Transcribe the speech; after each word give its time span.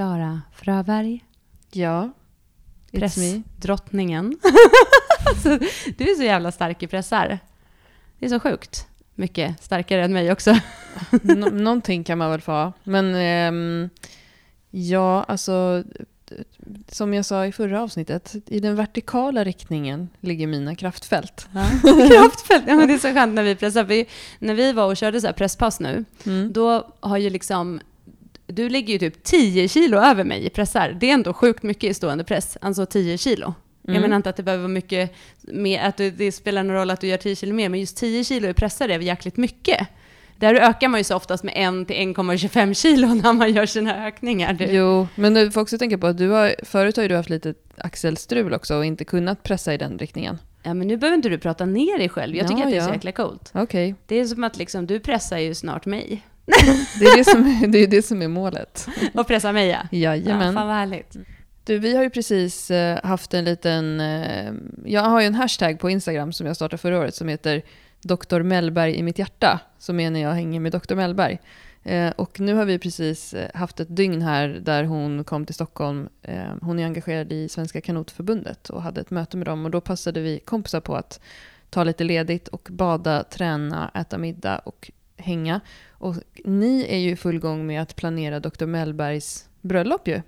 Klara 0.00 0.40
Fröberg, 0.52 1.24
Ja, 1.72 2.10
pressdrottningen. 2.92 4.38
alltså, 5.28 5.48
du 5.98 6.10
är 6.10 6.14
så 6.14 6.22
jävla 6.22 6.52
stark 6.52 6.82
i 6.82 6.86
pressar. 6.86 7.38
Det 8.18 8.26
är 8.26 8.30
så 8.30 8.40
sjukt. 8.40 8.86
Mycket 9.14 9.62
starkare 9.62 10.04
än 10.04 10.12
mig 10.12 10.32
också. 10.32 10.56
Nå- 11.22 11.50
någonting 11.50 12.04
kan 12.04 12.18
man 12.18 12.30
väl 12.30 12.40
få 12.40 12.52
ha. 12.52 12.72
Men 12.84 13.14
ehm, 13.14 13.88
ja, 14.70 15.24
alltså 15.28 15.84
som 16.88 17.14
jag 17.14 17.24
sa 17.24 17.46
i 17.46 17.52
förra 17.52 17.82
avsnittet, 17.82 18.34
i 18.46 18.60
den 18.60 18.76
vertikala 18.76 19.44
riktningen 19.44 20.08
ligger 20.20 20.46
mina 20.46 20.74
kraftfält. 20.74 21.48
Kraftfält. 22.10 22.64
Ja, 22.66 22.74
men 22.76 22.88
det 22.88 22.94
är 22.94 22.98
så 22.98 23.12
skönt 23.14 23.34
när 23.34 23.42
vi 23.42 23.54
pressar. 23.56 23.84
Vi, 23.84 24.06
när 24.38 24.54
vi 24.54 24.72
var 24.72 24.86
och 24.86 24.96
körde 24.96 25.20
så 25.20 25.26
här 25.26 25.34
presspass 25.34 25.80
nu, 25.80 26.04
Mm. 26.26 26.52
då 26.52 26.94
har 27.00 27.16
ju 27.18 27.30
liksom 27.30 27.80
du 28.50 28.68
ligger 28.68 28.92
ju 28.92 28.98
typ 28.98 29.22
10 29.22 29.68
kilo 29.68 29.98
över 29.98 30.24
mig 30.24 30.46
i 30.46 30.50
pressar. 30.50 30.96
Det 31.00 31.10
är 31.10 31.14
ändå 31.14 31.32
sjukt 31.32 31.62
mycket 31.62 31.90
i 31.90 31.94
stående 31.94 32.24
press, 32.24 32.58
alltså 32.60 32.86
10 32.86 33.18
kilo. 33.18 33.54
Jag 33.82 33.90
Mm. 33.90 34.02
menar 34.02 34.16
inte 34.16 34.30
att 34.30 34.36
det 34.36 34.42
behöver 34.42 34.62
vara 34.62 34.72
mycket 34.72 35.14
mer, 35.42 35.82
att 35.82 35.96
det, 35.96 36.32
spelar 36.32 36.62
någon 36.62 36.76
roll 36.76 36.90
att 36.90 37.00
du 37.00 37.06
gör 37.06 37.16
10 37.16 37.36
kilo 37.36 37.54
mer, 37.54 37.68
men 37.68 37.80
just 37.80 37.96
10 37.96 38.24
kilo 38.24 38.48
i 38.48 38.54
pressar 38.54 38.88
är 38.88 38.98
väl 38.98 39.06
jäkligt 39.06 39.36
mycket. 39.36 39.88
Där 40.36 40.54
ökar 40.54 40.88
man 40.88 41.00
ju 41.00 41.04
så 41.04 41.16
oftast 41.16 41.44
med 41.44 41.54
1 41.82 41.86
till 41.88 41.96
1,25 41.96 42.74
kilo 42.74 43.06
när 43.22 43.32
man 43.32 43.52
gör 43.52 43.66
sina 43.66 44.06
ökningar. 44.06 44.52
Du. 44.52 44.64
Jo, 44.64 45.08
men 45.14 45.34
du 45.34 45.50
får 45.50 45.60
också 45.60 45.78
tänka 45.78 45.98
på 45.98 46.06
att 46.06 46.18
du 46.18 46.28
har, 46.28 46.54
förut 46.62 46.96
har 46.96 47.02
ju 47.02 47.08
du 47.08 47.16
haft 47.16 47.30
lite 47.30 47.54
axelstrul 47.76 48.54
också 48.54 48.76
och 48.76 48.84
inte 48.84 49.04
kunnat 49.04 49.42
pressa 49.42 49.74
i 49.74 49.76
den 49.78 49.98
riktningen. 49.98 50.38
Ja, 50.62 50.74
men 50.74 50.88
nu 50.88 50.96
behöver 50.96 51.16
inte 51.16 51.28
du 51.28 51.38
prata 51.38 51.66
ner 51.66 51.98
dig 51.98 52.08
själv. 52.08 52.36
Jag 52.36 52.48
tycker 52.48 52.60
Ja, 52.60 52.66
att 52.66 52.70
det 52.72 52.76
är 52.76 52.80
så 52.80 52.88
ja. 52.90 52.94
jäkla 52.94 53.12
coolt. 53.12 53.50
Okej, 53.54 53.94
Det 54.06 54.16
är 54.20 54.24
som 54.24 54.44
att 54.44 54.56
liksom, 54.58 54.86
du 54.86 55.00
pressar 55.00 55.38
ju 55.38 55.54
snart 55.54 55.86
mig. 55.86 56.22
Det 56.98 57.04
är 57.04 57.16
det 57.16 57.24
som 57.24 57.46
är, 57.46 57.66
det 57.66 57.78
är 57.78 57.86
det 57.86 58.02
som 58.02 58.22
är 58.22 58.28
målet. 58.28 58.88
Och 59.14 59.26
pressar 59.26 59.52
mig 59.52 59.68
ja. 59.68 59.78
Ja, 59.90 59.98
Jajamän. 59.98 60.54
fan 60.54 60.66
vad 60.66 60.76
härligt. 60.76 61.16
Du, 61.64 61.78
vi 61.78 61.96
har 61.96 62.02
ju 62.02 62.10
precis 62.10 62.70
eh, 62.70 62.98
haft 63.04 63.34
en 63.34 63.44
liten... 63.44 64.00
Eh, 64.00 64.52
jag 64.84 65.02
har 65.02 65.20
ju 65.20 65.26
en 65.26 65.34
hashtag 65.34 65.78
på 65.78 65.90
Instagram 65.90 66.32
som 66.32 66.46
jag 66.46 66.56
startade 66.56 66.78
förra 66.78 66.98
året 66.98 67.14
som 67.14 67.28
heter 67.28 67.62
Dr. 68.02 68.40
Mellberg 68.40 68.96
i 68.96 69.02
mitt 69.02 69.18
hjärta. 69.18 69.60
Som 69.78 70.00
är 70.00 70.10
när 70.10 70.20
jag 70.20 70.32
hänger 70.32 70.60
med 70.60 70.72
Dr. 70.72 70.94
Mellberg. 70.94 71.38
Eh, 71.82 72.10
och 72.10 72.40
nu 72.40 72.54
har 72.54 72.64
vi 72.64 72.78
precis 72.78 73.34
haft 73.54 73.80
ett 73.80 73.96
dygn 73.96 74.22
här 74.22 74.48
där 74.48 74.84
hon 74.84 75.24
kom 75.24 75.46
till 75.46 75.54
Stockholm. 75.54 76.08
Hon 76.60 76.78
är 76.78 76.84
engagerad 76.84 77.32
i 77.32 77.48
Svenska 77.48 77.80
Kanotförbundet 77.80 78.70
och 78.70 78.82
hade 78.82 79.00
ett 79.00 79.10
möte 79.10 79.36
med 79.36 79.46
dem. 79.46 79.64
Och 79.64 79.70
då 79.70 79.80
passade 79.80 80.20
vi 80.20 80.38
kompisar 80.38 80.80
på 80.80 80.96
att 80.96 81.20
ta 81.70 81.84
lite 81.84 82.04
ledigt 82.04 82.48
och 82.48 82.68
bada, 82.70 83.24
träna, 83.24 83.90
äta 83.94 84.18
middag 84.18 84.58
och 84.58 84.90
hänga. 85.20 85.60
Och 85.90 86.14
ni 86.44 86.86
är 86.88 86.98
ju 86.98 87.10
i 87.10 87.16
full 87.16 87.38
gång 87.38 87.66
med 87.66 87.82
att 87.82 87.96
planera 87.96 88.40
Dr. 88.40 88.66
Mellbergs 88.66 89.48
bröllop 89.60 90.08
ju. 90.08 90.22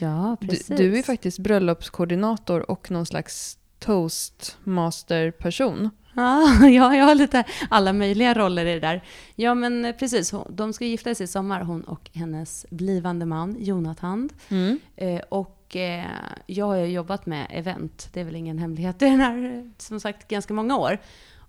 Ja, 0.00 0.36
Du, 0.40 0.48
precis. 0.48 0.66
du 0.66 0.98
är 0.98 1.02
faktiskt 1.02 1.38
bröllopskoordinator 1.38 2.70
och 2.70 2.90
någon 2.90 3.06
slags 3.06 3.58
toastmaster-person. 3.78 5.90
Ja, 6.16 6.54
ja, 6.68 6.96
jag 6.96 7.04
har 7.04 7.14
lite 7.14 7.44
alla 7.70 7.92
möjliga 7.92 8.34
roller 8.34 8.66
i 8.66 8.74
det 8.74 8.80
där. 8.80 9.04
Ja, 9.34 9.54
men 9.54 9.84
eh, 9.84 9.96
precis. 9.96 10.34
De 10.50 10.72
ska 10.72 10.84
gifta 10.84 11.14
sig 11.14 11.24
i 11.24 11.26
sommar, 11.26 11.60
hon 11.60 11.82
och 11.82 12.10
hennes 12.12 12.66
blivande 12.70 13.26
man 13.26 13.56
Jonathan. 13.58 14.28
Mm. 14.48 14.78
Eh, 14.96 15.20
och 15.28 15.76
eh, 15.76 16.04
jag 16.46 16.66
har 16.66 16.76
jobbat 16.76 17.26
med 17.26 17.46
event, 17.50 18.08
det 18.12 18.20
är 18.20 18.24
väl 18.24 18.36
ingen 18.36 18.58
hemlighet 18.58 19.02
i 19.02 19.04
den 19.04 19.20
här, 19.20 19.70
som 19.78 20.00
sagt, 20.00 20.28
ganska 20.28 20.54
många 20.54 20.76
år. 20.76 20.98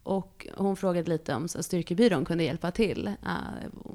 Och 0.06 0.48
hon 0.58 0.76
frågade 0.76 1.10
lite 1.10 1.34
om 1.36 1.48
så 1.48 1.64
Styrkebyrån 1.64 2.26
kunde 2.26 2.44
hjälpa 2.44 2.72
till 2.72 3.08
eh, 3.08 3.32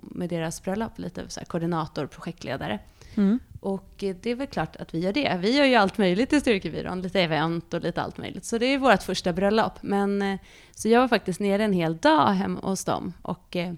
med 0.02 0.28
deras 0.28 0.62
bröllop, 0.62 0.98
lite 0.98 1.28
så 1.28 1.40
här, 1.40 1.44
koordinator, 1.44 2.06
projektledare. 2.06 2.78
Mm. 3.16 3.38
Och 3.60 3.88
det 3.98 4.26
är 4.26 4.34
väl 4.34 4.46
klart 4.46 4.76
att 4.76 4.94
vi 4.94 4.98
gör 4.98 5.12
det. 5.12 5.38
Vi 5.40 5.56
gör 5.56 5.64
ju 5.64 5.74
allt 5.74 5.98
möjligt 5.98 6.32
i 6.32 6.40
Styrkebyrån, 6.40 7.02
lite 7.02 7.20
event 7.20 7.74
och 7.74 7.80
lite 7.80 8.02
allt 8.02 8.18
möjligt. 8.18 8.44
Så 8.44 8.58
det 8.58 8.66
är 8.66 8.78
vårt 8.78 9.02
första 9.02 9.32
bröllop. 9.32 9.72
Men, 9.80 10.22
eh, 10.22 10.38
så 10.74 10.88
jag 10.88 11.00
var 11.00 11.08
faktiskt 11.08 11.40
nere 11.40 11.64
en 11.64 11.72
hel 11.72 11.96
dag 11.96 12.26
hemma 12.26 12.60
hos 12.60 12.84
dem 12.84 13.12
och 13.22 13.56
eh, 13.56 13.72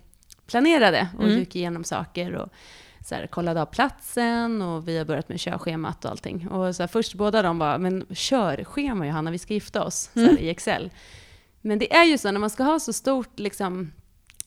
planerade 0.47 1.09
och 1.19 1.25
Mm. 1.25 1.39
gick 1.39 1.57
igenom 1.57 1.85
saker 1.85 2.33
och 2.35 2.49
så 3.07 3.15
här, 3.15 3.27
kollade 3.27 3.63
av 3.63 3.67
platsen 3.67 4.63
och 4.63 4.89
vi 4.89 4.99
har 4.99 5.05
börjat 5.05 5.29
med 5.29 5.41
körschemat 5.41 6.05
och 6.05 6.11
allting. 6.11 6.49
Och 6.49 6.77
så 6.77 6.83
här, 6.83 6.89
först 6.89 7.15
båda 7.15 7.43
de 7.43 7.59
var, 7.59 7.79
men 7.79 8.07
körschema 8.15 9.07
Johanna, 9.07 9.31
vi 9.31 9.39
ska 9.39 9.55
gifta 9.55 9.85
oss 9.85 10.11
så 10.15 10.21
här, 10.21 10.29
Mm. 10.29 10.43
i 10.43 10.49
Excel. 10.49 10.91
Men 11.63 11.79
det 11.79 11.95
är 11.95 12.05
ju 12.05 12.19
så, 12.19 12.31
när 12.31 12.41
man 12.41 12.51
ska 12.51 12.63
ha 12.63 12.81
så 12.81 12.93
stort, 12.93 13.39
liksom, 13.39 13.93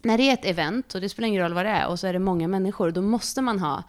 när 0.02 0.18
det 0.18 0.30
är 0.30 0.34
ett 0.34 0.46
event, 0.46 0.96
och 0.96 1.02
det 1.02 1.10
spelar 1.10 1.28
ingen 1.28 1.42
roll 1.42 1.54
vad 1.54 1.66
det 1.66 1.70
är, 1.70 1.88
och 1.88 2.00
så 2.00 2.08
är 2.08 2.14
det 2.14 2.20
många 2.20 2.48
människor, 2.48 2.92
då 2.92 3.02
måste 3.02 3.42
man 3.42 3.60
ha 3.60 3.84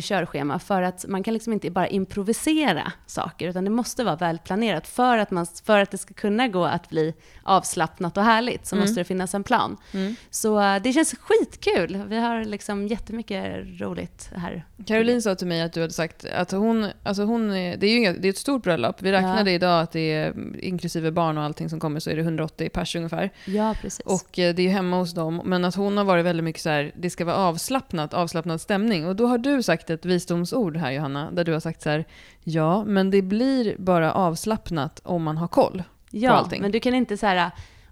körschema 0.00 0.58
för 0.58 0.82
att 0.82 1.04
man 1.08 1.22
kan 1.22 1.34
liksom 1.34 1.52
inte 1.52 1.70
bara 1.70 1.88
improvisera 1.88 2.92
saker, 3.06 3.48
utan 3.48 3.64
det 3.64 3.70
måste 3.70 4.04
vara 4.04 4.16
välplanerat. 4.16 4.88
För 4.88 5.18
att, 5.18 5.30
man, 5.30 5.46
för 5.64 5.78
att 5.78 5.90
det 5.90 5.98
ska 5.98 6.14
kunna 6.14 6.48
gå 6.48 6.64
att 6.64 6.88
bli 6.88 7.14
avslappnat 7.42 8.16
och 8.16 8.22
härligt 8.24 8.66
så 8.66 8.76
Mm. 8.76 8.84
måste 8.88 9.00
det 9.00 9.04
finnas 9.04 9.34
en 9.34 9.44
plan. 9.44 9.76
Mm. 9.92 10.14
Så 10.30 10.60
eh, 10.60 10.82
det 10.82 10.92
känns 10.92 11.14
skitkul. 11.20 12.02
Vi 12.08 12.16
har 12.16 12.44
liksom 12.44 12.86
jättemycket 12.86 13.54
roligt 13.80 14.30
här. 14.36 14.64
Caroline 14.86 15.22
sa 15.22 15.34
till 15.34 15.46
mig 15.46 15.62
att 15.62 15.72
du 15.72 15.80
hade 15.80 15.92
sagt 15.92 16.24
att 16.24 16.50
hon, 16.52 16.86
alltså 17.02 17.22
hon 17.24 17.48
det 17.50 17.82
är 17.84 17.88
ju 17.88 17.96
inga, 17.96 18.12
det 18.12 18.28
är 18.28 18.30
ett 18.30 18.38
stort 18.38 18.62
bröllop. 18.62 19.02
Vi 19.02 19.12
räknade 19.12 19.50
idag 19.50 19.80
att 19.82 19.92
det 19.92 20.12
är 20.14 20.34
inklusive 20.64 21.10
barn 21.10 21.38
och 21.38 21.44
allting 21.44 21.68
som 21.70 21.80
kommer 21.80 22.00
så 22.00 22.10
är 22.10 22.16
det 22.16 22.22
180 22.22 22.68
pers 22.68 22.96
ungefär. 22.96 23.30
Ja, 23.44 23.74
precis. 23.82 24.00
Och 24.06 24.38
eh, 24.38 24.54
det 24.54 24.62
är 24.66 24.70
hemma 24.70 24.96
hos 24.98 25.14
dem. 25.14 25.42
Men 25.44 25.64
att 25.64 25.74
hon 25.74 25.96
har 25.96 26.04
varit 26.04 26.24
väldigt 26.24 26.44
mycket 26.44 26.62
så 26.62 26.68
här, 26.70 26.92
det 26.96 27.10
ska 27.10 27.24
vara 27.24 27.36
avslappnat, 27.36 28.14
avslappnad 28.14 28.60
stämning. 28.60 29.06
Och 29.06 29.16
då 29.16 29.26
har 29.26 29.38
du 29.38 29.62
sagt 29.62 29.85
ett 29.90 30.04
visdomsord 30.04 30.76
här 30.76 30.92
Johanna, 30.92 31.30
där 31.30 31.44
du 31.44 31.52
har 31.52 31.60
sagt 31.60 31.82
så 31.82 31.90
här, 31.90 32.04
ja 32.44 32.84
men 32.84 33.10
det 33.10 33.22
blir 33.22 33.76
bara 33.78 34.12
avslappnat 34.12 35.00
om 35.04 35.22
man 35.22 35.36
har 35.36 35.48
koll. 35.48 35.82
ja, 36.10 36.30
allting. 36.30 36.62
men 36.62 36.72
du 36.72 36.80
kan 36.80 36.94
inte 36.94 37.16
så 37.16 37.26
här, 37.26 37.50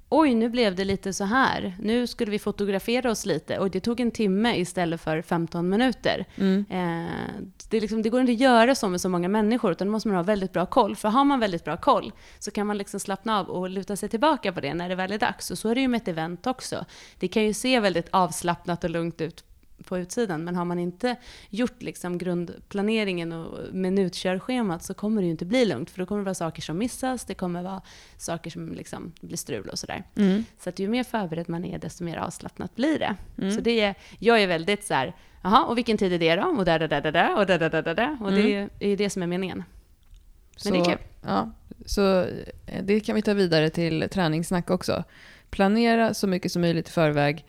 oj 0.09 0.35
nu 0.35 0.49
blev 0.49 0.75
det 0.75 0.85
lite 0.85 1.13
så 1.13 1.25
här, 1.25 1.77
nu 1.81 2.07
skulle 2.07 2.31
vi 2.31 2.39
fotografera 2.39 3.11
oss 3.11 3.27
lite 3.27 3.59
och 3.59 3.71
det 3.71 3.81
tog 3.81 4.01
en 4.01 4.11
timme 4.11 4.57
istället 4.57 5.01
för 5.01 5.23
15 5.23 5.69
minuter. 5.69 6.25
Mm. 6.37 6.65
Eh, 6.71 7.45
det, 7.69 7.81
liksom, 7.81 8.03
det 8.03 8.11
går 8.11 8.21
inte 8.21 8.33
att 8.33 8.39
göra 8.39 8.75
så 8.75 8.89
med 8.89 9.01
så 9.01 9.09
många 9.09 9.29
människor, 9.29 9.73
utan 9.73 9.87
då 9.87 9.91
måste 9.91 10.09
man 10.09 10.17
ha 10.17 10.23
väldigt 10.23 10.53
bra 10.53 10.67
koll. 10.67 10.97
För 10.97 11.09
har 11.09 11.25
man 11.25 11.41
väldigt 11.41 11.65
bra 11.65 11.77
koll 11.77 12.13
så 12.39 12.51
kan 12.51 12.67
man 12.67 12.79
liksom 12.79 13.01
slappna 13.01 13.39
av 13.39 13.51
och 13.51 13.71
luta 13.71 13.97
sig 13.97 14.09
tillbaka 14.09 14.53
på 14.53 14.61
det 14.61 14.75
när 14.75 14.89
det 14.89 14.95
väl 14.95 15.13
är 15.13 15.19
dags. 15.19 15.51
Och 15.51 15.59
så 15.59 15.69
är 15.69 15.75
det 15.75 15.81
ju 15.81 15.89
med 15.89 16.03
ett 16.03 16.09
event 16.09 16.47
också. 16.47 16.85
Det 17.19 17.29
kan 17.29 17.45
ju 17.45 17.55
se 17.55 17.81
väldigt 17.81 18.09
avslappnat 18.11 18.85
och 18.85 18.91
lugnt 18.91 19.21
ut 19.21 19.45
på 19.85 19.99
utsidan, 19.99 20.45
men 20.45 20.57
har 20.57 20.65
man 20.65 20.79
inte 20.79 21.17
gjort 21.51 21.83
liksom 21.83 22.19
grundplaneringen 22.19 23.33
och 23.33 23.75
minutkörschemat 23.75 24.83
så 24.83 24.95
kommer 24.95 25.23
det 25.23 25.25
ju 25.25 25.31
inte 25.31 25.45
bli 25.45 25.65
lugnt, 25.65 25.91
för 25.91 25.99
då 25.99 26.07
kommer 26.07 26.21
det 26.21 26.25
vara 26.25 26.35
saker 26.35 26.63
som 26.63 26.79
missas, 26.79 27.25
det 27.25 27.35
kommer 27.35 27.63
vara 27.63 27.83
saker 28.17 28.51
som 28.51 28.73
liksom 28.73 29.13
blir 29.21 29.37
strul 29.37 29.69
och 29.69 29.79
sådär. 29.79 30.05
Mm. 30.17 30.45
Så 30.59 30.69
att 30.69 30.79
ju 30.79 30.89
mer 30.89 31.05
förberedd 31.05 31.49
man 31.49 31.65
är, 31.65 31.79
desto 31.79 32.05
mer 32.05 32.17
avslappnat 32.17 32.77
blir 32.77 32.99
det. 32.99 33.17
Mm. 33.39 33.51
Så 33.55 33.61
det 33.61 33.81
är, 33.81 33.95
jag 34.19 34.43
är 34.43 34.47
väldigt 34.47 34.85
så 34.85 34.95
här, 34.95 35.17
jaha, 35.43 35.65
och 35.65 35.77
vilken 35.79 35.99
tid 35.99 36.13
är 36.13 36.19
det 36.19 36.37
då? 36.37 36.49
Och 36.59 36.65
där, 36.65 36.79
där, 36.79 36.89
där, 36.89 37.13
där, 37.13 37.39
och 37.39 37.47
där, 37.47 37.59
där, 37.59 37.83
där, 37.83 37.95
där. 37.95 38.19
Och 38.23 38.33
det 38.33 38.69
är 38.81 38.89
ju 38.89 38.97
det 38.97 39.11
som 39.11 39.23
är 39.23 39.27
meningen. 39.27 39.65
Men 40.65 40.73
det 40.73 40.79
är 40.79 40.85
Så- 40.85 40.91
kul. 40.91 40.99
Ja, 41.27 41.51
så 41.87 42.21
eh, 42.67 42.83
det 42.83 43.01
kan 43.01 43.15
vi 43.15 43.23
ta 43.23 43.35
vidare 43.35 43.71
till 43.71 44.09
träningssnack 44.11 44.71
också. 44.71 45.05
Planera 45.51 46.15
så 46.15 46.27
mycket 46.27 46.53
som 46.53 46.63
möjligt 46.63 46.89
i 46.89 46.91
förväg 46.93 47.45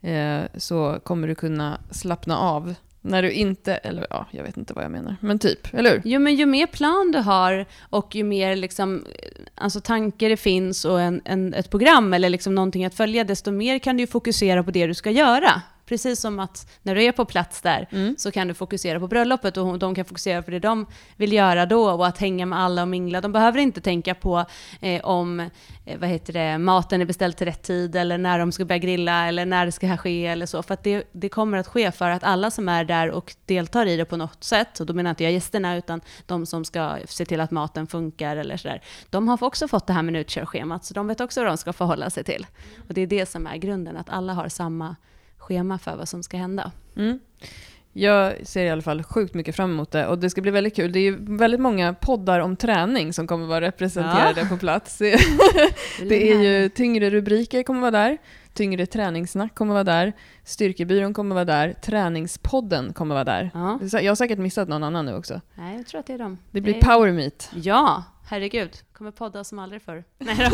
eh, 0.00 0.42
så 0.54 1.00
kommer 1.02 1.28
du 1.28 1.34
kunna 1.34 1.80
slappna 1.90 2.38
av 2.38 2.74
när 3.02 3.22
du 3.22 3.32
inte, 3.32 3.74
eller 3.74 4.06
ja, 4.10 4.26
jag 4.30 4.44
vet 4.44 4.56
inte 4.56 4.74
vad 4.74 4.84
jag 4.84 4.90
menar, 4.90 5.16
men 5.20 5.38
typ, 5.38 5.74
eller 5.74 5.90
hur? 5.90 6.02
Jo, 6.04 6.20
men 6.20 6.34
ju 6.34 6.46
mer 6.46 6.66
plan 6.66 7.10
du 7.12 7.18
har 7.18 7.66
och 7.90 8.14
ju 8.14 8.24
mer 8.24 8.56
liksom, 8.56 8.96
eh, 8.96 9.44
alltså 9.54 9.80
tankar 9.80 10.28
det 10.28 10.36
finns 10.36 10.84
och 10.84 11.00
en, 11.00 11.20
en, 11.24 11.54
ett 11.54 11.70
program 11.70 12.14
eller 12.14 12.28
liksom 12.28 12.54
någonting 12.54 12.84
att 12.84 12.94
följa, 12.94 13.24
desto 13.24 13.50
mer 13.50 13.78
kan 13.78 13.96
du 13.96 14.02
ju 14.02 14.06
fokusera 14.06 14.62
på 14.62 14.70
det 14.70 14.86
du 14.86 14.94
ska 14.94 15.10
göra. 15.10 15.62
Precis 15.90 16.20
som 16.20 16.38
att 16.38 16.70
när 16.82 16.94
du 16.94 17.04
är 17.04 17.12
på 17.12 17.24
plats 17.24 17.60
där 17.60 17.88
Mm. 17.90 18.14
så 18.18 18.30
kan 18.30 18.48
du 18.48 18.54
fokusera 18.54 19.00
på 19.00 19.06
bröllopet 19.08 19.56
och 19.56 19.78
de 19.78 19.94
kan 19.94 20.04
fokusera 20.04 20.42
på 20.42 20.50
det 20.50 20.58
de 20.58 20.86
vill 21.16 21.32
göra 21.32 21.66
då 21.66 21.90
och 21.90 22.06
att 22.06 22.18
hänga 22.18 22.46
med 22.46 22.58
alla 22.58 22.82
och 22.82 22.88
mingla. 22.88 23.20
De 23.20 23.32
behöver 23.32 23.58
inte 23.58 23.80
tänka 23.80 24.14
på 24.14 24.44
eh, 24.80 25.04
om 25.04 25.40
eh, 25.40 25.98
vad 25.98 26.08
heter 26.08 26.32
det, 26.32 26.58
maten 26.58 27.00
är 27.00 27.04
beställd 27.04 27.36
till 27.36 27.46
rätt 27.46 27.62
tid 27.62 27.96
eller 27.96 28.18
när 28.18 28.38
de 28.38 28.52
ska 28.52 28.64
börja 28.64 28.78
grilla 28.78 29.28
eller 29.28 29.46
när 29.46 29.66
det 29.66 29.72
ska 29.72 29.96
ske 29.96 30.26
eller 30.26 30.46
så. 30.46 30.62
För 30.62 30.74
att 30.74 30.82
det, 30.84 31.04
det 31.12 31.28
kommer 31.28 31.58
att 31.58 31.66
ske 31.66 31.92
för 31.92 32.10
att 32.10 32.24
alla 32.24 32.50
som 32.50 32.68
är 32.68 32.84
där 32.84 33.10
och 33.10 33.34
deltar 33.46 33.86
i 33.86 33.96
det 33.96 34.04
på 34.04 34.16
något 34.16 34.44
sätt, 34.44 34.80
och 34.80 34.86
då 34.86 34.92
menar 34.94 35.10
inte 35.10 35.24
jag 35.24 35.32
gästerna 35.32 35.76
utan 35.76 36.00
de 36.26 36.46
som 36.46 36.64
ska 36.64 36.96
se 37.08 37.24
till 37.24 37.40
att 37.40 37.50
maten 37.50 37.86
funkar 37.86 38.36
eller 38.36 38.56
sådär, 38.56 38.82
de 39.10 39.28
har 39.28 39.44
också 39.44 39.68
fått 39.68 39.86
det 39.86 39.92
här 39.92 40.02
minutkörschemat 40.02 40.84
så 40.84 40.94
de 40.94 41.06
vet 41.06 41.20
också 41.20 41.40
vad 41.40 41.50
de 41.50 41.56
ska 41.56 41.72
förhålla 41.72 42.10
sig 42.10 42.24
till. 42.24 42.46
Och 42.88 42.94
det 42.94 43.00
är 43.00 43.06
det 43.06 43.26
som 43.26 43.46
är 43.46 43.56
grunden, 43.56 43.96
att 43.96 44.10
alla 44.10 44.32
har 44.32 44.48
samma 44.48 44.96
schema 45.50 45.78
för 45.78 45.96
vad 45.96 46.08
som 46.08 46.22
ska 46.22 46.36
hända. 46.36 46.72
Mm. 46.96 47.18
Jag 47.92 48.46
ser 48.46 48.64
i 48.64 48.70
alla 48.70 48.82
fall 48.82 49.02
sjukt 49.02 49.34
mycket 49.34 49.56
fram 49.56 49.70
emot 49.70 49.90
det 49.90 50.06
och 50.06 50.18
det 50.18 50.30
ska 50.30 50.40
bli 50.40 50.50
väldigt 50.50 50.76
kul. 50.76 50.92
Det 50.92 50.98
är 50.98 51.02
ju 51.02 51.16
väldigt 51.20 51.60
många 51.60 51.94
poddar 51.94 52.40
om 52.40 52.56
träning 52.56 53.12
som 53.12 53.26
kommer 53.26 53.46
vara 53.46 53.60
representerade 53.60 54.46
på 54.46 54.56
plats. 54.56 54.98
Det 56.08 56.32
är 56.32 56.40
ju 56.40 56.68
tyngre 56.68 57.10
rubriker 57.10 57.62
kommer 57.62 57.80
vara 57.80 57.90
där. 57.90 58.18
Tyngre 58.54 58.86
träningssnack 58.86 59.54
kommer 59.54 59.72
vara 59.72 59.84
där. 59.84 60.12
Styrkebyrån 60.44 61.14
kommer 61.14 61.34
vara 61.34 61.44
där. 61.44 61.72
Träningspodden 61.72 62.92
kommer 62.92 63.14
vara 63.14 63.24
där. 63.24 63.50
Ja. 63.54 63.78
Jag 64.00 64.10
har 64.10 64.14
säkert 64.16 64.38
missat 64.38 64.68
någon 64.68 64.84
annan 64.84 65.06
nu 65.06 65.14
också. 65.14 65.40
Nej, 65.54 65.76
jag 65.76 65.86
tror 65.86 66.00
att 66.00 66.06
det 66.06 66.12
är 66.12 66.18
dem. 66.18 66.38
Det 66.50 66.60
blir 66.60 66.76
är- 66.76 66.80
power 66.80 67.12
meet. 67.12 67.50
Ja, 67.54 68.02
herregud. 68.30 68.76
Kommer 68.92 69.10
podda 69.10 69.44
som 69.44 69.58
aldrig 69.58 69.82
förr. 69.82 70.04
Nej 70.18 70.50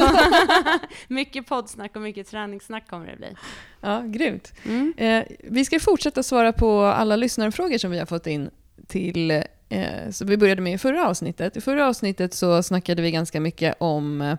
mycket 1.09 1.47
poddsnack 1.47 1.97
och 1.97 2.03
mycket 2.03 2.29
träningssnack 2.31 2.89
kommer 2.89 3.07
det 3.07 3.17
bli. 3.17 3.35
Ja, 3.81 4.03
grymt. 4.07 4.53
Mm. 4.65 4.95
Eh, 4.97 5.25
vi 5.45 5.65
ska 5.65 5.81
fortsätta 5.81 6.23
svara 6.23 6.53
på 6.53 6.81
alla 6.83 7.17
lyssnarfrågor 7.17 7.79
som 7.79 7.91
vi 7.91 7.99
har 7.99 8.07
fått 8.07 8.27
in 8.27 8.51
till 8.87 9.31
eh, 9.69 10.11
så 10.11 10.25
vi 10.25 10.37
började 10.37 10.63
med 10.63 10.73
i 10.73 10.79
förra 10.79 11.09
avsnittet. 11.09 11.57
I 11.57 11.61
förra 11.61 11.89
avsnittet 11.89 12.35
så 12.35 12.63
snackade 12.63 13.03
vi 13.03 13.11
ganska 13.11 13.41
mycket 13.41 13.75
om 13.79 14.21
eh, 14.21 14.37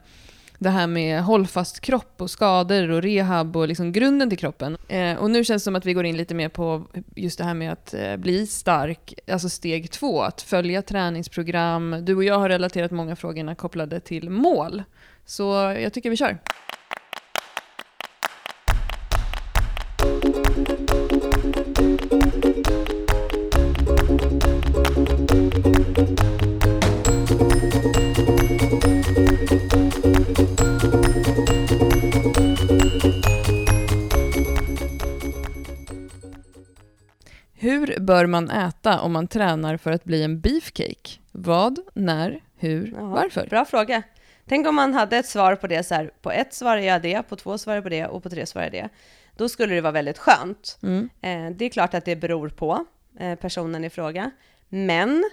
det 0.59 0.69
här 0.69 0.87
med 0.87 1.23
hållfast 1.23 1.79
kropp 1.79 2.21
och 2.21 2.29
skador 2.29 2.89
och 2.89 3.01
rehab 3.01 3.57
och 3.57 3.67
liksom 3.67 3.91
grunden 3.91 4.29
till 4.29 4.39
kroppen. 4.39 4.77
Eh, 4.87 5.17
och 5.17 5.31
nu 5.31 5.43
känns 5.43 5.63
det 5.63 5.63
som 5.63 5.75
att 5.75 5.85
vi 5.85 5.93
går 5.93 6.05
in 6.05 6.17
lite 6.17 6.35
mer 6.35 6.49
på 6.49 6.87
just 7.15 7.37
det 7.37 7.43
här 7.43 7.53
med 7.53 7.71
att 7.71 7.93
eh, 7.93 8.17
bli 8.17 8.47
stark, 8.47 9.13
alltså 9.31 9.49
steg 9.49 9.91
två, 9.91 10.21
att 10.21 10.41
följa 10.41 10.81
träningsprogram. 10.81 11.95
Du 12.01 12.15
och 12.15 12.23
jag 12.23 12.39
har 12.39 12.49
relaterat 12.49 12.91
många 12.91 13.15
frågorna 13.15 13.55
kopplade 13.55 13.99
till 13.99 14.29
mål. 14.29 14.83
Så 15.25 15.43
jag 15.79 15.93
tycker 15.93 16.09
vi 16.09 16.17
kör. 16.17 16.37
Hur 37.67 37.99
bör 37.99 38.25
man 38.25 38.49
äta 38.49 38.99
om 38.99 39.13
man 39.13 39.27
tränar 39.27 39.77
för 39.77 39.91
att 39.91 40.03
bli 40.03 40.23
en 40.23 40.39
beefcake? 40.39 41.19
Vad, 41.31 41.79
när, 41.93 42.43
hur, 42.57 42.93
Ja, 42.97 43.05
varför? 43.05 43.47
Bra 43.47 43.65
fråga. 43.65 44.03
Tänk 44.45 44.67
om 44.67 44.75
man 44.75 44.93
hade 44.93 45.17
ett 45.17 45.25
svar 45.25 45.55
på 45.55 45.67
det 45.67 45.83
så 45.83 45.95
här, 45.95 46.11
på 46.21 46.31
ett 46.31 46.53
svarar 46.53 46.77
jag 46.77 47.01
det, 47.01 47.23
på 47.29 47.35
två 47.35 47.57
svarar 47.57 47.75
jag 47.75 47.83
på 47.83 47.89
det 47.89 48.05
och 48.05 48.23
på 48.23 48.29
tre 48.29 48.45
svarar 48.45 48.65
jag 48.65 48.73
det. 48.73 48.89
Då 49.37 49.49
skulle 49.49 49.75
det 49.75 49.81
vara 49.81 49.91
väldigt 49.91 50.17
skönt. 50.17 50.77
Mm. 50.83 51.09
Eh, 51.21 51.57
det 51.57 51.65
är 51.65 51.69
klart 51.69 51.93
att 51.93 52.05
det 52.05 52.15
beror 52.15 52.49
på 52.49 52.85
eh, 53.19 53.35
personen 53.35 53.83
i 53.83 53.89
fråga. 53.89 54.31
Men 54.69 55.29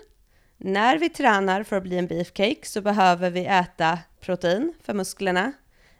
när 0.57 0.99
vi 0.99 1.09
tränar 1.09 1.63
för 1.63 1.77
att 1.77 1.83
bli 1.83 1.99
en 1.99 2.07
beefcake 2.07 2.61
så 2.63 2.81
behöver 2.81 3.31
vi 3.31 3.47
äta 3.47 3.99
protein 4.21 4.75
för 4.83 4.95
musklerna. 4.95 5.53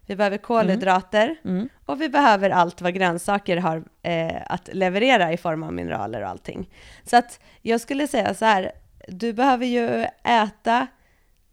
Vi 0.05 0.15
behöver 0.15 0.37
kolhydrater 0.37 1.35
Mm. 1.43 1.69
och 1.85 2.01
vi 2.01 2.09
behöver 2.09 2.49
allt 2.49 2.81
vad 2.81 2.93
grönsaker 2.93 3.57
har 3.57 3.83
eh, 4.01 4.41
att 4.45 4.69
leverera 4.73 5.33
i 5.33 5.37
form 5.37 5.63
av 5.63 5.73
mineraler 5.73 6.21
och 6.21 6.27
allting. 6.29 6.69
Så 7.03 7.17
att 7.17 7.39
jag 7.61 7.81
skulle 7.81 8.07
säga 8.07 8.33
så 8.33 8.45
här, 8.45 8.71
du 9.07 9.33
behöver 9.33 9.65
ju 9.65 10.05
äta 10.23 10.87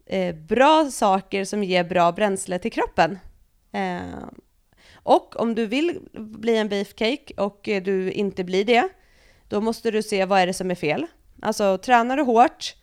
eh, 0.05 0.35
bra 0.35 0.91
saker 0.91 1.45
som 1.45 1.63
ger 1.63 1.83
bra 1.83 2.11
bränsle 2.11 2.59
till 2.59 2.71
kroppen. 2.71 3.19
Eh, 3.71 4.23
och 4.93 5.35
om 5.41 5.55
du 5.55 5.65
vill 5.65 5.99
bli 6.13 6.57
en 6.57 6.69
beefcake 6.69 7.33
och 7.37 7.69
eh, 7.69 7.83
du 7.83 8.11
inte 8.11 8.43
blir 8.43 8.65
det, 8.65 8.89
då 9.47 9.61
måste 9.61 9.91
du 9.91 10.03
se 10.03 10.25
vad 10.25 10.39
är 10.39 10.47
det 10.47 10.53
som 10.53 10.71
är 10.71 10.75
fel. 10.75 11.05
Alltså 11.41 11.77
tränar 11.77 12.17
du 12.17 12.23
hårt 12.23 12.75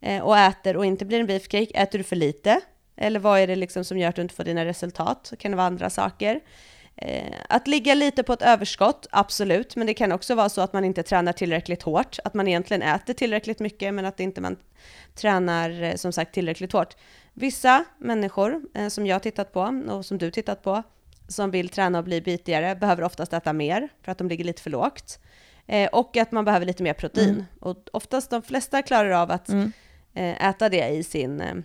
eh, 0.00 0.22
och 0.22 0.38
äter 0.38 0.76
och 0.76 0.86
inte 0.86 1.04
blir 1.04 1.20
en 1.20 1.26
beefcake, 1.26 1.70
äter 1.74 1.98
du 1.98 2.04
för 2.04 2.16
lite? 2.16 2.60
Eller 2.98 3.20
vad 3.20 3.40
är 3.40 3.46
det 3.46 3.56
liksom 3.56 3.84
som 3.84 3.98
gör 3.98 4.08
att 4.08 4.16
du 4.16 4.22
inte 4.22 4.34
får 4.34 4.44
dina 4.44 4.64
resultat? 4.64 5.32
Kan 5.38 5.50
det 5.50 5.56
vara 5.56 5.66
andra 5.66 5.90
saker? 5.90 6.40
Eh, 6.96 7.34
att 7.48 7.68
ligga 7.68 7.94
lite 7.94 8.22
på 8.22 8.32
ett 8.32 8.42
överskott, 8.42 9.06
absolut, 9.10 9.76
men 9.76 9.86
det 9.86 9.94
kan 9.94 10.12
också 10.12 10.34
vara 10.34 10.48
så 10.48 10.60
att 10.60 10.72
man 10.72 10.84
inte 10.84 11.02
tränar 11.02 11.32
tillräckligt 11.32 11.82
hårt, 11.82 12.18
att 12.24 12.34
man 12.34 12.48
egentligen 12.48 12.82
äter 12.82 13.14
tillräckligt 13.14 13.60
mycket 13.60 13.94
men 13.94 14.04
att 14.04 14.20
inte 14.20 14.40
man 14.40 14.56
tränar 15.14 15.82
eh, 15.82 15.94
som 15.94 16.12
sagt 16.12 16.34
tillräckligt 16.34 16.72
hårt. 16.72 16.96
Vissa 17.34 17.84
människor 17.98 18.62
eh, 18.74 18.88
som 18.88 19.06
jag 19.06 19.22
tittat 19.22 19.52
på 19.52 19.82
och 19.88 20.06
som 20.06 20.18
du 20.18 20.30
tittat 20.30 20.62
på 20.62 20.82
som 21.28 21.50
vill 21.50 21.68
träna 21.68 21.98
och 21.98 22.04
bli 22.04 22.20
bitigare 22.20 22.76
behöver 22.76 23.02
oftast 23.02 23.32
äta 23.32 23.52
mer 23.52 23.88
för 24.02 24.12
att 24.12 24.18
de 24.18 24.28
ligger 24.28 24.44
lite 24.44 24.62
för 24.62 24.70
lågt. 24.70 25.18
Eh, 25.66 25.88
och 25.88 26.16
att 26.16 26.32
man 26.32 26.44
behöver 26.44 26.66
lite 26.66 26.82
mer 26.82 26.92
protein. 26.92 27.30
Mm. 27.30 27.44
Och 27.60 27.76
oftast 27.92 28.30
de 28.30 28.42
flesta 28.42 28.82
klarar 28.82 29.10
av 29.10 29.30
att 29.30 29.48
Mm. 29.48 29.72
eh, 30.14 30.48
äta 30.48 30.68
det 30.68 30.88
i 30.88 31.02
sin 31.02 31.64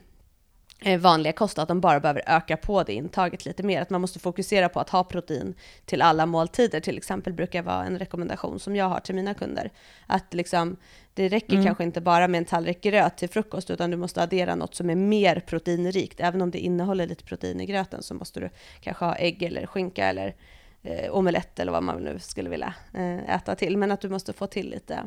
vanliga 0.99 1.33
kost, 1.33 1.59
att 1.59 1.67
de 1.67 1.81
bara 1.81 1.99
behöver 1.99 2.23
öka 2.27 2.57
på 2.57 2.83
det 2.83 2.93
intaget 2.93 3.45
lite 3.45 3.63
mer. 3.63 3.81
Att 3.81 3.89
man 3.89 4.01
måste 4.01 4.19
fokusera 4.19 4.69
på 4.69 4.79
att 4.79 4.89
ha 4.89 5.03
protein 5.03 5.53
till 5.85 6.01
alla 6.01 6.25
måltider, 6.25 6.79
till 6.79 6.97
exempel 6.97 7.33
brukar 7.33 7.61
vara 7.63 7.85
en 7.85 7.99
rekommendation 7.99 8.59
som 8.59 8.75
jag 8.75 8.85
har 8.89 8.99
till 8.99 9.15
mina 9.15 9.33
kunder. 9.33 9.71
Att 10.07 10.33
liksom, 10.33 10.77
det 11.13 11.27
räcker 11.27 11.53
Mm. 11.53 11.65
kanske 11.65 11.83
inte 11.83 12.01
bara 12.01 12.27
med 12.27 12.37
en 12.37 12.45
tallrik 12.45 12.81
gröt 12.81 13.17
till 13.17 13.29
frukost, 13.29 13.69
utan 13.69 13.91
du 13.91 13.97
måste 13.97 14.23
addera 14.23 14.55
något 14.55 14.75
som 14.75 14.89
är 14.89 14.95
mer 14.95 15.39
proteinrikt. 15.39 16.19
Även 16.19 16.41
om 16.41 16.51
det 16.51 16.59
innehåller 16.59 17.07
lite 17.07 17.23
protein 17.23 17.61
i 17.61 17.65
gröten 17.65 18.03
så 18.03 18.13
måste 18.13 18.39
du 18.39 18.49
kanske 18.81 19.05
ha 19.05 19.15
ägg 19.15 19.43
eller 19.43 19.65
skinka 19.65 20.05
eller 20.05 20.35
eh, 20.83 21.11
omelett 21.11 21.59
eller 21.59 21.71
vad 21.71 21.83
man 21.83 22.03
nu 22.03 22.19
skulle 22.19 22.49
vilja 22.49 22.73
eh, 22.93 23.35
äta 23.35 23.55
till. 23.55 23.77
Men 23.77 23.91
att 23.91 24.01
du 24.01 24.09
måste 24.09 24.33
få 24.33 24.47
till 24.47 24.69
lite 24.69 25.03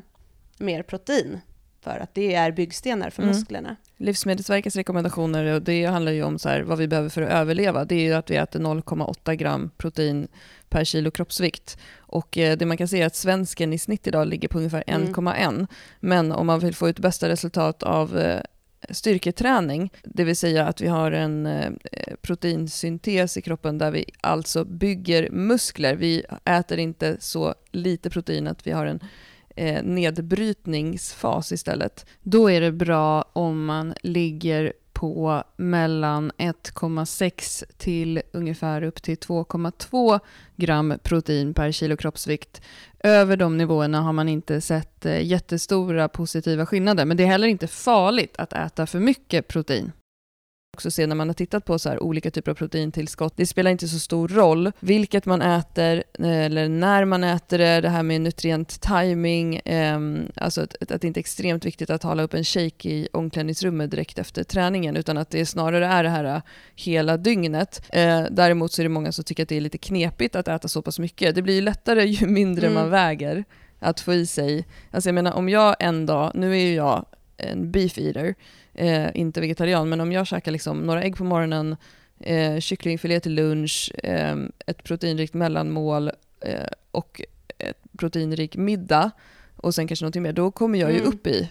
mer 0.58 0.82
protein 0.82 1.40
för 1.86 1.98
att 2.02 2.14
det 2.14 2.34
är 2.34 2.52
byggstenar 2.52 3.10
för 3.10 3.22
Mm. 3.22 3.34
musklerna. 3.36 3.76
Livsmedelsverkets 3.96 4.76
rekommendationer, 4.76 5.44
och 5.54 5.62
det 5.62 5.84
handlar 5.84 6.12
ju 6.12 6.22
om 6.22 6.38
så 6.38 6.48
här, 6.48 6.60
vad 6.62 6.78
vi 6.78 6.88
behöver 6.88 7.08
för 7.08 7.22
att 7.22 7.30
överleva, 7.32 7.84
det 7.84 7.94
är 7.94 8.00
ju 8.04 8.12
att 8.12 8.30
vi 8.30 8.36
äter 8.36 8.60
0,8 8.60 9.34
gram 9.34 9.70
protein 9.76 10.28
per 10.68 10.84
kilo 10.84 11.10
kroppsvikt. 11.10 11.78
Och 11.98 12.38
eh, 12.38 12.56
det 12.56 12.66
man 12.66 12.76
kan 12.76 12.88
se 12.88 13.02
är 13.02 13.06
att 13.06 13.16
svensken 13.16 13.72
i 13.72 13.78
snitt 13.78 14.06
idag 14.06 14.26
ligger 14.28 14.48
på 14.48 14.58
ungefär 14.58 14.84
Mm. 14.86 15.02
1,1. 15.14 15.66
Men 16.00 16.32
om 16.32 16.46
man 16.46 16.60
vill 16.60 16.74
få 16.74 16.88
ut 16.88 16.98
bästa 16.98 17.28
resultat 17.28 17.82
av 17.82 18.18
eh, 18.18 18.40
styrketräning, 18.90 19.92
det 20.04 20.24
vill 20.24 20.36
säga 20.36 20.66
att 20.66 20.80
vi 20.80 20.88
har 20.88 21.12
en 21.12 21.46
eh, 21.46 21.70
proteinsyntes 22.22 23.36
i 23.36 23.42
kroppen 23.42 23.78
där 23.78 23.90
vi 23.90 24.04
alltså 24.20 24.64
bygger 24.64 25.30
muskler. 25.30 25.96
Vi 25.96 26.24
äter 26.44 26.78
inte 26.78 27.16
så 27.20 27.54
lite 27.72 28.10
protein 28.10 28.46
att 28.46 28.66
vi 28.66 28.70
har 28.70 28.86
en 28.86 29.00
eh, 29.56 29.82
nedbrytningsfas 29.82 31.52
istället. 31.52 32.06
Då 32.22 32.50
är 32.50 32.60
det 32.60 32.72
bra 32.72 33.30
om 33.32 33.64
man 33.64 33.94
ligger 34.02 34.72
på 34.92 35.44
mellan 35.56 36.32
1,6 36.38 37.64
till 37.76 38.22
ungefär 38.32 38.82
upp 38.82 39.02
till 39.02 39.16
2,2 39.16 40.20
gram 40.56 40.94
protein 41.02 41.54
per 41.54 41.72
kilo 41.72 41.96
kroppsvikt. 41.96 42.62
Över 42.98 43.36
de 43.36 43.58
nivåerna 43.58 44.00
har 44.00 44.12
man 44.12 44.28
inte 44.28 44.60
sett 44.60 45.06
eh, 45.06 45.26
jättestora 45.26 46.08
positiva 46.08 46.66
skillnader, 46.66 47.04
men 47.04 47.16
det 47.16 47.22
är 47.22 47.26
heller 47.26 47.48
inte 47.48 47.66
farligt 47.66 48.36
att 48.38 48.52
äta 48.52 48.86
för 48.86 49.00
mycket 49.00 49.48
protein 49.48 49.92
också 50.76 50.90
se 50.90 51.06
när 51.06 51.16
man 51.16 51.28
har 51.28 51.34
tittat 51.34 51.64
på 51.64 51.78
så 51.78 51.98
olika 51.98 52.30
typer 52.30 52.50
av 52.50 52.54
proteintillskott. 52.54 53.36
Det 53.36 53.46
spelar 53.46 53.70
inte 53.70 53.88
så 53.88 53.98
stor 53.98 54.28
roll 54.28 54.72
vilket 54.80 55.26
man 55.26 55.42
äter 55.42 56.04
eh, 56.18 56.44
eller 56.44 56.68
när 56.68 57.04
man 57.04 57.24
äter 57.24 57.58
det. 57.58 57.80
Det 57.80 57.88
här 57.88 58.02
med 58.02 58.20
nutrient 58.20 58.80
timing, 58.80 59.60
ehm, 59.64 60.28
alltså 60.34 60.60
att, 60.60 60.92
att 60.92 61.00
det 61.00 61.06
inte 61.06 61.18
är 61.18 61.22
extremt 61.22 61.64
viktigt 61.64 61.90
att 61.90 62.02
hålla 62.02 62.22
upp 62.22 62.34
en 62.34 62.44
shake 62.44 62.88
i 62.88 63.08
omklädningsrummet 63.12 63.90
direkt 63.90 64.18
efter 64.18 64.44
träningen 64.44 64.96
utan 64.96 65.18
att 65.18 65.30
det 65.30 65.46
snarare 65.46 65.86
är 65.86 66.02
det 66.02 66.10
här 66.10 66.24
eh, 66.24 66.42
hela 66.74 67.16
dygnet. 67.16 67.82
Eh, 67.92 68.24
däremot 68.30 68.72
så 68.72 68.82
är 68.82 68.84
det 68.84 68.88
många 68.88 69.12
som 69.12 69.24
tycker 69.24 69.42
att 69.42 69.48
det 69.48 69.56
är 69.56 69.60
lite 69.60 69.78
knepigt 69.78 70.36
att 70.36 70.48
äta 70.48 70.68
så 70.68 70.82
pass 70.82 70.98
mycket. 70.98 71.34
Det 71.34 71.42
blir 71.42 71.54
ju 71.54 71.60
lättare 71.60 72.04
ju 72.04 72.26
mindre 72.26 72.66
Mm. 72.66 72.74
man 72.74 72.90
väger 72.90 73.44
att 73.78 74.00
få 74.00 74.14
i 74.14 74.26
sig. 74.26 74.66
Alltså 74.90 75.08
jag 75.08 75.14
menar 75.14 75.32
om 75.32 75.48
jag 75.48 75.76
en 75.80 76.06
dag, 76.06 76.32
nu 76.34 76.52
är 76.52 76.60
ju 76.60 76.74
jag 76.74 77.06
en 77.36 77.70
beef 77.70 77.98
eater, 77.98 78.34
eh, 78.76 79.08
inte 79.14 79.40
vegetarian, 79.40 79.88
men 79.88 80.00
om 80.00 80.12
jag 80.12 80.26
käkar 80.26 80.52
liksom 80.52 80.78
några 80.80 81.02
ägg 81.02 81.16
på 81.16 81.24
morgonen, 81.24 81.76
eh, 82.20 82.58
kycklingfilé 82.60 83.20
till 83.20 83.34
lunch, 83.34 83.92
eh, 84.02 84.36
ett 84.66 84.84
proteinrikt 84.84 85.34
mellanmål 85.34 86.10
eh, 86.40 86.66
och 86.90 87.20
ett 87.58 87.78
proteinrik 87.98 88.56
middag 88.56 89.10
och 89.56 89.74
sen 89.74 89.88
kanske 89.88 90.04
någonting 90.04 90.22
mer, 90.22 90.32
då 90.32 90.50
kommer 90.50 90.78
jag 90.78 90.90
ju 90.92 90.96
Mm. 90.98 91.08
upp 91.08 91.26
i, 91.26 91.50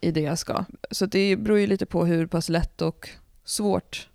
i 0.00 0.10
det 0.10 0.20
jag 0.20 0.38
ska. 0.38 0.64
Så 0.90 1.06
det 1.06 1.36
beror 1.36 1.58
ju 1.58 1.66
lite 1.66 1.86
på 1.86 2.04
hur 2.04 2.26
pass 2.26 2.48
lätt 2.48 2.82
och 2.82 3.08
svårt 3.44 4.08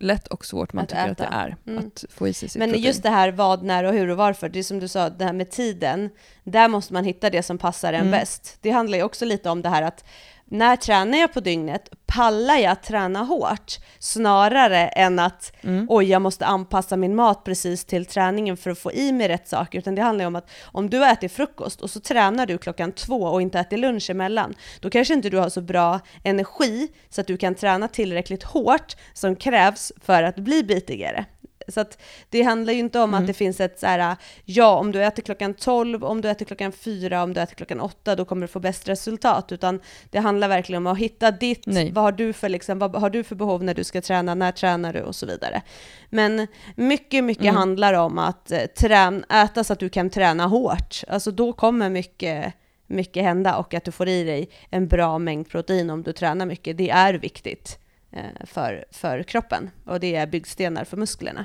lätt 0.00 0.28
och 0.28 0.44
svårt 0.46 0.72
man 0.72 0.82
Att 0.82 0.88
tycker 0.88 1.08
att 1.10 1.18
det 1.18 1.24
äta. 1.24 1.32
är 1.34 1.56
Mm. 1.66 1.78
att 1.86 2.04
få 2.10 2.28
i 2.28 2.32
sig 2.32 2.48
sitt 2.48 2.58
Men 2.58 2.68
protein. 2.68 2.84
just 2.86 3.02
det 3.02 3.10
här 3.10 3.30
vad, 3.32 3.62
när 3.62 3.84
och 3.84 3.92
hur 3.92 4.08
och 4.08 4.16
varför, 4.16 4.48
det 4.48 4.58
är 4.58 4.62
som 4.62 4.78
du 4.80 4.88
sa, 4.88 5.10
det 5.10 5.24
här 5.24 5.32
med 5.32 5.50
tiden, 5.50 6.10
där 6.44 6.68
måste 6.68 6.92
man 6.92 7.04
hitta 7.04 7.30
det 7.30 7.42
som 7.42 7.58
passar 7.58 7.92
en 7.92 8.00
Mm. 8.00 8.10
bäst. 8.10 8.58
Det 8.60 8.70
handlar 8.70 8.98
ju 8.98 9.04
också 9.04 9.24
lite 9.24 9.50
om 9.50 9.62
det 9.62 9.68
här 9.68 9.82
att 9.82 10.04
när 10.50 10.76
tränar 10.76 11.18
jag 11.18 11.32
på 11.32 11.40
dygnet, 11.40 11.88
pallar 12.06 12.56
jag 12.56 12.72
att 12.72 12.82
träna 12.82 13.22
hårt? 13.22 13.78
Snarare 13.98 14.88
än 14.88 15.18
att 15.18 15.52
Mm. 15.62 15.86
oj, 15.88 16.04
jag 16.10 16.22
måste 16.22 16.46
anpassa 16.46 16.96
min 16.96 17.14
mat 17.14 17.44
precis 17.44 17.84
till 17.84 18.06
träningen 18.06 18.56
för 18.56 18.70
att 18.70 18.78
få 18.78 18.92
i 18.92 19.12
mig 19.12 19.28
rätt 19.28 19.48
saker, 19.48 19.78
utan 19.78 19.94
det 19.94 20.02
handlar 20.02 20.22
ju 20.22 20.26
om 20.26 20.36
att 20.36 20.50
om 20.64 20.90
du 20.90 21.06
äter 21.06 21.28
frukost 21.28 21.80
och 21.80 21.90
så 21.90 22.00
tränar 22.00 22.46
du 22.46 22.58
klockan 22.58 22.92
två 22.92 23.22
och 23.22 23.42
inte 23.42 23.58
äter 23.58 23.76
lunch 23.76 24.10
emellan, 24.10 24.54
då 24.80 24.90
kanske 24.90 25.14
inte 25.14 25.30
du 25.30 25.38
har 25.38 25.48
så 25.48 25.60
bra 25.60 26.00
energi 26.24 26.88
så 27.08 27.20
att 27.20 27.26
du 27.26 27.36
kan 27.36 27.54
träna 27.54 27.88
tillräckligt 27.88 28.42
hårt 28.42 28.96
som 29.12 29.36
krävs 29.36 29.92
för 30.04 30.22
att 30.22 30.36
bli 30.36 30.62
bitigare. 30.62 31.24
Så 31.68 31.80
att 31.80 31.98
det 32.28 32.42
handlar 32.42 32.72
ju 32.72 32.78
inte 32.78 33.00
om 33.00 33.10
Mm. 33.10 33.20
att 33.20 33.26
det 33.26 33.32
finns 33.32 33.60
ett 33.60 33.78
så 33.80 33.86
här, 33.86 34.16
ja 34.44 34.76
om 34.78 34.92
du 34.92 35.04
äter 35.04 35.22
klockan 35.22 35.54
12, 35.54 36.04
om 36.04 36.20
du 36.20 36.30
äter 36.30 36.44
klockan 36.46 36.72
4, 36.72 37.22
om 37.22 37.34
du 37.34 37.40
äter 37.40 37.54
klockan 37.54 37.80
8, 37.80 38.16
då 38.16 38.24
kommer 38.24 38.42
du 38.42 38.48
få 38.48 38.60
bäst 38.60 38.88
resultat. 38.88 39.52
Utan 39.52 39.80
det 40.10 40.18
handlar 40.18 40.48
verkligen 40.48 40.86
om 40.86 40.92
att 40.92 40.98
hitta 40.98 41.30
ditt, 41.30 41.66
Nej. 41.66 41.92
vad 41.92 42.04
har 42.04 42.12
du 42.12 42.32
för 42.32 42.48
liksom, 42.48 42.78
vad 42.78 42.96
har 42.96 43.10
du 43.10 43.24
för 43.24 43.34
behov 43.36 43.64
när 43.64 43.74
du 43.74 43.84
ska 43.84 44.00
träna, 44.00 44.34
när 44.34 44.52
tränar 44.52 44.92
du 44.92 45.00
och 45.02 45.14
så 45.14 45.26
vidare. 45.26 45.62
Men 46.10 46.46
mycket, 46.76 47.24
mycket 47.24 47.44
Mm. 47.44 47.56
handlar 47.56 47.94
om 47.94 48.18
att 48.18 48.50
eh, 48.52 48.58
trän, 48.78 49.24
äta 49.30 49.64
så 49.64 49.72
att 49.72 49.78
du 49.78 49.88
kan 49.88 50.10
träna 50.10 50.46
hårt. 50.46 51.02
Alltså 51.08 51.30
då 51.30 51.52
kommer 51.52 51.90
mycket, 51.90 52.54
mycket 52.86 53.22
hända 53.22 53.56
och 53.56 53.74
att 53.74 53.84
du 53.84 53.92
får 53.92 54.08
i 54.08 54.24
dig 54.24 54.50
en 54.70 54.88
bra 54.88 55.18
mängd 55.18 55.48
protein 55.48 55.90
om 55.90 56.02
du 56.02 56.12
tränar 56.12 56.46
mycket. 56.46 56.76
Det 56.78 56.90
är 56.90 57.14
viktigt 57.14 57.78
Eh, 58.10 58.46
för, 58.46 58.84
för 58.90 59.22
kroppen 59.22 59.70
och 59.84 60.00
det 60.00 60.14
är 60.14 60.26
byggstenar 60.26 60.84
för 60.84 60.96
musklerna. 60.96 61.44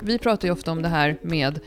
Vi 0.00 0.18
pratar 0.18 0.48
ju 0.48 0.52
ofta 0.52 0.72
om 0.72 0.82
det 0.82 0.88
här 0.88 1.18
med 1.22 1.60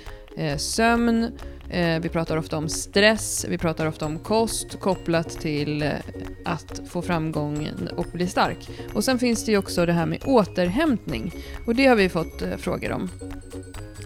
sömn, 0.57 1.31
eh, 1.69 1.99
vi 1.99 2.09
pratar 2.09 2.37
ofta 2.37 2.57
om 2.57 2.69
stress, 2.69 3.45
vi 3.49 3.57
pratar 3.57 3.85
ofta 3.85 4.05
om 4.05 4.19
kost 4.19 4.79
kopplat 4.79 5.29
till 5.29 5.81
eh, 5.81 5.91
att 6.45 6.81
få 6.89 7.01
framgång 7.01 7.69
och 7.95 8.05
bli 8.13 8.27
stark. 8.27 8.69
Och 8.93 9.03
sen 9.03 9.19
finns 9.19 9.45
det 9.45 9.51
ju 9.51 9.57
också 9.57 9.85
det 9.85 9.93
här 9.93 10.05
med 10.05 10.19
återhämtning 10.25 11.31
och 11.65 11.75
det 11.75 11.85
har 11.85 11.95
vi 11.95 12.09
fått 12.09 12.41
eh, 12.41 12.57
frågor 12.57 12.91
om. 12.91 13.09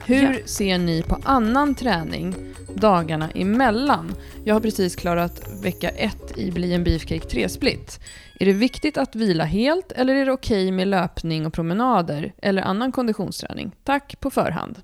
Hur 0.05 0.23
Ja. 0.23 0.35
ser 0.45 0.77
ni 0.77 1.03
på 1.03 1.17
annan 1.23 1.75
träning 1.75 2.35
dagarna 2.75 3.29
emellan? 3.35 4.15
Jag 4.43 4.55
har 4.55 4.59
precis 4.61 4.95
klarat 4.95 5.41
vecka 5.63 5.89
ett 5.89 6.37
i 6.37 6.51
Bli 6.51 6.73
en 6.73 6.83
Beefcake 6.83 7.27
3-split. 7.27 7.99
Är 8.39 8.45
det 8.45 8.53
viktigt 8.53 8.97
att 8.97 9.15
vila 9.15 9.43
helt 9.43 9.91
eller 9.91 10.15
är 10.15 10.25
det 10.25 10.31
okej 10.31 10.71
med 10.71 10.87
löpning 10.87 11.45
och 11.45 11.53
promenader 11.53 12.33
eller 12.41 12.61
annan 12.61 12.91
konditionsträning? 12.91 13.71
Tack 13.83 14.19
på 14.19 14.29
förhand. 14.29 14.81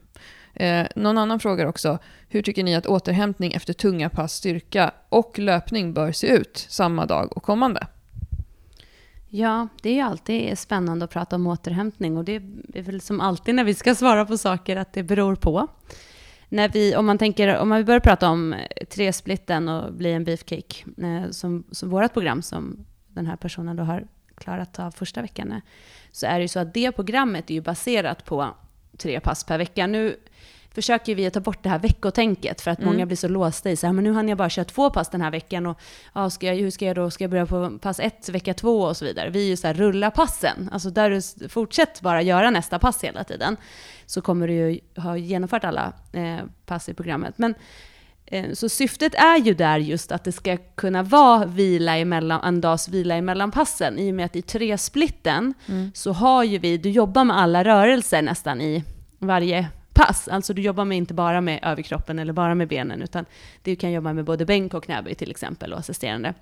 Eh, 0.59 0.87
någon 0.95 1.17
annan 1.17 1.39
frågar 1.39 1.65
också, 1.65 1.99
hur 2.29 2.41
tycker 2.41 2.63
ni 2.63 2.75
att 2.75 2.85
återhämtning 2.85 3.53
efter 3.53 3.73
tunga 3.73 4.09
pass 4.09 4.33
styrka 4.33 4.91
och 5.09 5.39
löpning 5.39 5.93
bör 5.93 6.11
se 6.11 6.27
ut 6.27 6.65
samma 6.69 7.05
dag 7.05 7.37
och 7.37 7.43
kommande? 7.43 7.87
Ja, 9.29 9.67
det 9.81 9.89
är 9.89 9.93
ju 9.93 10.01
alltid 10.01 10.57
spännande 10.57 11.05
att 11.05 11.11
prata 11.11 11.35
om 11.35 11.47
återhämtning 11.47 12.17
och 12.17 12.25
det 12.25 12.35
är 12.73 12.81
väl 12.81 13.01
som 13.01 13.21
alltid 13.21 13.55
när 13.55 13.63
vi 13.63 13.73
ska 13.73 13.95
svara 13.95 14.25
på 14.25 14.37
saker 14.37 14.75
att 14.75 14.93
det 14.93 15.03
beror 15.03 15.35
på. 15.35 15.67
När 16.49 16.69
vi, 16.69 16.95
om 16.95 17.05
man 17.05 17.17
tänker, 17.17 17.57
om 17.57 17.69
man 17.69 17.85
börjar 17.85 17.99
prata 17.99 18.29
om 18.29 18.55
tresplitten 18.89 19.69
och 19.69 19.93
bli 19.93 20.13
en 20.13 20.23
beefcake, 20.23 20.85
eh, 20.97 21.31
som, 21.31 21.63
som 21.71 21.89
vårt 21.89 22.13
program 22.13 22.41
som 22.41 22.85
den 23.07 23.25
här 23.25 23.35
personen 23.35 23.75
då 23.75 23.83
har 23.83 24.07
klarat 24.35 24.79
av 24.79 24.91
första 24.91 25.21
veckan, 25.21 25.61
så 26.11 26.25
är 26.25 26.33
det 26.33 26.41
ju 26.41 26.47
så 26.47 26.59
att 26.59 26.73
det 26.73 26.91
programmet 26.91 27.49
är 27.49 27.53
ju 27.53 27.61
baserat 27.61 28.25
på 28.25 28.47
tre 28.97 29.19
pass 29.19 29.43
per 29.43 29.57
vecka. 29.57 29.87
Nu 29.87 30.15
försöker 30.77 31.15
vi 31.15 31.25
att 31.25 31.33
ta 31.33 31.39
bort 31.39 31.63
det 31.63 31.69
här 31.69 31.79
veckotänket 31.79 32.61
för 32.61 32.71
att 32.71 32.79
Mm. 32.79 32.93
många 32.93 33.05
blir 33.05 33.17
så 33.17 33.27
låsta 33.27 33.71
i 33.71 33.75
så 33.75 33.85
här, 33.87 33.93
men 33.93 34.03
nu 34.03 34.13
hann 34.13 34.29
jag 34.29 34.37
bara 34.37 34.49
köra 34.49 34.65
två 34.65 34.89
pass 34.89 35.09
den 35.09 35.21
här 35.21 35.31
veckan 35.31 35.65
och 35.65 35.79
ja, 36.13 36.29
ska 36.29 36.45
jag, 36.47 36.55
hur 36.55 36.69
ska 36.71 36.85
jag 36.85 36.95
då, 36.95 37.09
ska 37.11 37.23
jag 37.23 37.31
börja 37.31 37.45
på 37.45 37.77
pass 37.81 37.99
ett, 37.99 38.29
vecka 38.29 38.53
två 38.53 38.81
och 38.81 38.97
så 38.97 39.05
vidare. 39.05 39.29
Vi 39.29 39.43
är 39.45 39.49
ju 39.49 39.57
så 39.57 39.67
här, 39.67 39.73
rulla 39.73 40.11
passen, 40.11 40.69
alltså 40.71 40.89
där 40.89 41.09
du 41.09 41.15
s- 41.17 41.35
fortsätt 41.49 42.01
bara 42.01 42.21
göra 42.21 42.49
nästa 42.49 42.79
pass 42.79 43.03
hela 43.03 43.23
tiden, 43.23 43.57
så 44.05 44.21
kommer 44.21 44.47
du 44.47 44.53
ju 44.53 44.79
ha 44.97 45.17
genomfört 45.17 45.63
alla 45.63 45.93
eh, 46.13 46.37
pass 46.65 46.89
i 46.89 46.93
programmet. 46.93 47.37
Men 47.37 47.55
eh, 48.25 48.53
så 48.53 48.69
syftet 48.69 49.15
är 49.15 49.37
ju 49.37 49.53
där 49.53 49.77
just 49.77 50.11
att 50.11 50.23
det 50.23 50.31
ska 50.31 50.57
kunna 50.75 51.03
vara 51.03 51.45
vila 51.45 51.97
emellan, 51.97 52.41
en 52.43 52.61
dags 52.61 52.89
vila 52.89 53.15
emellan 53.15 53.51
passen. 53.51 53.99
I 53.99 54.11
och 54.11 54.15
med 54.15 54.25
att 54.25 54.35
i 54.35 54.41
tre-splitten 54.41 55.53
så 55.93 56.11
har 56.11 56.43
ju 56.43 56.57
vi, 56.57 56.77
du 56.77 56.89
jobbar 56.89 57.23
med 57.23 57.37
alla 57.39 57.63
rörelser 57.63 58.21
nästan 58.21 58.61
i 58.61 58.83
varje 59.19 59.67
pass. 59.97 60.27
Alltså 60.27 60.53
du 60.53 60.61
jobbar 60.61 60.85
med 60.85 60.97
inte 60.97 61.13
bara 61.13 61.41
med 61.41 61.59
överkroppen 61.63 62.19
eller 62.19 62.33
bara 62.33 62.55
med 62.55 62.67
benen, 62.67 63.01
utan 63.01 63.25
du 63.63 63.75
kan 63.75 63.91
jobba 63.91 64.13
med 64.13 64.25
både 64.25 64.45
bänk 64.45 64.73
och 64.73 64.83
knäböj 64.83 65.15
till 65.15 65.31
exempel 65.31 65.73
och 65.73 65.79
assisterande. 65.79 66.33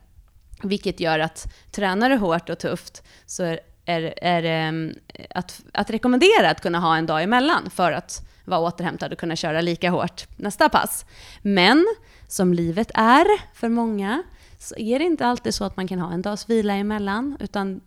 Vilket 0.64 1.00
gör 1.00 1.20
att 1.20 1.54
tränar 1.72 2.10
du 2.10 2.16
hårt 2.16 2.50
och 2.50 2.60
tufft 2.60 3.04
så 3.26 3.44
är, 3.44 3.60
är, 3.86 4.14
är 4.22 4.42
det 4.42 4.94
att, 5.30 5.62
att 5.74 5.90
rekommendera 5.90 6.50
att 6.50 6.62
kunna 6.62 6.80
ha 6.80 6.98
en 6.98 7.06
dag 7.06 7.24
emellan 7.24 7.70
för 7.70 7.92
att 7.92 8.28
vara 8.46 8.60
återhämtad 8.60 9.12
och 9.12 9.20
kunna 9.20 9.36
köra 9.36 9.62
lika 9.62 9.90
hårt 9.90 10.28
nästa 10.38 10.70
pass. 10.70 11.06
Men 11.42 11.86
som 12.28 12.54
livet 12.54 12.92
är 12.94 13.26
för 13.54 13.70
många 13.70 14.24
så 14.60 14.76
är 14.78 15.00
det 15.00 15.06
inte 15.06 15.26
alltid 15.26 15.54
så 15.54 15.66
att 15.66 15.78
man 15.78 15.88
kan 15.88 16.00
ha 16.00 16.14
en 16.14 16.22
dags 16.22 16.50
vila 16.50 16.74
emellan, 16.74 17.38
utan 17.40 17.82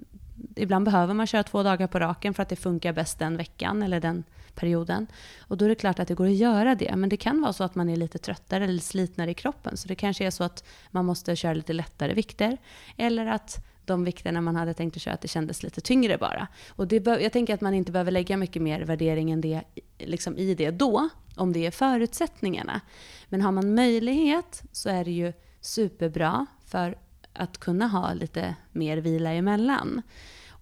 ibland 0.56 0.84
behöver 0.84 1.14
man 1.14 1.26
köra 1.26 1.42
två 1.42 1.62
dagar 1.62 1.86
på 1.86 1.98
raken 1.98 2.34
för 2.34 2.42
att 2.42 2.48
det 2.48 2.56
funkar 2.56 2.92
bäst 2.92 3.18
den 3.18 3.36
veckan 3.36 3.82
eller 3.82 4.00
den 4.00 4.24
perioden. 4.58 5.06
Och 5.40 5.56
då 5.56 5.64
är 5.64 5.68
det 5.68 5.74
klart 5.74 5.98
att 5.98 6.08
det 6.08 6.14
går 6.14 6.26
att 6.26 6.34
göra 6.34 6.74
det, 6.74 6.96
men 6.96 7.08
det 7.08 7.16
kan 7.16 7.40
vara 7.40 7.52
så 7.52 7.64
att 7.64 7.74
man 7.74 7.88
är 7.88 7.96
lite 7.96 8.18
tröttare 8.18 8.64
eller 8.64 8.80
slitnare 8.80 9.30
i 9.30 9.34
kroppen. 9.34 9.76
Så 9.76 9.88
det 9.88 9.94
kanske 9.94 10.26
är 10.26 10.30
så 10.30 10.44
att 10.44 10.64
man 10.90 11.04
måste 11.04 11.36
köra 11.36 11.54
lite 11.54 11.72
lättare 11.72 12.14
vikter, 12.14 12.58
eller 12.96 13.26
att 13.26 13.64
de 13.84 14.04
vikterna 14.04 14.40
man 14.40 14.56
hade 14.56 14.74
tänkt 14.74 14.96
att 14.96 15.02
köra, 15.02 15.14
att 15.14 15.20
det 15.20 15.28
kändes 15.28 15.62
lite 15.62 15.80
tyngre 15.80 16.18
bara. 16.18 16.48
Och 16.68 16.88
det 16.88 17.06
jag 17.06 17.32
tänker 17.32 17.54
att 17.54 17.60
man 17.60 17.74
inte 17.74 17.92
behöver 17.92 18.10
lägga 18.10 18.36
mycket 18.36 18.62
mer 18.62 18.80
värdering 18.80 19.30
än 19.30 19.40
det, 19.40 19.62
liksom 19.98 20.36
i 20.36 20.54
det 20.54 20.70
då, 20.70 21.08
om 21.36 21.52
det 21.52 21.66
är 21.66 21.70
förutsättningarna. 21.70 22.80
Men 23.28 23.40
har 23.40 23.52
man 23.52 23.74
möjlighet 23.74 24.62
så 24.72 24.88
är 24.88 25.04
det 25.04 25.10
ju 25.10 25.32
superbra 25.60 26.46
för 26.66 26.98
att 27.32 27.58
kunna 27.58 27.88
ha 27.88 28.14
lite 28.14 28.54
mer 28.72 28.96
vila 28.96 29.32
emellan. 29.32 30.02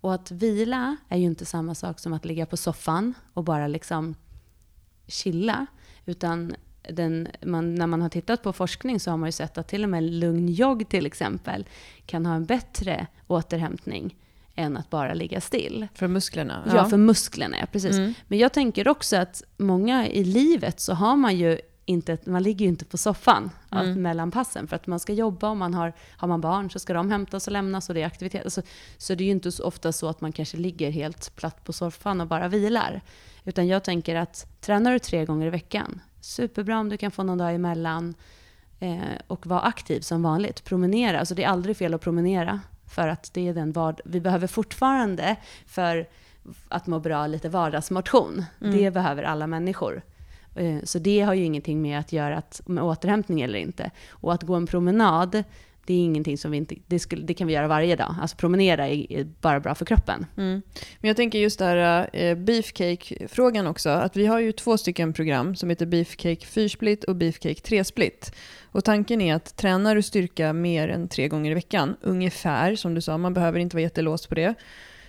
Och 0.01 0.15
att 0.15 0.31
vila 0.31 0.97
är 1.09 1.19
ju 1.19 1.25
inte 1.25 1.45
samma 1.45 1.75
sak 1.75 2.01
som 2.01 2.13
att 2.13 2.25
ligga 2.25 2.47
på 2.47 2.57
soffan 2.57 3.15
och 3.33 3.45
bara 3.45 3.67
liksom 3.67 4.15
chilla. 5.07 5.67
Utan 6.05 6.55
den, 6.91 7.29
man, 7.43 7.75
när 7.75 7.87
man 7.87 8.03
har 8.03 8.09
tittat 8.09 8.43
på 8.43 8.53
forskning 8.53 9.01
så 9.01 9.11
har 9.11 9.17
man 9.17 9.29
ju 9.29 9.33
sett 9.33 9.59
att 9.59 9.69
till 9.69 9.83
och 9.83 9.91
med 9.91 10.03
lugn 10.03 10.49
jogg 10.49 10.89
till 10.89 11.07
exempel 11.07 11.67
kan 12.07 12.27
ha 12.27 12.35
en 12.35 12.45
bättre 12.45 13.07
återhämtning 13.27 14.17
än 14.55 14.77
att 14.77 14.91
bara 14.91 15.15
ligga 15.15 15.41
still. 15.41 15.87
För 15.95 16.09
musklerna? 16.09 16.73
Ja, 16.75 16.85
för 16.85 16.97
musklerna, 16.97 17.57
ja, 17.61 17.67
precis. 17.73 17.97
Mm. 17.97 18.15
Men 18.29 18.39
jag 18.39 18.53
tänker 18.53 18.89
också 18.89 19.17
att 19.17 19.43
många 19.57 20.09
i 20.09 20.25
livet 20.25 20.81
så 20.81 20.95
har 20.95 21.17
man 21.17 21.37
ju 21.37 21.59
inte, 21.87 22.19
man 22.25 22.43
ligger 22.43 22.65
ju 22.65 22.69
inte 22.69 22.85
på 22.85 22.99
soffan 22.99 23.51
Mm. 23.71 24.03
mellan 24.03 24.31
passen 24.31 24.69
för 24.69 24.77
att 24.77 24.87
man 24.87 25.01
ska 25.01 25.13
jobba 25.13 25.51
och 25.51 25.57
man 25.57 25.75
har, 25.75 25.93
har 26.17 26.29
man 26.29 26.41
barn 26.41 26.71
så 26.71 26.79
ska 26.79 26.93
de 26.93 27.11
hämtas 27.11 27.47
och 27.47 27.53
lämnas 27.53 27.89
och 27.89 27.95
det 27.95 28.03
är 28.03 28.07
aktivitet. 28.07 28.45
Alltså, 28.45 28.63
så 28.99 29.15
det 29.15 29.25
är 29.25 29.27
ju 29.27 29.31
inte 29.33 29.53
så 29.53 29.65
ofta 29.65 29.93
så 29.93 30.09
att 30.09 30.21
man 30.21 30.33
kanske 30.33 30.57
ligger 30.57 30.91
helt 30.91 31.37
platt 31.37 31.65
på 31.65 31.73
soffan 31.73 32.21
och 32.21 32.27
bara 32.27 32.49
vilar. 32.49 33.01
Utan 33.45 33.67
jag 33.67 33.85
tänker 33.85 34.17
att 34.17 34.47
tränar 34.61 34.93
du 34.93 34.99
tre 34.99 35.25
gånger 35.25 35.47
i 35.47 35.51
veckan, 35.51 36.01
superbra 36.21 36.79
om 36.79 36.89
du 36.89 36.97
kan 36.97 37.11
få 37.11 37.23
någon 37.23 37.39
dag 37.39 37.55
emellan 37.55 38.15
eh, 38.81 38.97
och 39.27 39.47
vara 39.47 39.61
aktiv 39.61 40.01
som 40.01 40.23
vanligt. 40.23 40.65
Promenera, 40.65 41.19
alltså 41.19 41.35
det 41.35 41.45
är 41.45 41.49
aldrig 41.49 41.77
fel 41.77 41.95
att 41.95 42.01
promenera 42.01 42.61
för 42.95 43.09
att 43.09 43.31
det 43.35 43.49
är 43.49 43.55
den 43.55 43.73
vard- 43.73 44.01
vi 44.05 44.21
behöver 44.21 44.47
fortfarande 44.47 45.37
för 45.67 46.09
att 46.69 46.87
må 46.87 46.99
bra 47.01 47.27
lite 47.27 47.49
vardagsmotion. 47.49 48.45
Mm. 48.61 48.77
Det 48.77 48.91
behöver 48.91 49.23
alla 49.23 49.47
människor. 49.47 50.03
Eh, 50.57 50.79
så 50.83 50.99
det 50.99 51.21
har 51.21 51.35
ju 51.35 51.45
ingenting 51.45 51.83
med 51.83 51.99
att 51.99 52.13
göra 52.13 52.37
att, 52.37 52.61
med 52.67 52.85
återhämtning 52.85 53.41
eller 53.41 53.59
inte. 53.59 53.91
Och 54.11 54.35
att 54.35 54.43
gå 54.43 54.55
en 54.55 54.67
promenad, 54.67 55.45
det 55.87 55.95
är 55.95 55.99
ingenting 55.99 56.39
som 56.39 56.51
vi 56.51 56.57
inte, 56.57 56.75
det, 56.87 56.99
skulle, 56.99 57.27
det 57.27 57.35
kan 57.35 57.47
vi 57.47 57.53
göra 57.53 57.69
varje 57.69 57.97
dag. 57.97 58.15
Alltså 58.21 58.37
promenera 58.37 58.89
är, 58.89 59.13
är 59.13 59.25
bara 59.41 59.61
bra 59.61 59.75
för 59.75 59.85
kroppen. 59.85 60.27
Mm. 60.37 60.63
Men 61.01 61.09
jag 61.09 61.17
tänker 61.17 61.39
just 61.39 61.59
det 61.59 61.65
här 61.65 62.11
eh, 62.13 62.35
beefcake-frågan 62.35 63.67
också. 63.67 63.89
Att 63.89 64.17
vi 64.17 64.27
har 64.27 64.41
ju 64.41 64.53
två 64.53 64.79
stycken 64.79 65.13
program 65.13 65.57
som 65.57 65.71
heter 65.71 65.87
Beefcake 65.87 66.47
4-split 66.47 67.05
och 67.05 67.17
Beefcake 67.17 67.61
3-split. 67.61 68.35
Och 68.65 68.85
tanken 68.85 69.21
är 69.21 69.35
att 69.35 69.57
tränar 69.57 69.95
du 69.95 70.03
styrka 70.03 70.53
mer 70.53 70.89
än 70.89 71.09
tre 71.09 71.29
gånger 71.29 71.51
i 71.51 71.55
veckan, 71.55 71.97
ungefär 72.01 72.77
som 72.77 72.95
du 72.95 73.01
sa, 73.01 73.19
man 73.19 73.35
behöver 73.35 73.59
inte 73.59 73.77
vara 73.77 73.83
jättelåst 73.83 74.29
på 74.29 74.35
det, 74.35 74.55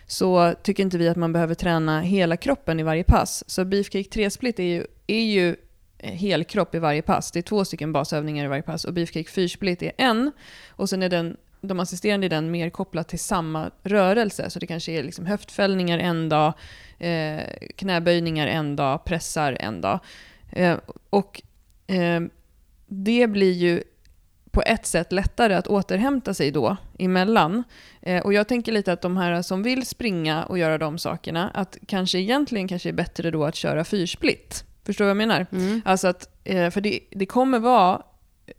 så 0.08 0.54
tycker 0.64 0.84
inte 0.84 0.98
vi 0.98 1.08
att 1.08 1.18
man 1.18 1.34
behöver 1.34 1.56
träna 1.56 2.02
hela 2.02 2.38
kroppen 2.38 2.80
i 2.80 2.84
varje 2.84 3.04
pass. 3.04 3.44
Så 3.48 3.66
Beefcake 3.66 4.10
3-split 4.10 4.60
är 4.60 4.64
ju, 4.64 4.86
är 5.08 5.24
ju 5.24 5.56
helkropp 6.00 6.76
i 6.76 6.80
varje 6.80 7.02
pass. 7.02 7.32
Det 7.32 7.40
är 7.40 7.44
två 7.44 7.66
stycken 7.66 7.94
basövningar 7.94 8.46
i 8.46 8.48
varje 8.48 8.62
pass 8.62 8.86
och 8.86 8.94
Beefcake 8.94 9.30
fyrsplit 9.30 9.84
är 9.84 9.92
en. 9.98 10.32
Och 10.70 10.90
sen 10.90 11.04
är 11.04 11.10
den, 11.10 11.38
de 11.62 11.80
assisterande 11.80 12.26
i 12.26 12.30
den 12.30 12.52
mer 12.52 12.70
kopplat 12.70 13.08
till 13.08 13.20
samma 13.20 13.72
rörelse. 13.84 14.50
Så 14.50 14.60
det 14.60 14.68
kanske 14.68 14.92
är 14.92 15.04
liksom 15.04 15.26
höftfällningar 15.26 16.00
en 16.00 16.30
dag, 16.30 16.54
eh, 17.00 17.42
knäböjningar 17.76 18.48
en 18.48 18.76
dag, 18.76 19.06
pressar 19.06 19.58
en 19.60 19.82
dag. 19.82 20.00
Eh, 20.52 20.78
och 21.10 21.42
eh, 21.88 22.22
det 22.88 23.28
blir 23.28 23.54
ju 23.54 23.84
på 24.52 24.64
ett 24.66 24.86
sätt 24.86 25.12
lättare 25.12 25.54
att 25.54 25.68
återhämta 25.68 26.34
sig 26.34 26.52
då 26.52 26.78
emellan. 27.00 27.64
Eh, 28.02 28.22
och 28.22 28.34
jag 28.34 28.48
tänker 28.48 28.72
lite 28.72 28.94
att 28.94 29.02
de 29.02 29.18
här 29.18 29.42
som 29.42 29.64
vill 29.64 29.86
springa 29.86 30.44
och 30.46 30.58
göra 30.58 30.78
de 30.78 30.98
sakerna, 30.98 31.50
att 31.54 31.78
kanske 31.88 32.20
egentligen 32.20 32.68
kanske 32.68 32.90
är 32.90 32.94
bättre 32.94 33.32
då 33.32 33.46
att 33.46 33.56
köra 33.56 33.84
fyrsplit. 33.84 34.67
Förstår 34.88 35.06
du 35.06 35.14
vad 35.14 35.22
jag 35.22 35.28
menar? 35.28 35.46
Mm. 35.52 35.82
Alltså 35.86 36.08
att, 36.08 36.30
eh, 36.44 36.70
för 36.70 36.82
det, 36.82 37.00
det 37.12 37.26
kommer 37.26 37.60
vara 37.60 38.02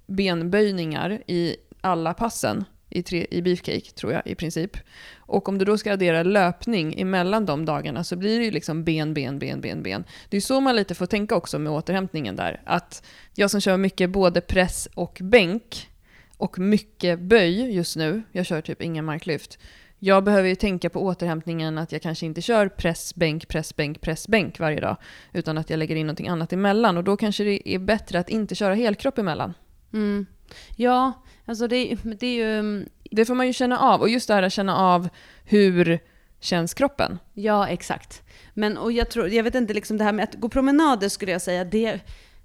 benböjningar 0.07 1.23
i 1.27 1.57
alla 1.81 2.15
passen. 2.15 2.65
i, 2.91 3.03
tre, 3.03 3.27
i 3.31 3.43
beefcake, 3.43 3.91
tror 3.95 4.13
jag, 4.13 4.23
i 4.27 4.35
princip. 4.35 4.77
Och 5.17 5.49
om 5.49 5.59
du 5.59 5.65
då 5.65 5.79
ska 5.79 5.93
addera 5.93 6.23
löpning 6.23 7.01
emellan 7.01 7.47
de 7.47 7.65
dagarna 7.65 8.05
så 8.05 8.17
blir 8.17 8.39
det 8.39 8.45
ju 8.45 8.51
liksom 8.51 8.85
ben, 8.85 9.15
ben, 9.15 9.39
ben, 9.39 9.61
ben, 9.61 9.83
ben. 9.83 10.05
Det 10.29 10.37
är 10.37 10.41
så 10.41 10.61
man 10.61 10.77
lite 10.77 10.95
får 10.95 11.07
tänka 11.07 11.37
också 11.37 11.59
med 11.59 11.73
återhämtningen 11.73 12.37
där. 12.37 12.61
Att 12.65 13.07
jag 13.35 13.51
som 13.51 13.61
kör 13.61 13.77
mycket 13.77 14.11
både 14.11 14.41
press 14.41 14.89
och 14.95 15.19
bänk 15.23 15.89
och 16.37 16.59
mycket 16.59 17.21
böj 17.21 17.75
just 17.75 17.97
nu, 17.97 18.23
jag 18.33 18.47
kör 18.47 18.61
typ 18.61 18.83
inga 18.83 19.03
marklyft, 19.03 19.59
jag 19.99 20.25
behöver 20.25 20.49
ju 20.49 20.55
tänka 20.55 20.91
på 20.91 21.03
återhämtningen 21.03 21.79
att 21.79 21.93
jag 21.93 22.03
kanske 22.03 22.27
inte 22.27 22.43
kör 22.43 22.69
press, 22.69 23.15
bänk, 23.15 23.49
press, 23.49 23.77
bänk, 23.77 24.01
press, 24.01 24.29
bänk 24.29 24.59
varje 24.59 24.81
dag. 24.81 24.97
Utan 25.33 25.59
att 25.59 25.71
jag 25.71 25.79
lägger 25.79 25.97
in 25.97 26.07
någonting 26.07 26.29
annat 26.29 26.53
emellan. 26.53 26.97
Och 26.97 27.05
då 27.05 27.17
kanske 27.17 27.45
det 27.45 27.75
är 27.75 27.79
bättre 27.79 28.19
att 28.19 28.29
inte 28.29 28.55
köra 28.55 28.75
helkropp 28.75 29.19
emellan. 29.19 29.55
Mm. 29.93 30.27
Ja, 30.77 31.13
alltså 31.45 31.69
det, 31.69 31.97
det 32.03 32.27
är 32.27 32.35
ju... 32.35 32.59
mm, 32.59 32.89
Det 33.11 33.25
får 33.25 33.35
man 33.35 33.47
ju 33.47 33.53
känna 33.53 33.79
av. 33.79 34.01
Och 34.01 34.09
just 34.09 34.29
det 34.29 34.35
här 34.35 34.43
att 34.43 34.53
känna 34.53 34.77
av 34.77 35.09
hur 35.45 35.99
känns 36.41 36.75
kroppen. 36.75 37.19
Ja, 37.35 37.69
exakt. 37.69 38.23
Men 38.55 38.79
och 38.79 38.93
jag, 38.93 39.11
tror, 39.11 39.29
jag 39.29 39.45
vet 39.45 39.55
inte, 39.55 39.75
liksom 39.75 39.99
det 39.99 40.05
här 40.05 40.13
med 40.13 40.23
att 40.25 40.35
gå 40.35 40.49
promenader 40.49 41.09
skulle 41.09 41.33
jag 41.33 41.43
säga, 41.43 41.65
det, 41.65 42.01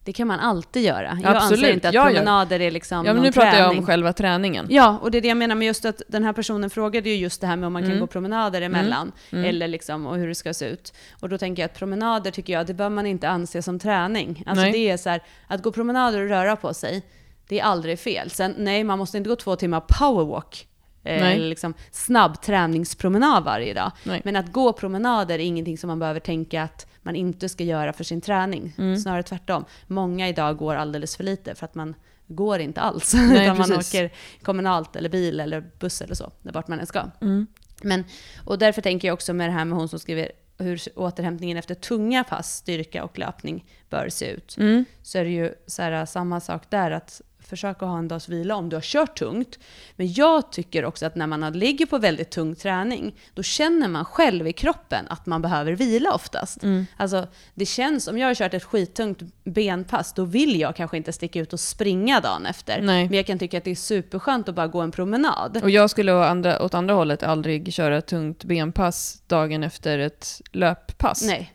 det 0.05 0.13
kan 0.13 0.27
man 0.27 0.39
alltid 0.39 0.83
göra. 0.83 1.17
Jag 1.23 1.35
Absolut, 1.35 1.59
anser 1.63 1.73
inte 1.73 1.89
att 1.89 1.95
promenader 2.05 2.59
är 2.59 2.71
liksom 2.71 3.05
Ja, 3.05 3.13
men 3.13 3.23
nu 3.23 3.31
pratar 3.31 3.47
jag 3.47 3.55
träning. 3.57 3.79
om 3.79 3.85
själva 3.85 4.13
träningen. 4.13 4.67
Ja, 4.69 4.99
och 5.01 5.11
det 5.11 5.17
är 5.17 5.21
det 5.21 5.27
jag 5.27 5.37
menar 5.37 5.55
med 5.55 5.65
just 5.65 5.85
att 5.85 6.01
den 6.07 6.23
här 6.23 6.33
personen 6.33 6.69
frågade 6.69 7.09
ju 7.09 7.15
just 7.15 7.41
det 7.41 7.47
här 7.47 7.55
med 7.55 7.67
om 7.67 7.73
man 7.73 7.81
kan 7.81 7.91
Mm. 7.91 8.01
gå 8.01 8.07
promenader 8.07 8.61
emellan, 8.61 9.11
Mm. 9.31 9.45
eller 9.45 9.67
liksom, 9.67 10.05
och 10.05 10.15
hur 10.17 10.27
det 10.27 10.35
ska 10.35 10.53
se 10.53 10.65
ut. 10.65 10.93
Och 11.19 11.29
då 11.29 11.37
tänker 11.37 11.63
jag 11.63 11.69
att 11.69 11.77
promenader 11.77 12.31
tycker 12.31 12.53
jag, 12.53 12.67
det 12.67 12.73
bör 12.73 12.89
man 12.89 13.05
inte 13.05 13.29
anse 13.29 13.61
som 13.61 13.79
träning. 13.79 14.43
Alltså 14.47 14.63
Nej. 14.63 14.71
det 14.71 14.89
är 14.89 14.97
så 14.97 15.09
här, 15.09 15.21
att 15.47 15.63
gå 15.63 15.71
promenader 15.71 16.21
och 16.21 16.29
röra 16.29 16.55
på 16.55 16.73
sig, 16.73 17.03
det 17.47 17.59
är 17.59 17.63
aldrig 17.63 17.99
fel. 17.99 18.29
Sen, 18.29 18.55
nej, 18.57 18.83
man 18.83 18.97
måste 18.97 19.17
inte 19.17 19.29
gå 19.29 19.35
två 19.35 19.55
timmar 19.55 19.83
powerwalk, 19.99 20.67
eh, 21.03 21.21
Nej. 21.21 21.35
eller 21.35 21.47
liksom 21.49 21.73
snabb 21.91 22.41
träningspromenad 22.41 23.43
varje 23.43 23.73
dag. 23.73 23.91
Nej. 24.03 24.21
Men 24.25 24.35
att 24.35 24.51
gå 24.51 24.73
promenader 24.73 25.35
är 25.35 25.39
ingenting 25.43 25.77
som 25.77 25.87
man 25.87 25.99
behöver 25.99 26.19
tänka 26.19 26.63
att 26.63 26.87
man 27.03 27.15
inte 27.15 27.49
ska 27.49 27.63
göra 27.63 27.93
för 27.93 28.03
sin 28.03 28.21
träning. 28.21 28.73
Mm. 28.77 28.97
Snarare 28.97 29.23
tvärtom. 29.23 29.65
Många 29.87 30.29
idag 30.29 30.57
går 30.57 30.75
alldeles 30.75 31.17
för 31.17 31.23
lite 31.23 31.55
för 31.55 31.65
att 31.65 31.75
man 31.75 31.95
går 32.27 32.59
inte 32.59 32.81
alls. 32.81 33.13
Nej, 33.13 33.43
utan 33.43 33.57
man 33.57 33.73
åker 33.73 34.13
kommunalt 34.41 34.95
eller 34.95 35.09
bil 35.09 35.39
eller 35.39 35.71
buss 35.79 36.01
eller 36.01 36.15
så, 36.15 36.31
där 36.41 36.51
vart 36.51 36.67
man 36.67 36.79
än 36.79 36.85
ska. 36.85 37.03
Mm. 37.21 37.47
Men, 37.81 38.03
och 38.45 38.59
därför 38.59 38.81
tänker 38.81 39.07
jag 39.07 39.13
också 39.13 39.33
med 39.33 39.49
det 39.49 39.53
här 39.53 39.65
med 39.65 39.77
hon 39.77 39.89
som 39.89 39.99
skriver 39.99 40.31
hur 40.57 40.81
återhämtningen 40.95 41.57
efter 41.57 41.75
tunga 41.75 42.23
pass, 42.23 42.55
styrka 42.55 43.03
och 43.03 43.19
löpning 43.19 43.65
bör 43.89 44.09
se 44.09 44.25
ut. 44.25 44.57
Mm. 44.57 44.85
Så 45.01 45.17
är 45.17 45.23
det 45.23 45.29
ju 45.29 45.53
så 45.67 45.81
här, 45.81 46.05
samma 46.05 46.39
sak 46.39 46.69
där, 46.69 46.91
att 46.91 47.21
försöka 47.53 47.85
ha 47.85 47.97
en 47.97 48.07
dags 48.07 48.29
vila 48.29 48.55
om 48.55 48.69
du 48.69 48.75
har 48.75 48.81
kört 48.81 49.19
tungt. 49.19 49.59
Men 49.95 50.13
jag 50.13 50.51
tycker 50.51 50.85
också 50.85 51.05
att 51.05 51.15
när 51.15 51.27
man 51.27 51.53
ligger 51.53 51.85
på 51.85 51.97
väldigt 51.97 52.31
tung 52.31 52.55
träning, 52.55 53.15
då 53.33 53.43
känner 53.43 53.87
man 53.87 54.05
själv 54.05 54.47
i 54.47 54.53
kroppen 54.53 55.05
att 55.09 55.25
man 55.25 55.41
behöver 55.41 55.71
vila 55.71 56.13
oftast. 56.13 56.63
Mm. 56.63 56.85
Alltså, 56.97 57.27
det 57.53 57.65
känns, 57.65 58.07
om 58.07 58.17
jag 58.17 58.27
har 58.27 58.35
kört 58.35 58.53
ett 58.53 58.63
skittungt 58.63 59.21
benpass, 59.43 60.13
då 60.13 60.25
vill 60.25 60.59
jag 60.59 60.75
kanske 60.75 60.97
inte 60.97 61.13
sticka 61.13 61.39
ut 61.39 61.53
och 61.53 61.59
springa 61.59 62.19
dagen 62.19 62.45
efter. 62.45 62.81
Nej. 62.81 63.05
Men 63.09 63.17
jag 63.17 63.25
kan 63.25 63.39
tycka 63.39 63.57
att 63.57 63.63
det 63.63 63.71
är 63.71 63.75
superskönt 63.75 64.49
att 64.49 64.55
bara 64.55 64.67
gå 64.67 64.81
en 64.81 64.91
promenad. 64.91 65.59
Och 65.63 65.69
jag 65.69 65.89
skulle 65.89 66.13
andra, 66.13 66.63
åt 66.63 66.73
andra 66.73 66.93
hållet 66.93 67.23
aldrig 67.23 67.73
köra 67.73 68.01
tungt 68.01 68.43
benpass 68.43 69.21
dagen 69.27 69.63
efter 69.63 69.99
ett 69.99 70.41
löppass. 70.51 71.23
Nej. 71.23 71.52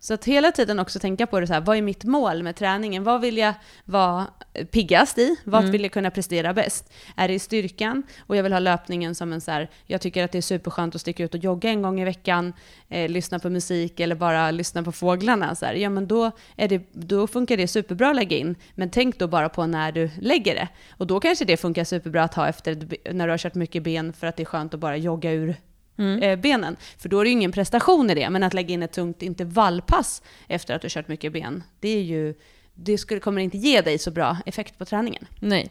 Så 0.00 0.14
att 0.14 0.24
hela 0.24 0.52
tiden 0.52 0.78
också 0.78 0.98
tänka 0.98 1.26
på 1.26 1.40
det 1.40 1.46
så 1.46 1.52
här, 1.52 1.60
vad 1.60 1.76
är 1.76 1.82
mitt 1.82 2.04
mål 2.04 2.42
med 2.42 2.56
träningen? 2.56 3.04
Vad 3.04 3.20
vill 3.20 3.38
jag 3.38 3.54
vara 3.84 4.26
piggast 4.70 5.18
i? 5.18 5.36
Vart 5.44 5.60
Mm. 5.60 5.72
vill 5.72 5.82
jag 5.82 5.92
kunna 5.92 6.10
prestera 6.10 6.54
bäst? 6.54 6.92
Är 7.16 7.28
det 7.28 7.34
i 7.34 7.38
styrkan? 7.38 8.02
Och 8.26 8.36
jag 8.36 8.42
vill 8.42 8.52
ha 8.52 8.58
löpningen 8.58 9.14
som 9.14 9.32
en 9.32 9.40
så 9.40 9.50
här, 9.50 9.70
jag 9.86 10.00
tycker 10.00 10.24
att 10.24 10.32
det 10.32 10.38
är 10.38 10.42
superskönt 10.42 10.94
att 10.94 11.00
sticka 11.00 11.24
ut 11.24 11.34
och 11.34 11.40
jogga 11.44 11.70
en 11.70 11.82
gång 11.82 12.00
i 12.00 12.04
veckan, 12.04 12.52
eh, 12.88 13.08
lyssna 13.10 13.38
på 13.38 13.50
musik 13.50 14.00
eller 14.00 14.14
bara 14.14 14.50
lyssna 14.50 14.82
på 14.82 14.92
fåglarna. 14.92 15.54
Så 15.54 15.66
här. 15.66 15.74
Ja, 15.74 15.90
men 15.90 16.06
då, 16.06 16.30
är 16.56 16.68
det, 16.68 16.82
då 16.92 17.26
funkar 17.26 17.56
det 17.56 17.68
superbra 17.68 18.10
att 18.10 18.16
lägga 18.16 18.36
in, 18.36 18.56
men 18.74 18.90
tänk 18.90 19.18
då 19.18 19.26
bara 19.26 19.48
på 19.48 19.66
när 19.66 19.92
du 19.92 20.10
lägger 20.20 20.54
det. 20.54 20.68
Och 20.96 21.06
då 21.06 21.20
kanske 21.20 21.44
det 21.44 21.56
funkar 21.56 21.84
superbra 21.84 22.22
att 22.24 22.34
ha 22.34 22.48
efter, 22.48 22.88
när 23.12 23.26
du 23.26 23.32
har 23.32 23.38
kört 23.38 23.54
mycket 23.54 23.82
ben 23.82 24.12
för 24.12 24.26
att 24.26 24.36
det 24.36 24.42
är 24.42 24.44
skönt 24.44 24.74
att 24.74 24.80
bara 24.80 24.96
jogga 24.96 25.32
ur 25.32 25.56
Mm. 25.98 26.22
eh, 26.22 26.36
benen. 26.36 26.76
För 26.98 27.08
då 27.08 27.20
är 27.20 27.24
det 27.24 27.28
ju 27.28 27.32
ingen 27.32 27.52
prestation 27.52 28.10
i 28.10 28.14
det, 28.14 28.30
men 28.30 28.42
att 28.42 28.54
lägga 28.54 28.74
in 28.74 28.82
ett 28.82 28.92
tungt 28.92 29.22
intervallpass 29.22 30.22
efter 30.46 30.74
att 30.74 30.82
du 30.82 30.88
kört 30.90 31.08
mycket 31.08 31.32
ben, 31.32 31.62
det 31.80 31.88
är 31.88 32.02
ju 32.02 32.34
det 32.80 32.98
skulle, 32.98 33.20
kommer 33.20 33.40
inte 33.40 33.58
ge 33.58 33.80
dig 33.80 33.98
så 33.98 34.10
bra 34.10 34.36
effekt 34.46 34.78
på 34.78 34.84
träningen. 34.84 35.26
Nej. 35.40 35.70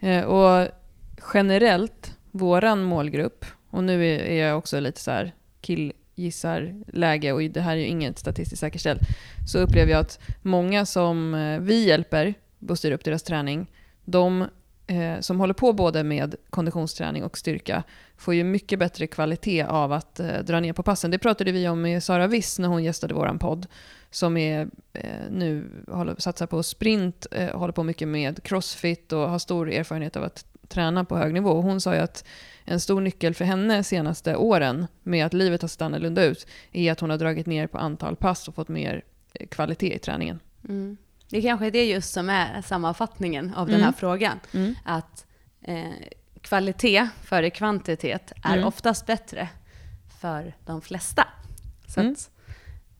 Eh, 0.00 0.24
och 0.24 0.68
generellt, 1.34 2.16
våran 2.30 2.84
målgrupp, 2.84 3.44
och 3.70 3.84
nu 3.84 4.16
är 4.16 4.46
jag 4.46 4.58
också 4.58 4.80
lite 4.80 5.00
så 5.00 5.10
här 5.10 5.34
killgissar-läge 5.60 7.32
och 7.32 7.42
det 7.42 7.60
här 7.60 7.72
är 7.72 7.80
ju 7.80 7.86
inget 7.86 8.18
statistiskt 8.18 8.60
säkerställt, 8.60 9.00
så 9.48 9.58
upplever 9.58 9.92
jag 9.92 10.00
att 10.00 10.20
många 10.42 10.86
som 10.86 11.34
eh, 11.34 11.60
vi 11.60 11.86
hjälper 11.86 12.34
styr 12.76 12.92
upp 12.92 13.04
deras 13.04 13.22
träning, 13.22 13.70
de 14.04 14.44
eh, 14.86 15.20
som 15.20 15.40
håller 15.40 15.54
på 15.54 15.72
både 15.72 16.04
med 16.04 16.34
konditionsträning 16.50 17.24
och 17.24 17.38
styrka 17.38 17.82
får 18.16 18.34
ju 18.34 18.44
mycket 18.44 18.78
bättre 18.78 19.06
kvalitet 19.06 19.62
av 19.62 19.92
att 19.92 20.20
eh, 20.20 20.38
dra 20.38 20.60
ner 20.60 20.72
på 20.72 20.82
passen. 20.82 21.10
Det 21.10 21.18
pratade 21.18 21.52
vi 21.52 21.68
om 21.68 21.82
med 21.82 22.02
Sara 22.02 22.26
Wiss 22.26 22.58
när 22.58 22.68
hon 22.68 22.84
gästade 22.84 23.14
våran 23.14 23.38
podd, 23.38 23.66
som 24.10 24.36
är, 24.36 24.68
eh, 24.92 25.30
nu 25.30 25.64
håller, 25.88 26.14
satsar 26.18 26.46
på 26.46 26.62
sprint, 26.62 27.26
eh, 27.30 27.58
håller 27.58 27.72
på 27.72 27.82
mycket 27.82 28.08
med 28.08 28.42
crossfit 28.42 29.12
och 29.12 29.30
har 29.30 29.38
stor 29.38 29.70
erfarenhet 29.70 30.16
av 30.16 30.24
att 30.24 30.46
träna 30.68 31.04
på 31.04 31.16
hög 31.16 31.34
nivå. 31.34 31.50
Och 31.50 31.62
hon 31.62 31.80
sa 31.80 31.94
ju 31.94 32.00
att 32.00 32.24
en 32.64 32.80
stor 32.80 33.00
nyckel 33.00 33.34
för 33.34 33.44
henne 33.44 33.84
senaste 33.84 34.36
åren 34.36 34.86
med 35.02 35.26
att 35.26 35.32
livet 35.32 35.62
har 35.62 35.68
sett 35.68 35.82
annorlunda 35.82 36.24
ut 36.24 36.46
är 36.72 36.92
att 36.92 37.00
hon 37.00 37.10
har 37.10 37.18
dragit 37.18 37.46
ner 37.46 37.66
på 37.66 37.78
antal 37.78 38.16
pass 38.16 38.48
och 38.48 38.54
fått 38.54 38.68
mer 38.68 39.02
eh, 39.32 39.46
kvalitet 39.46 39.94
i 39.94 39.98
träningen. 39.98 40.40
Mm. 40.68 40.96
Det 41.30 41.42
kanske 41.42 41.66
är 41.66 41.70
det 41.70 41.84
just 41.86 42.12
som 42.12 42.30
är 42.30 42.62
sammanfattningen 42.62 43.54
av 43.54 43.66
den 43.66 43.76
här 43.76 43.82
Mm. 43.82 43.94
frågan. 43.94 44.40
Mm. 44.54 44.74
Att 44.84 45.26
eh, 45.62 45.90
kvalitet 46.40 47.08
före 47.22 47.50
kvantitet 47.50 48.32
är 48.42 48.52
Mm. 48.54 48.66
oftast 48.66 49.06
bättre 49.06 49.48
för 50.20 50.54
de 50.66 50.82
flesta. 50.82 51.28
Så 51.88 52.00
Mm. 52.00 52.12
att 52.12 52.30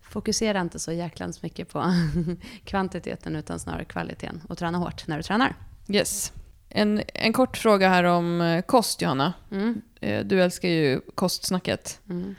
fokusera 0.02 0.60
inte 0.60 0.78
så 0.78 0.92
jäklans 0.92 1.42
mycket 1.42 1.68
på 1.68 1.84
kvantiteten 2.64 3.36
utan 3.36 3.58
snarare 3.58 3.84
kvaliteten 3.84 4.40
och 4.48 4.58
träna 4.58 4.78
hårt 4.78 5.06
när 5.06 5.16
du 5.16 5.22
tränar. 5.22 5.54
Yes. 5.88 6.32
En, 6.68 7.02
en 7.14 7.32
kort 7.32 7.56
fråga 7.56 7.88
här 7.88 8.04
om 8.04 8.40
eh, 8.40 8.62
kost, 8.62 9.02
Johanna. 9.02 9.32
Mm. 9.50 9.80
Eh, 10.00 10.24
Du 10.24 10.42
älskar 10.42 10.68
ju 10.68 11.00
kostsnacket. 11.14 12.00
Mm. 12.10 12.34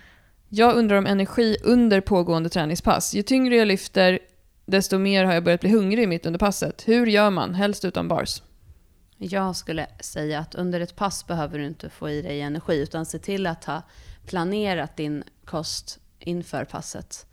Jag 0.49 0.75
undrar 0.75 0.97
om 0.97 1.05
energi 1.05 1.57
under 1.63 2.01
pågående 2.01 2.49
träningspass. 2.49 3.13
Ju 3.13 3.21
tyngre 3.23 3.55
jag 3.55 3.67
lyfter, 3.67 4.19
desto 4.65 4.97
mer 4.97 5.25
har 5.25 5.33
jag 5.33 5.43
börjat 5.43 5.61
bli 5.61 5.69
hungrig 5.69 6.07
mitt 6.07 6.25
under 6.25 6.39
passet. 6.39 6.87
Hur 6.87 7.07
gör 7.07 7.29
man? 7.29 7.53
Helst 7.53 7.85
utan 7.85 8.07
bars. 8.07 8.41
Jag 9.17 9.55
skulle 9.55 9.87
säga 9.99 10.39
att 10.39 10.55
under 10.55 10.79
ett 10.79 10.95
pass 10.95 11.27
behöver 11.27 11.59
du 11.59 11.65
inte 11.65 11.89
få 11.89 12.09
i 12.09 12.21
dig 12.21 12.41
energi, 12.41 12.81
utan 12.81 13.05
se 13.05 13.19
till 13.19 13.47
att 13.47 13.65
ha 13.65 13.81
planerat 14.25 14.97
din 14.97 15.23
kost 15.45 15.99
inför 16.19 16.65
passet. 16.65 17.25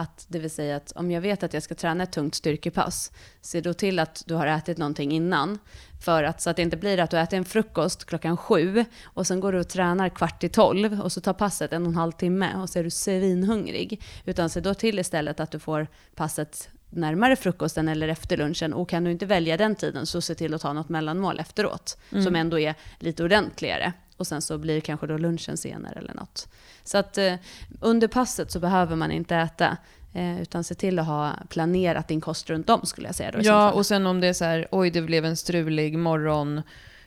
Att, 0.00 0.26
det 0.28 0.38
vill 0.38 0.50
säga 0.50 0.76
att 0.76 0.92
om 0.92 1.10
jag 1.10 1.20
vet 1.20 1.42
att 1.42 1.54
jag 1.54 1.62
ska 1.62 1.74
träna 1.74 2.04
ett 2.04 2.12
tungt 2.12 2.34
styrkepass, 2.34 3.12
se 3.40 3.60
då 3.60 3.74
till 3.74 3.98
att 3.98 4.22
du 4.26 4.34
har 4.34 4.46
ätit 4.46 4.78
någonting 4.78 5.12
innan. 5.12 5.58
För 6.04 6.24
att, 6.24 6.40
så 6.40 6.50
att 6.50 6.56
det 6.56 6.62
inte 6.62 6.76
blir 6.76 7.00
att 7.00 7.10
du 7.10 7.18
äter 7.18 7.36
en 7.36 7.44
frukost 7.44 8.04
klockan 8.04 8.36
sju 8.36 8.84
och 9.04 9.26
sen 9.26 9.40
går 9.40 9.52
du 9.52 9.60
och 9.60 9.68
tränar 9.68 10.08
kvart 10.08 10.44
i 10.44 10.48
tolv 10.48 11.00
och 11.00 11.12
så 11.12 11.20
tar 11.20 11.32
passet 11.32 11.72
en 11.72 11.82
och 11.82 11.88
en 11.88 11.96
halv 11.96 12.12
timme 12.12 12.56
och 12.56 12.70
så 12.70 12.78
är 12.78 12.84
du 12.84 12.90
svinhungrig. 12.90 14.02
Utan 14.24 14.50
se 14.50 14.60
då 14.60 14.74
till 14.74 14.98
istället 14.98 15.40
att 15.40 15.50
du 15.50 15.58
får 15.58 15.86
passet 16.14 16.68
närmare 16.90 17.36
frukosten 17.36 17.88
eller 17.88 18.08
efter 18.08 18.36
lunchen 18.36 18.72
och 18.72 18.88
kan 18.88 19.04
du 19.04 19.10
inte 19.10 19.26
välja 19.26 19.56
den 19.56 19.74
tiden 19.74 20.06
så 20.06 20.20
se 20.20 20.34
till 20.34 20.54
att 20.54 20.60
ta 20.60 20.72
något 20.72 20.88
mellanmål 20.88 21.40
efteråt 21.40 21.98
som 22.24 22.36
ändå 22.36 22.58
är 22.58 22.74
lite 22.98 23.24
ordentligare. 23.24 23.92
Och 24.20 24.26
sen 24.26 24.42
så 24.42 24.58
blir 24.58 24.80
kanske 24.80 25.06
då 25.06 25.18
lunchen 25.18 25.56
senare 25.56 25.98
eller 25.98 26.14
något. 26.14 26.48
Så 26.84 26.98
att 26.98 27.18
eh, 27.18 27.34
under 27.80 28.08
passet 28.08 28.50
så 28.50 28.60
behöver 28.60 28.96
man 28.96 29.10
inte 29.10 29.36
äta 29.36 29.76
eh, 30.14 30.42
utan 30.42 30.64
se 30.64 30.74
till 30.74 30.98
att 30.98 31.06
ha 31.06 31.32
planerat 31.48 32.08
din 32.08 32.20
kost 32.20 32.50
runt 32.50 32.70
om 32.70 32.86
skulle 32.86 33.08
jag 33.08 33.14
säga. 33.14 33.30
Då, 33.30 33.38
Ja, 33.42 33.72
och 33.72 33.86
sen 33.86 34.06
om 34.06 34.20
det 34.20 34.26
är 34.26 34.32
så 34.32 34.44
här, 34.44 34.68
oj 34.70 34.90
det 34.90 35.02
blev 35.02 35.24
en 35.24 35.36
strulig 35.36 35.98
morgon 35.98 36.62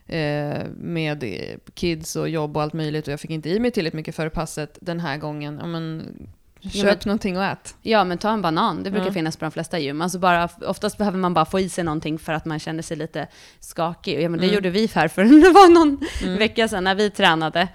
eh, 0.05 0.63
med 0.77 1.23
eh, 1.23 1.57
kids 1.73 2.15
och 2.15 2.29
jobb 2.29 2.57
och 2.57 2.63
allt 2.63 2.73
möjligt 2.73 3.07
och 3.07 3.13
jag 3.13 3.19
fick 3.19 3.31
inte 3.31 3.49
i 3.49 3.59
mig 3.59 3.71
tillräckligt 3.71 3.97
mycket 3.97 4.15
före 4.15 4.29
passet 4.29 4.77
den 4.81 4.99
här 4.99 5.17
gången. 5.17 5.57
Ja, 5.61 5.67
men, 5.67 6.13
köp 6.71 6.83
men- 6.83 6.97
någonting 7.05 7.37
och 7.37 7.43
ät. 7.43 7.75
Ja, 7.81 8.03
men 8.03 8.17
ta 8.17 8.29
en 8.31 8.41
banan. 8.41 8.83
Det 8.83 8.91
brukar 8.91 9.07
Ja. 9.07 9.13
finnas 9.13 9.37
på 9.37 9.45
de 9.45 9.51
flesta 9.51 9.79
gym. 9.79 10.01
Alltså 10.01 10.19
bara, 10.19 10.49
oftast 10.67 10.97
behöver 10.97 11.17
man 11.17 11.33
bara 11.33 11.45
få 11.45 11.59
i 11.59 11.69
sig 11.69 11.83
någonting 11.83 12.19
för 12.19 12.33
att 12.33 12.45
man 12.45 12.59
känner 12.59 12.83
sig 12.83 12.97
lite 12.97 13.27
skakig. 13.59 14.21
Ja, 14.21 14.29
men 14.29 14.39
det 14.39 14.45
Mm. 14.45 14.55
gjorde 14.55 14.69
vi 14.69 14.89
här 14.95 15.07
för 15.07 15.23
det 15.43 15.49
var 15.49 15.69
någon 15.69 16.07
Mm. 16.23 16.37
vecka 16.39 16.67
sedan 16.67 16.83
när 16.83 16.95
vi 16.95 17.09
tränade. 17.09 17.67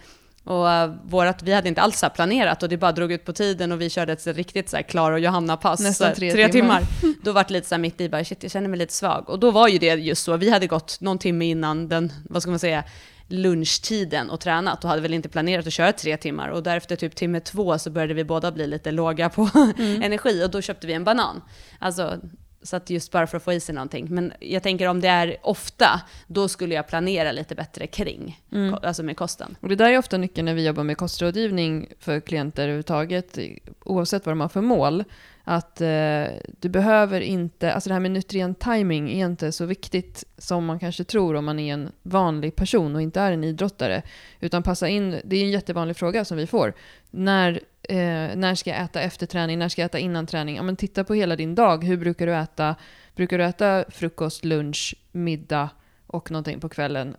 Och 0.45 0.65
uh, 0.67 0.95
vårat, 1.05 1.43
vi 1.43 1.53
hade 1.53 1.69
inte 1.69 1.81
alls 1.81 2.05
planerat 2.15 2.63
och 2.63 2.69
det 2.69 2.77
bara 2.77 2.93
drog 2.93 3.13
ut 3.13 3.25
på 3.25 3.33
tiden 3.33 3.73
och 3.73 3.81
vi 3.81 3.91
körde 3.91 4.13
ett 4.13 4.27
riktigt 4.27 4.69
så 4.71 4.77
här 4.77 4.83
Klara 4.83 5.15
och 5.15 5.21
Johanna-pass. 5.21 5.81
Nästan 5.81 6.15
så 6.15 6.25
här, 6.25 6.31
tre 6.33 6.49
timmar. 6.49 6.81
timmar. 7.01 7.15
Då 7.25 7.33
var 7.33 7.45
det 7.49 7.53
lite 7.53 7.69
så 7.69 7.75
här 7.75 7.81
mitt 7.83 8.01
i, 8.01 8.09
bara 8.09 8.25
shit 8.25 8.43
jag 8.43 8.53
känner 8.53 8.69
mig 8.69 8.79
lite 8.79 8.93
svag. 8.93 9.29
Och 9.31 9.39
då 9.39 9.51
var 9.51 9.69
ju 9.69 9.79
det 9.79 9.87
just 9.95 10.25
så, 10.25 10.37
vi 10.37 10.51
hade 10.51 10.67
gått 10.67 11.01
någon 11.01 11.19
timme 11.19 11.45
innan 11.45 11.89
den, 11.89 12.13
vad 12.29 12.43
ska 12.43 12.51
man 12.51 12.59
säga, 12.61 12.85
lunchtiden 13.29 14.31
och 14.31 14.41
tränat 14.41 14.85
och 14.85 14.91
hade 14.91 15.03
väl 15.03 15.15
inte 15.15 15.29
planerat 15.29 15.67
att 15.67 15.73
köra 15.73 15.93
tre 15.93 16.17
timmar. 16.17 16.49
Och 16.49 16.63
därefter 16.63 16.97
typ 16.97 17.17
timme 17.17 17.41
två 17.41 17.79
så 17.79 17.91
började 17.91 18.15
vi 18.15 18.25
båda 18.25 18.53
bli 18.53 18.67
lite 18.67 18.91
låga 18.91 19.29
på 19.29 19.51
mm. 19.79 20.03
energi 20.03 20.45
och 20.45 20.51
då 20.51 20.61
köpte 20.61 20.87
vi 20.87 20.93
en 20.93 21.05
banan. 21.05 21.43
Alltså, 21.79 22.21
så 22.63 22.77
att 22.77 22.91
just 22.91 23.13
bara 23.13 23.27
för 23.27 23.37
att 23.37 23.43
få 23.43 23.53
i 23.53 23.61
sig 23.61 23.75
någonting. 23.75 24.07
Men 24.11 24.33
jag 24.41 24.63
tänker 24.63 24.87
om 24.87 25.01
det 25.01 25.09
är 25.09 25.37
ofta, 25.43 26.01
då 26.27 26.49
skulle 26.49 26.75
jag 26.75 26.89
planera 26.89 27.33
lite 27.33 27.55
bättre 27.55 27.87
kring, 27.87 28.41
mm. 28.53 28.75
alltså 28.83 29.03
med 29.03 29.17
kosten. 29.17 29.57
Och 29.61 29.69
det 29.69 29.77
där 29.77 29.93
är 29.93 29.99
ofta 29.99 30.19
nyckeln 30.19 30.45
när 30.45 30.55
vi 30.55 30.67
jobbar 30.67 30.85
med 30.85 30.97
kostrådgivning 30.97 31.93
för 32.01 32.21
klienter 32.21 32.63
överhuvudtaget, 32.63 33.39
oavsett 33.85 34.27
vad 34.27 34.33
de 34.33 34.41
har 34.41 34.49
för 34.49 34.61
mål. 34.61 35.05
Att 35.51 35.81
eh, 35.81 36.27
du 36.61 36.69
behöver 36.69 37.21
inte, 37.21 37.73
alltså 37.73 37.89
det 37.91 37.95
här 37.95 38.01
med 38.01 38.11
nutrient 38.11 38.61
timing 38.61 39.11
är 39.11 39.27
inte 39.27 39.53
så 39.53 39.65
viktigt 39.67 40.25
som 40.39 40.65
man 40.65 40.79
kanske 40.79 41.05
tror 41.05 41.37
om 41.37 41.45
man 41.45 41.59
är 41.59 41.73
en 41.73 41.93
vanlig 42.03 42.57
person 42.57 42.95
och 42.95 43.03
inte 43.03 43.21
är 43.21 43.33
en 43.33 43.45
idrottare. 43.45 44.03
Utan 44.41 44.63
passa 44.63 44.89
in, 44.89 45.21
det 45.25 45.37
är 45.37 45.45
en 45.45 45.51
jättevanlig 45.51 45.97
fråga 45.97 46.25
som 46.25 46.37
vi 46.37 46.47
får. 46.47 46.75
När, 47.11 47.61
eh, 47.83 48.37
när 48.37 48.55
ska 48.55 48.71
jag 48.71 48.81
äta 48.81 49.01
efter 49.01 49.27
träning? 49.27 49.59
När 49.59 49.69
ska 49.69 49.83
jag 49.83 49.87
äta 49.87 49.99
innan 49.99 50.27
träning? 50.27 50.57
Ja, 50.57 50.63
men 50.63 50.77
titta 50.77 51.05
på 51.05 51.15
hela 51.15 51.37
din 51.37 51.55
dag. 51.55 51.85
Hur 51.85 51.97
brukar 51.97 52.27
du 52.27 52.35
äta? 52.35 52.77
Brukar 53.17 53.39
du 53.39 53.45
äta 53.45 53.85
frukost, 53.89 54.45
lunch, 54.45 54.95
middag 55.13 55.71
och 56.07 56.31
någonting 56.31 56.61
på 56.61 56.69
kvällen? 56.69 57.17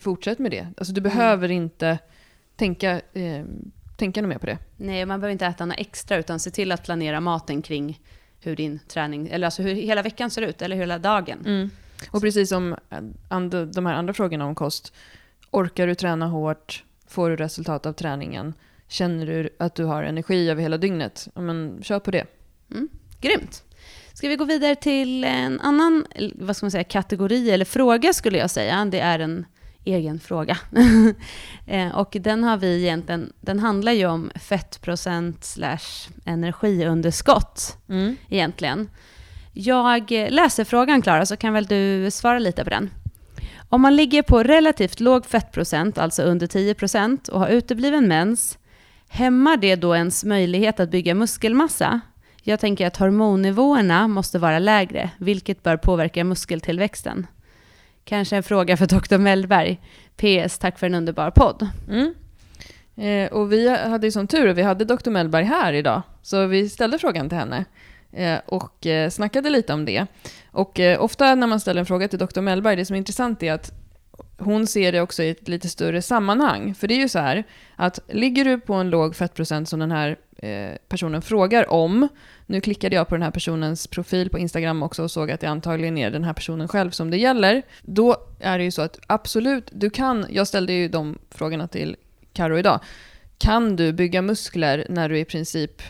Fortsätt 0.00 0.38
med 0.38 0.50
det. 0.50 0.66
Alltså 0.76 0.92
du 0.92 1.00
mm. 1.00 1.10
behöver 1.10 1.50
inte 1.50 1.98
tänka 2.56 3.00
eh, 3.12 3.44
tänka 4.02 4.22
något 4.22 4.28
mer 4.28 4.38
på 4.38 4.46
det. 4.46 4.58
Nej, 4.76 5.06
man 5.06 5.20
behöver 5.20 5.32
inte 5.32 5.46
äta 5.46 5.66
något 5.66 5.78
extra, 5.78 6.16
utan 6.16 6.40
se 6.40 6.50
till 6.50 6.72
att 6.72 6.84
planera 6.84 7.20
maten 7.20 7.62
kring 7.62 8.00
hur 8.40 8.56
din 8.56 8.78
träning, 8.88 9.28
eller 9.28 9.46
alltså 9.46 9.62
hur 9.62 9.74
hela 9.74 10.02
veckan 10.02 10.30
ser 10.30 10.42
ut, 10.42 10.62
eller 10.62 10.76
hela 10.76 10.98
dagen. 10.98 11.38
Mm. 11.46 11.70
Och 12.10 12.20
precis 12.20 12.48
som 12.48 12.76
de 13.74 13.86
här 13.86 13.94
andra 13.94 14.12
frågorna 14.12 14.46
om 14.46 14.54
kost, 14.54 14.92
orkar 15.50 15.86
du 15.86 15.94
träna 15.94 16.26
hårt? 16.26 16.84
Får 17.06 17.30
du 17.30 17.36
resultat 17.36 17.86
av 17.86 17.92
träningen? 17.92 18.54
Känner 18.88 19.26
du 19.26 19.56
att 19.58 19.74
du 19.74 19.84
har 19.84 20.02
energi 20.02 20.50
över 20.50 20.62
hela 20.62 20.78
dygnet? 20.78 21.28
Ja, 21.34 21.40
men 21.40 21.82
kör 21.82 22.00
på 22.00 22.10
det. 22.10 22.26
Mm. 22.70 22.88
Grymt. 23.20 23.64
Ska 24.14 24.28
vi 24.28 24.36
gå 24.36 24.44
vidare 24.44 24.74
till 24.74 25.24
en 25.24 25.60
annan 25.60 26.06
vad 26.34 26.56
ska 26.56 26.66
man 26.66 26.70
säga, 26.70 26.84
kategori 26.84 27.50
eller 27.50 27.64
fråga 27.64 28.12
skulle 28.12 28.38
jag 28.38 28.50
säga. 28.50 28.84
Det 28.84 29.00
är 29.00 29.18
en 29.18 29.46
egen 29.84 30.20
fråga. 30.20 30.58
Eh, 31.66 31.88
och 31.88 32.16
den 32.20 32.44
har 32.44 32.56
vi 32.56 32.82
egentligen, 32.82 33.32
den 33.40 33.58
handlar 33.58 33.92
ju 33.92 34.06
om 34.06 34.30
fettprocent 34.34 35.44
slash 35.44 36.10
energiunderskott 36.24 37.76
mm. 37.88 38.16
egentligen. 38.28 38.90
Jag 39.52 40.10
läser 40.10 40.64
frågan 40.64 41.02
Klara, 41.02 41.26
så 41.26 41.36
kan 41.36 41.52
väl 41.52 41.66
du 41.66 42.10
svara 42.10 42.38
lite 42.38 42.64
på 42.64 42.70
den. 42.70 42.90
Om 43.68 43.82
man 43.82 43.96
ligger 43.96 44.22
på 44.22 44.42
relativt 44.42 45.00
låg 45.00 45.26
fettprocent, 45.26 45.98
alltså 45.98 46.22
under 46.22 46.46
10% 46.46 47.30
och 47.30 47.40
har 47.40 47.48
utebliven 47.48 48.08
mens, 48.08 48.58
hämmar 49.08 49.56
det 49.56 49.76
då 49.76 49.96
ens 49.96 50.24
möjlighet 50.24 50.80
att 50.80 50.90
bygga 50.90 51.14
muskelmassa? 51.14 52.00
Jag 52.42 52.60
tänker 52.60 52.86
att 52.86 52.96
hormonnivåerna 52.96 54.08
måste 54.08 54.38
vara 54.38 54.58
lägre, 54.58 55.10
vilket 55.18 55.62
bör 55.62 55.76
påverka 55.76 56.24
muskeltillväxten. 56.24 57.26
Kanske 58.04 58.36
en 58.36 58.42
fråga 58.42 58.76
för 58.76 58.86
Dr. 58.86 59.18
Mellberg. 59.18 59.80
PS, 60.16 60.58
tack 60.58 60.78
för 60.78 60.86
en 60.86 60.94
underbar 60.94 61.30
podd. 61.30 61.68
Mm. 61.88 62.14
Eh, 62.96 63.32
och 63.32 63.52
vi 63.52 63.68
hade 63.68 64.06
ju 64.06 64.10
sån 64.10 64.26
tur 64.26 64.48
att 64.48 64.56
vi 64.56 64.62
hade 64.62 64.84
Dr. 64.84 65.10
Mellberg 65.10 65.44
här 65.44 65.72
idag. 65.72 66.02
Så 66.22 66.46
vi 66.46 66.68
ställde 66.68 66.98
frågan 66.98 67.28
till 67.28 67.38
henne 67.38 67.64
eh, 68.12 68.38
och 68.46 68.86
eh, 68.86 69.10
snackade 69.10 69.50
lite 69.50 69.72
om 69.72 69.84
det. 69.84 70.06
Och 70.50 70.80
eh, 70.80 71.02
ofta 71.04 71.34
när 71.34 71.46
man 71.46 71.60
ställer 71.60 71.80
en 71.80 71.86
fråga 71.86 72.08
till 72.08 72.18
Dr. 72.18 72.40
Mellberg, 72.40 72.76
det 72.76 72.84
som 72.84 72.94
är 72.94 72.98
intressant 72.98 73.42
är 73.42 73.52
att 73.52 73.72
hon 74.38 74.66
ser 74.66 74.92
det 74.92 75.00
också 75.00 75.22
i 75.22 75.30
ett 75.30 75.48
lite 75.48 75.68
större 75.68 76.02
sammanhang. 76.02 76.74
För 76.74 76.88
det 76.88 76.94
är 76.94 76.98
ju 76.98 77.08
så 77.08 77.18
här, 77.18 77.44
att 77.76 77.98
ligger 78.08 78.44
du 78.44 78.60
på 78.60 78.74
en 78.74 78.90
låg 78.90 79.16
fettprocent 79.16 79.68
som 79.68 79.80
den 79.80 79.92
här 79.92 80.16
eh, 80.42 80.76
personen 80.88 81.22
frågar 81.22 81.72
om, 81.72 82.08
nu 82.46 82.60
klickade 82.60 82.96
jag 82.96 83.08
på 83.08 83.14
den 83.14 83.22
här 83.22 83.30
personens 83.30 83.86
profil 83.86 84.30
på 84.30 84.38
Instagram 84.38 84.82
också 84.82 85.02
och 85.02 85.10
såg 85.10 85.30
att 85.30 85.40
det 85.40 85.46
antagligen 85.46 85.98
är 85.98 86.10
den 86.10 86.24
här 86.24 86.32
personen 86.32 86.68
själv 86.68 86.90
som 86.90 87.10
det 87.10 87.16
gäller. 87.16 87.62
Då 87.82 88.16
är 88.40 88.58
det 88.58 88.64
ju 88.64 88.70
så 88.70 88.82
att 88.82 88.98
absolut, 89.06 89.70
du 89.72 89.90
kan, 89.90 90.26
jag 90.30 90.48
ställde 90.48 90.72
ju 90.72 90.88
de 90.88 91.18
frågorna 91.30 91.68
till 91.68 91.96
Karo 92.32 92.58
idag. 92.58 92.80
Kan 93.38 93.76
du 93.76 93.92
bygga 93.92 94.22
muskler 94.22 94.86
när 94.88 95.08
du 95.08 95.18
i 95.18 95.24
princip, 95.24 95.82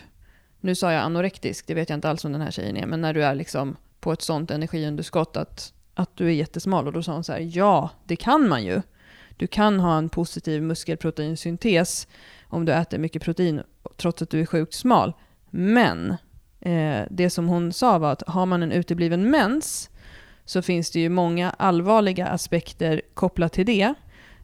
nu 0.59 0.75
sa 0.75 0.91
jag 0.91 1.03
anorektisk, 1.03 1.67
det 1.67 1.73
vet 1.73 1.89
jag 1.89 1.97
inte 1.97 2.09
alls 2.09 2.25
om 2.25 2.31
den 2.31 2.41
här 2.41 2.51
tjejen 2.51 2.77
är, 2.77 2.85
men 2.85 3.01
när 3.01 3.13
du 3.13 3.23
är 3.23 3.35
liksom 3.35 3.75
på 3.99 4.13
ett 4.13 4.21
sånt 4.21 4.51
energiunderskott 4.51 5.37
att, 5.37 5.73
att 5.93 6.17
du 6.17 6.27
är 6.27 6.31
jättesmal. 6.31 6.87
Och 6.87 6.93
då 6.93 7.03
sa 7.03 7.13
hon 7.13 7.23
så 7.23 7.33
här, 7.33 7.49
ja, 7.57 7.89
det 8.05 8.15
kan 8.15 8.49
man 8.49 8.63
ju. 8.63 8.81
Du 9.37 9.47
kan 9.47 9.79
ha 9.79 9.97
en 9.97 10.09
positiv 10.09 10.63
muskelproteinsyntes 10.63 12.07
om 12.47 12.65
du 12.65 12.73
äter 12.73 12.97
mycket 12.97 13.21
protein 13.21 13.61
trots 13.97 14.21
att 14.21 14.29
du 14.29 14.41
är 14.41 14.45
sjukt 14.45 14.73
smal. 14.73 15.13
Men 15.49 16.17
Eh, 16.65 17.05
det 17.09 17.29
som 17.29 17.47
hon 17.47 17.73
sa 17.73 17.97
var 17.97 18.11
att 18.11 18.23
har 18.27 18.45
man 18.45 18.63
en 18.63 18.71
utebliven 18.71 19.31
mens 19.31 19.89
så 20.45 20.61
finns 20.61 20.91
det 20.91 20.99
ju 20.99 21.09
många 21.09 21.49
allvarliga 21.49 22.27
aspekter 22.27 23.01
kopplat 23.13 23.53
till 23.53 23.65
det. 23.65 23.93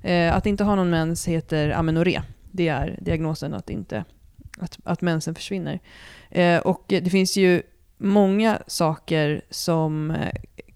Eh, 0.04 0.36
att 0.36 0.46
inte 0.46 0.64
ha 0.64 0.76
någon 0.76 0.90
mens 0.90 1.28
heter 1.28 1.70
amenorré. 1.70 2.22
Det 2.52 2.68
är 2.68 2.98
diagnosen 3.02 3.54
att, 3.54 3.70
inte, 3.70 4.06
att, 4.60 4.78
att 4.84 5.02
mensen 5.02 5.36
försvinner. 5.36 5.80
Eh, 6.30 6.60
och 6.60 6.84
det 6.88 7.10
finns 7.10 7.38
ju 7.38 7.62
många 7.98 8.60
saker 8.68 9.42
som 9.50 10.12
eh, 10.12 10.34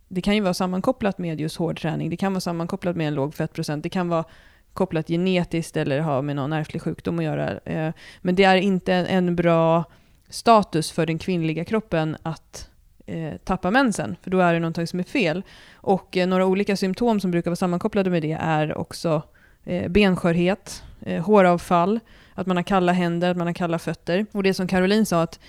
det 0.07 0.21
kan 0.21 0.35
ju 0.35 0.41
vara 0.41 0.53
sammankopplat 0.53 1.17
med 1.17 1.41
just 1.41 1.57
hård 1.57 1.81
träning. 1.81 2.09
Det 2.09 2.17
kan 2.17 2.33
vara 2.33 2.41
sammankopplat 2.41 2.95
med 2.95 3.07
en 3.07 3.13
låg 3.13 3.35
fettprocent. 3.35 3.83
Det 3.83 3.89
kan 3.89 4.09
vara 4.09 4.25
kopplat 4.73 5.07
genetiskt 5.07 5.77
eller 5.77 5.99
har 5.99 6.21
med 6.21 6.35
någon 6.35 6.53
ärftlig 6.53 6.81
sjukdom 6.81 7.19
att 7.19 7.25
göra. 7.25 7.59
Eh, 7.65 7.93
men 8.21 8.35
det 8.35 8.43
är 8.43 8.55
inte 8.55 8.93
en 8.93 9.35
bra 9.35 9.83
status 10.29 10.91
för 10.91 11.05
den 11.05 11.17
kvinnliga 11.17 11.65
kroppen 11.65 12.17
att 12.23 12.69
eh, 13.05 13.33
tappa 13.43 13.71
mensen, 13.71 14.15
för 14.21 14.31
då 14.31 14.39
är 14.39 14.53
det 14.53 14.59
någonting 14.59 14.87
som 14.87 14.99
är 14.99 15.03
fel. 15.03 15.43
Och 15.73 16.17
eh, 16.17 16.27
några 16.27 16.45
olika 16.45 16.75
symptom 16.75 17.19
som 17.19 17.31
brukar 17.31 17.51
vara 17.51 17.55
sammankopplade 17.55 18.09
med 18.09 18.21
det 18.21 18.37
är 18.41 18.77
också 18.77 19.21
eh, 19.63 19.89
benskörhet, 19.89 20.83
eh, 21.01 21.25
håravfall, 21.25 21.99
att 22.33 22.47
man 22.47 22.57
har 22.57 22.63
kalla 22.63 22.91
händer, 22.91 23.31
att 23.31 23.37
man 23.37 23.47
har 23.47 23.53
kalla 23.53 23.79
fötter. 23.79 24.25
Och 24.31 24.43
det 24.43 24.53
som 24.53 24.67
Caroline 24.67 25.05
sa, 25.05 25.21
att 25.21 25.39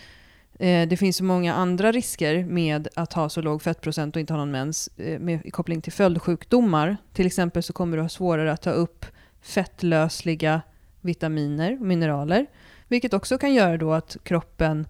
Eh, 0.58 0.88
det 0.88 0.96
finns 0.96 1.16
så 1.16 1.24
många 1.24 1.54
andra 1.54 1.92
risker 1.92 2.44
med 2.44 2.88
att 2.94 3.12
ha 3.12 3.28
så 3.28 3.40
låg 3.40 3.62
fettprocent 3.62 4.16
och 4.16 4.20
inte 4.20 4.32
ha 4.32 4.38
någon 4.38 4.50
mens 4.50 4.88
eh, 4.96 5.18
med 5.18 5.52
koppling 5.52 5.80
till 5.80 5.92
följdsjukdomar. 5.92 6.96
Till 7.12 7.26
exempel 7.26 7.62
så 7.62 7.72
kommer 7.72 7.96
du 7.96 8.02
ha 8.02 8.08
svårare 8.08 8.52
att 8.52 8.62
ta 8.62 8.70
upp 8.70 9.06
fettlösliga 9.42 10.62
vitaminer 11.00 11.78
och 11.80 11.86
mineraler. 11.86 12.46
Vilket 12.88 13.14
också 13.14 13.38
kan 13.38 13.54
göra 13.54 13.76
då 13.76 13.92
att 13.92 14.16
kroppen 14.22 14.86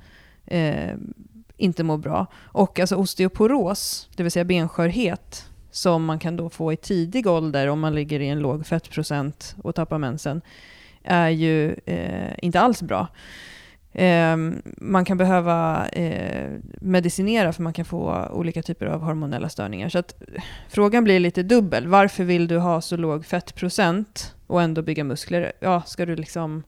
eh, 0.47 0.95
inte 1.57 1.83
mår 1.83 1.99
bra. 1.99 2.27
Och 2.35 2.81
alltså 2.81 2.97
osteoporos, 2.97 4.09
det 4.17 4.23
vill 4.23 4.33
säga 4.33 4.45
benskörhet, 4.45 5.51
som 5.71 6.05
man 6.05 6.19
kan 6.19 6.37
då 6.37 6.51
få 6.51 6.73
i 6.73 6.77
tidig 6.77 7.27
ålder 7.27 7.69
om 7.69 7.81
man 7.81 7.95
ligger 7.95 8.21
i 8.21 8.29
en 8.29 8.39
låg 8.39 8.67
fettprocent 8.67 9.57
och 9.63 9.75
tappar 9.75 9.99
mensen, 9.99 10.41
är 11.03 11.29
ju 11.29 11.77
eh, 11.87 12.35
inte 12.39 12.61
alls 12.61 12.83
bra. 12.83 13.09
Eh, 13.95 14.37
man 14.77 15.05
kan 15.05 15.17
behöva 15.17 15.89
eh, 15.89 16.51
medicinera 16.81 17.53
för 17.53 17.63
man 17.63 17.73
kan 17.73 17.85
få 17.85 18.29
olika 18.33 18.63
typer 18.63 18.87
av 18.87 19.01
hormonella 19.01 19.49
störningar. 19.49 19.89
Så 19.89 19.99
att, 19.99 20.23
frågan 20.69 21.05
blir 21.05 21.21
lite 21.21 21.43
dubbel. 21.43 21.89
Varför 21.89 22.25
vill 22.25 22.49
du 22.49 22.59
ha 22.59 22.81
så 22.81 22.97
låg 22.97 23.27
fettprocent 23.27 24.35
och 24.47 24.63
ändå 24.63 24.83
bygga 24.83 25.05
muskler? 25.05 25.53
Ja, 25.61 25.83
ska 25.83 26.07
du 26.07 26.17
liksom 26.17 26.63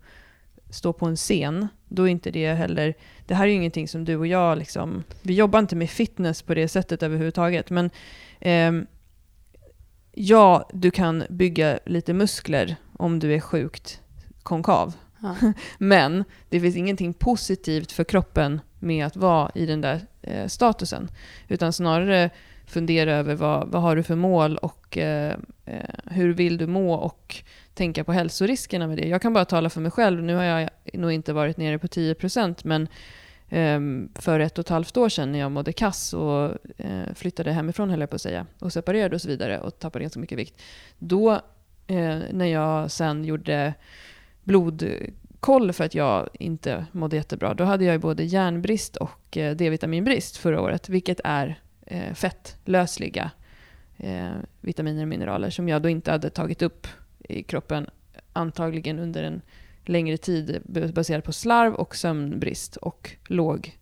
stå 0.71 0.93
på 0.93 1.07
en 1.07 1.17
scen, 1.17 1.69
då 1.89 2.03
är 2.03 2.09
inte 2.09 2.31
det 2.31 2.55
heller... 2.55 2.95
Det 3.27 3.35
här 3.35 3.45
är 3.45 3.49
ju 3.49 3.55
ingenting 3.55 3.89
som 3.89 4.05
du 4.05 4.17
och 4.17 4.27
jag 4.27 4.59
liksom... 4.59 5.03
Vi 5.23 5.35
jobbar 5.35 5.59
inte 5.59 5.77
med 5.77 5.91
fitness 5.91 6.43
på 6.43 6.55
det 6.55 6.69
sättet 6.69 7.03
överhuvudtaget, 7.03 7.71
men 7.71 7.91
eh, 8.41 8.73
ja, 10.13 10.69
du 10.73 10.91
kan 10.91 11.25
bygga 11.31 11.79
lite 11.85 12.13
muskler 12.13 12.77
om 12.93 13.19
du 13.19 13.35
är 13.35 13.41
sjukt 13.41 14.01
konkav. 14.43 14.95
Ja. 15.21 15.37
men 15.79 16.25
det 16.49 16.61
finns 16.61 16.77
ingenting 16.77 17.15
positivt 17.15 17.93
för 17.93 18.05
kroppen 18.05 18.61
med 18.79 19.07
att 19.07 19.17
vara 19.17 19.51
i 19.55 19.67
den 19.67 19.81
där 19.81 20.01
eh, 20.23 20.47
statusen, 20.47 21.09
utan 21.49 21.73
snarare 21.73 22.31
fundera 22.67 23.15
över 23.15 23.35
vad, 23.35 23.69
vad 23.69 23.83
har 23.83 23.97
du 23.97 24.03
för 24.03 24.15
mål 24.15 24.57
och 24.57 24.99
eh, 24.99 25.37
eh 25.65 25.95
hur 26.05 26.33
vill 26.33 26.59
du 26.59 26.67
må 26.67 26.95
och 26.95 27.45
tänka 27.75 28.05
på 28.05 28.13
hälsoriskerna 28.13 28.87
med 28.87 28.99
det. 28.99 29.09
Jag 29.09 29.23
kan 29.23 29.33
bara 29.33 29.45
tala 29.45 29.71
för 29.71 29.81
mig 29.81 29.91
själv. 29.91 30.23
Nu 30.23 30.35
har 30.35 30.45
jag 30.45 30.71
nog 30.93 31.13
inte 31.13 31.33
varit 31.33 31.57
nere 31.57 31.79
på 31.79 31.87
10% 31.87 32.61
men 32.65 32.89
ehm, 33.49 34.09
för 34.15 34.41
ett 34.41 34.59
och 34.59 34.65
ett 34.65 34.69
halvt 34.69 34.97
år 34.97 35.09
sedan 35.09 35.33
när 35.33 35.39
jag 35.39 35.53
mådde 35.53 35.73
kass 35.73 36.15
och 36.15 36.45
eh, 36.77 37.15
flyttade 37.15 37.53
hemifrån 37.53 37.91
höll 37.91 38.01
jag 38.01 38.11
på 38.11 38.17
att 38.17 38.23
säga 38.23 38.47
och 38.59 38.73
separerade 38.73 39.15
och 39.15 39.23
så 39.23 39.29
vidare 39.29 39.61
och 39.61 39.79
tappade 39.79 40.03
ganska 40.03 40.21
mycket 40.21 40.39
vikt. 40.39 40.63
Då 40.99 41.33
eh, 41.87 42.19
när 42.33 42.47
jag 42.47 42.91
sen 42.91 43.25
gjorde 43.25 43.75
blodkoll 44.47 45.73
för 45.73 45.85
att 45.85 45.95
jag 45.95 46.29
inte 46.33 46.87
mådde 46.93 47.17
jättebra, 47.17 47.55
då 47.55 47.65
hade 47.65 47.85
jag 47.85 48.01
både 48.01 48.25
järnbrist 48.25 48.97
och 48.97 49.37
eh, 49.37 49.57
D-vitaminbrist 49.57 50.37
förra 50.37 50.61
året, 50.61 50.89
vilket 50.89 51.21
är 51.25 51.61
eh, 51.87 52.15
fettlösliga 52.15 53.31
eh, 53.97 54.31
vitaminer 54.61 55.03
och 55.03 55.09
mineraler 55.09 55.51
som 55.51 55.69
jag 55.69 55.83
då 55.83 55.89
inte 55.89 56.11
hade 56.11 56.31
tagit 56.31 56.63
upp 56.63 56.87
i 57.29 57.43
kroppen, 57.43 57.87
antagligen 58.33 58.99
under 58.99 59.23
en 59.23 59.43
längre 59.85 60.17
tid 60.17 60.63
baserat 60.95 61.25
på 61.25 61.33
slarv 61.33 61.75
och 61.75 61.97
sömnbrist 61.97 62.77
och 62.77 63.11
låg 63.27 63.79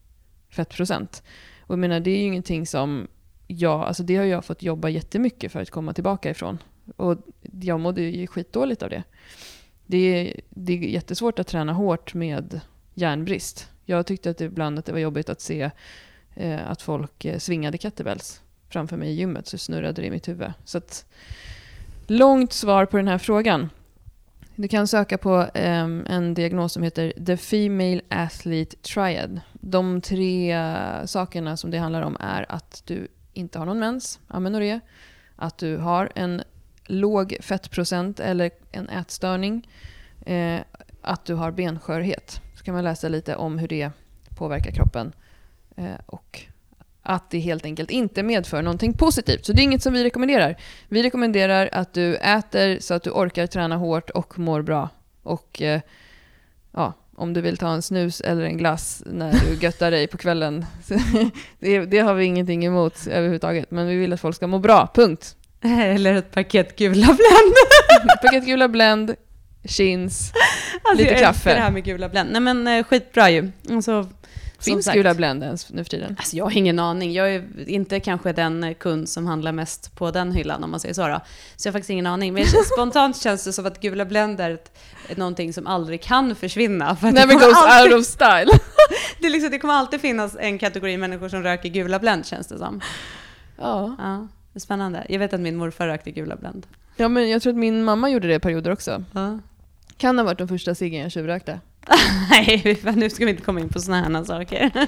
fettprocent. 0.50 1.22
Och 1.60 1.72
jag 1.72 1.78
menar, 1.78 2.00
det 2.00 2.10
är 2.10 2.18
ju 2.18 2.24
ingenting 2.24 2.66
som 2.66 3.08
jag, 3.46 3.80
alltså 3.80 4.02
det 4.02 4.16
har 4.16 4.24
jag 4.24 4.44
fått 4.44 4.62
jobba 4.62 4.88
jättemycket 4.88 5.52
för 5.52 5.60
att 5.60 5.70
komma 5.70 5.92
tillbaka 5.92 6.30
ifrån. 6.30 6.58
Och 6.96 7.18
jag 7.60 7.80
mådde 7.80 8.02
ju 8.02 8.26
skitdåligt 8.26 8.82
av 8.82 8.90
det. 8.90 9.02
Det 9.86 9.96
är, 9.98 10.40
det 10.50 10.72
är 10.72 10.78
jättesvårt 10.78 11.38
att 11.38 11.46
träna 11.46 11.72
hårt 11.72 12.14
med 12.14 12.60
järnbrist. 12.94 13.70
Jag 13.84 14.06
tyckte 14.06 14.30
att 14.30 14.38
det 14.38 14.44
ibland 14.44 14.78
att 14.78 14.84
det 14.84 14.92
var 14.92 14.98
jobbigt 14.98 15.28
att 15.28 15.40
se 15.40 15.70
eh, 16.34 16.70
att 16.70 16.82
folk 16.82 17.24
eh, 17.24 17.38
svingade 17.38 17.78
kettlebells 17.78 18.42
framför 18.68 18.96
mig 18.96 19.08
i 19.08 19.14
gymmet, 19.14 19.46
så 19.46 19.58
snurrade 19.58 20.02
det 20.02 20.06
i 20.06 20.10
mitt 20.10 20.28
huvud. 20.28 20.52
Så 20.64 20.78
att, 20.78 21.06
långt 22.06 22.52
svar 22.52 22.86
på 22.86 22.96
den 22.96 23.08
här 23.08 23.18
frågan. 23.18 23.70
Du 24.56 24.68
kan 24.68 24.88
söka 24.88 25.18
på 25.18 25.40
eh, 25.54 25.84
en 26.06 26.34
diagnos 26.34 26.72
som 26.72 26.82
heter 26.82 27.12
The 27.26 27.36
Female 27.36 28.00
Athlete 28.08 28.76
Triad. 28.76 29.40
De 29.52 30.00
tre 30.00 30.56
sakerna 31.06 31.56
som 31.56 31.70
det 31.70 31.78
handlar 31.78 32.02
om 32.02 32.16
är 32.20 32.46
att 32.48 32.82
du 32.84 33.08
inte 33.32 33.58
har 33.58 33.66
någon 33.66 33.78
mens, 33.78 34.20
amenorré, 34.28 34.80
att 35.36 35.58
du 35.58 35.76
har 35.76 36.12
en 36.14 36.42
låg 36.86 37.36
fettprocent 37.40 38.20
eller 38.20 38.50
en 38.72 38.88
ätstörning, 38.88 39.68
eh, 40.26 40.60
att 41.02 41.24
du 41.24 41.34
har 41.34 41.50
benskörhet. 41.50 42.40
Så 42.56 42.64
kan 42.64 42.74
man 42.74 42.84
läsa 42.84 43.08
lite 43.08 43.36
om 43.36 43.58
hur 43.58 43.68
det 43.68 43.90
påverkar 44.38 44.70
kroppen 44.70 45.12
eh, 45.76 45.94
och 46.06 46.46
att 47.02 47.30
det 47.30 47.38
helt 47.38 47.64
enkelt 47.64 47.90
inte 47.90 48.22
medför 48.22 48.62
någonting 48.62 48.92
positivt. 48.92 49.46
Så 49.46 49.52
det 49.52 49.62
är 49.62 49.64
inget 49.64 49.82
som 49.82 49.92
vi 49.92 50.04
rekommenderar. 50.04 50.56
Vi 50.88 51.02
rekommenderar 51.02 51.68
att 51.72 51.92
du 51.92 52.16
äter 52.16 52.78
så 52.80 52.94
att 52.94 53.02
du 53.02 53.10
orkar 53.10 53.46
träna 53.46 53.76
hårt 53.76 54.10
och 54.10 54.38
mår 54.38 54.62
bra. 54.62 54.88
Och 55.22 55.62
eh, 55.62 55.80
ja, 56.72 56.92
om 57.16 57.32
du 57.32 57.40
vill 57.40 57.56
ta 57.56 57.68
en 57.68 57.82
snus 57.82 58.20
eller 58.20 58.42
en 58.42 58.56
glass 58.56 59.02
när 59.06 59.32
du 59.32 59.54
göttar 59.60 59.90
dig 59.90 60.06
på 60.06 60.16
kvällen. 60.16 60.66
det, 61.58 61.78
det, 61.78 61.98
har 61.98 62.14
vi 62.14 62.24
ingenting 62.24 62.64
emot 62.64 63.06
överhuvudtaget. 63.06 63.70
Men 63.70 63.86
vi 63.86 63.96
vill 63.96 64.12
att 64.12 64.20
folk 64.20 64.36
ska 64.36 64.46
må 64.46 64.58
bra, 64.58 64.88
punkt. 64.94 65.36
Eller 65.94 66.14
ett 66.14 66.30
paket 66.30 66.76
gula 66.76 67.06
Blend. 67.06 67.54
paket 68.22 68.44
gula 68.44 68.68
Blend, 68.68 69.14
chins, 69.64 70.32
alltså, 70.82 71.04
lite 71.04 71.14
kaffe. 71.14 71.50
Jag 71.50 71.58
det 71.58 71.62
här 71.62 71.70
med 71.70 71.84
gula 71.84 72.08
Blend. 72.08 72.32
Nej 72.32 72.40
men 72.40 72.66
eh, 72.66 72.84
skitbra 72.84 73.30
ju. 73.30 73.52
Alltså, 73.70 74.08
Finns 74.64 74.92
gula 74.92 75.14
Blend 75.14 75.42
ens 75.42 75.70
nu 75.70 75.84
för 75.84 75.90
tiden? 75.90 76.16
Alltså 76.18 76.36
jag 76.36 76.44
har 76.44 76.56
ingen 76.56 76.78
aning. 76.78 77.12
Jag 77.12 77.34
är 77.34 77.68
inte 77.68 78.00
kanske 78.00 78.32
den 78.32 78.74
kund 78.74 79.08
som 79.08 79.26
handlar 79.26 79.52
mest 79.52 79.94
på 79.96 80.10
den 80.10 80.32
hyllan 80.32 80.64
om 80.64 80.70
man 80.70 80.80
säger 80.80 80.94
så. 80.94 81.08
Då. 81.08 81.20
Så 81.56 81.66
jag 81.68 81.72
har 81.72 81.78
faktiskt 81.78 81.90
ingen 81.90 82.06
aning. 82.06 82.34
Men 82.34 82.44
spontant 82.74 83.22
känns 83.22 83.44
det 83.44 83.52
som 83.52 83.66
att 83.66 83.80
gula 83.80 84.04
Blend 84.04 84.40
är 84.40 84.58
någonting 85.16 85.52
som 85.52 85.66
aldrig 85.66 86.02
kan 86.02 86.34
försvinna. 86.34 86.96
För 86.96 87.12
Never 87.12 87.34
goes 87.34 87.56
alltid, 87.56 87.92
out 87.92 88.00
of 88.00 88.06
style. 88.06 88.58
det, 89.18 89.26
är 89.26 89.30
liksom, 89.30 89.50
det 89.50 89.58
kommer 89.58 89.74
alltid 89.74 90.00
finnas 90.00 90.36
en 90.40 90.58
kategori 90.58 90.96
människor 90.96 91.28
som 91.28 91.42
röker 91.42 91.68
gula 91.68 91.98
Blend 91.98 92.26
känns 92.26 92.46
det 92.46 92.58
som. 92.58 92.80
Ja. 93.58 93.96
ja. 93.98 94.28
Spännande. 94.56 95.06
Jag 95.08 95.18
vet 95.18 95.32
att 95.32 95.40
min 95.40 95.56
morfar 95.56 95.86
rökte 95.86 96.10
gula 96.10 96.36
Blend. 96.36 96.66
Ja 96.96 97.08
men 97.08 97.30
jag 97.30 97.42
tror 97.42 97.52
att 97.52 97.58
min 97.58 97.84
mamma 97.84 98.10
gjorde 98.10 98.28
det 98.28 98.34
i 98.34 98.40
perioder 98.40 98.70
också. 98.70 99.04
Ja. 99.12 99.38
Kan 99.96 100.18
ha 100.18 100.24
varit 100.24 100.38
de 100.38 100.48
första 100.48 100.74
ciggen 100.74 101.02
jag 101.02 101.12
tjuvrökte. 101.12 101.60
Nej, 102.30 102.80
nu 102.96 103.10
ska 103.10 103.24
vi 103.24 103.30
inte 103.30 103.42
komma 103.42 103.60
in 103.60 103.68
på 103.68 103.80
sådana 103.80 104.18
här 104.18 104.24
saker. 104.24 104.70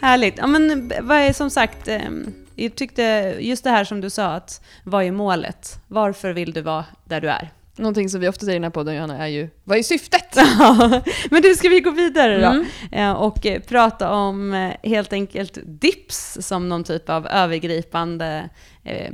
Härligt. 0.00 0.38
Ja, 0.38 0.46
men 0.46 0.92
vad 1.02 1.18
är 1.18 1.32
som 1.32 1.50
sagt, 1.50 1.88
ehm, 1.88 2.32
jag 2.54 2.74
tyckte 2.74 3.36
just 3.40 3.64
det 3.64 3.70
här 3.70 3.84
som 3.84 4.00
du 4.00 4.10
sa, 4.10 4.26
att 4.26 4.64
vad 4.82 5.04
är 5.04 5.12
målet? 5.12 5.78
Varför 5.88 6.32
vill 6.32 6.52
du 6.52 6.60
vara 6.60 6.84
där 7.04 7.20
du 7.20 7.30
är? 7.30 7.50
Någonting 7.76 8.08
som 8.08 8.20
vi 8.20 8.28
ofta 8.28 8.46
säger 8.46 8.56
i 8.56 8.58
den 8.58 8.64
här 8.64 8.70
podden 8.70 8.94
Johanna 8.94 9.18
är 9.18 9.26
ju, 9.26 9.48
vad 9.64 9.78
är 9.78 9.82
syftet? 9.82 10.36
men 11.30 11.42
nu 11.42 11.54
ska 11.54 11.68
vi 11.68 11.80
gå 11.80 11.90
vidare 11.90 12.40
då 12.40 12.46
mm. 12.46 12.66
Eh, 12.92 13.12
och 13.12 13.46
eh, 13.46 13.60
prata 13.60 14.12
om 14.12 14.54
eh, 14.54 14.90
helt 14.90 15.12
enkelt 15.12 15.58
dips 15.64 16.38
som 16.40 16.68
någon 16.68 16.84
typ 16.84 17.10
av 17.10 17.26
övergripande 17.26 18.48
eh, 18.84 19.12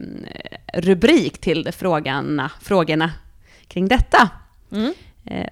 rubrik 0.75 1.41
till 1.41 1.73
frågorna, 1.73 2.51
frågorna 2.63 3.13
kring 3.69 3.89
detta. 3.89 4.31
Mm. 4.73 4.95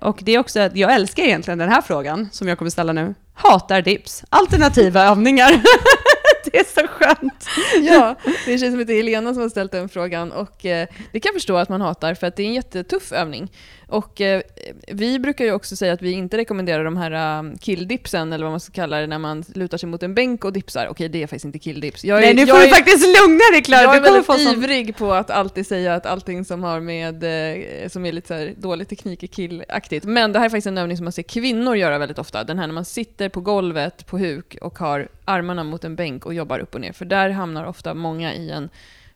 Och 0.00 0.18
det 0.22 0.32
är 0.32 0.38
också 0.38 0.60
att 0.60 0.76
jag 0.76 0.94
älskar 0.94 1.22
egentligen 1.22 1.58
den 1.58 1.68
här 1.68 1.82
frågan 1.82 2.28
som 2.32 2.48
jag 2.48 2.58
kommer 2.58 2.70
ställa 2.70 2.92
nu. 2.92 3.14
Hatar 3.34 3.82
dips. 3.82 4.24
Alternativa 4.28 5.04
övningar. 5.04 5.50
det 6.52 6.58
är 6.58 6.64
så 6.64 6.86
skönt. 6.86 7.46
Ja, 7.80 8.16
det 8.24 8.50
är 8.50 8.52
en 8.52 8.58
tjej 8.58 8.70
som 8.70 8.78
heter 8.78 8.94
Helena 8.94 9.34
som 9.34 9.42
har 9.42 9.48
ställt 9.48 9.72
den 9.72 9.88
frågan 9.88 10.32
och 10.32 10.66
eh, 10.66 10.88
det 11.12 11.20
kan 11.20 11.28
jag 11.28 11.34
förstå 11.34 11.56
att 11.56 11.68
man 11.68 11.80
hatar 11.80 12.14
för 12.14 12.26
att 12.26 12.36
det 12.36 12.42
är 12.42 12.46
en 12.46 12.54
jättetuff 12.54 13.12
övning. 13.12 13.50
Och 13.88 14.20
eh, 14.20 14.42
vi 14.88 15.18
brukar 15.18 15.44
ju 15.44 15.52
också 15.52 15.76
säga 15.76 15.92
att 15.92 16.02
vi 16.02 16.12
inte 16.12 16.36
rekommenderar 16.36 16.84
de 16.84 16.96
här 16.96 17.38
um, 17.38 17.58
killdipsen, 17.58 18.32
eller 18.32 18.44
vad 18.44 18.52
man 18.52 18.60
ska 18.60 18.72
kalla 18.72 19.00
det, 19.00 19.06
när 19.06 19.18
man 19.18 19.44
lutar 19.54 19.78
sig 19.78 19.88
mot 19.88 20.02
en 20.02 20.14
bänk 20.14 20.44
och 20.44 20.52
dipsar. 20.52 20.86
Okej, 20.88 21.08
det 21.08 21.22
är 21.22 21.26
faktiskt 21.26 21.44
inte 21.44 21.58
killdips. 21.58 22.04
Jag 22.04 22.18
är, 22.18 22.22
Nej, 22.22 22.34
nu 22.34 22.46
får 22.46 22.58
du 22.58 22.68
faktiskt 22.68 23.06
lugna 23.20 23.44
dig 23.52 23.62
Klara. 23.62 23.82
Jag 23.82 23.96
är 23.96 24.00
väldigt 24.00 24.56
ivrig 24.56 24.96
på 24.96 25.12
att 25.12 25.30
alltid 25.30 25.66
säga 25.66 25.94
att 25.94 26.06
allting 26.06 26.44
som 26.44 26.62
har 26.62 26.80
med, 26.80 27.14
eh, 27.24 27.88
som 27.88 28.06
är 28.06 28.12
lite 28.12 28.28
så 28.28 28.60
dålig 28.60 28.88
teknik 28.88 29.22
är 29.22 29.26
killaktigt. 29.26 30.04
Men 30.04 30.32
det 30.32 30.38
här 30.38 30.46
är 30.46 30.50
faktiskt 30.50 30.66
en 30.66 30.78
övning 30.78 30.96
som 30.96 31.04
man 31.04 31.12
ser 31.12 31.22
kvinnor 31.22 31.76
göra 31.76 31.98
väldigt 31.98 32.18
ofta. 32.18 32.44
Den 32.44 32.58
här 32.58 32.66
när 32.66 32.74
man 32.74 32.84
sitter 32.84 33.28
på 33.28 33.40
golvet 33.40 34.06
på 34.06 34.18
huk 34.18 34.56
och 34.60 34.78
har 34.78 35.08
armarna 35.24 35.64
mot 35.64 35.84
en 35.84 35.96
bänk 35.96 36.26
och 36.26 36.34
jobbar 36.34 36.58
upp 36.58 36.74
och 36.74 36.80
ner. 36.80 36.92
För 36.92 37.04
där 37.04 37.30
hamnar 37.30 37.64
ofta 37.64 37.94
många 37.94 38.34
i 38.34 38.50
en 38.50 38.68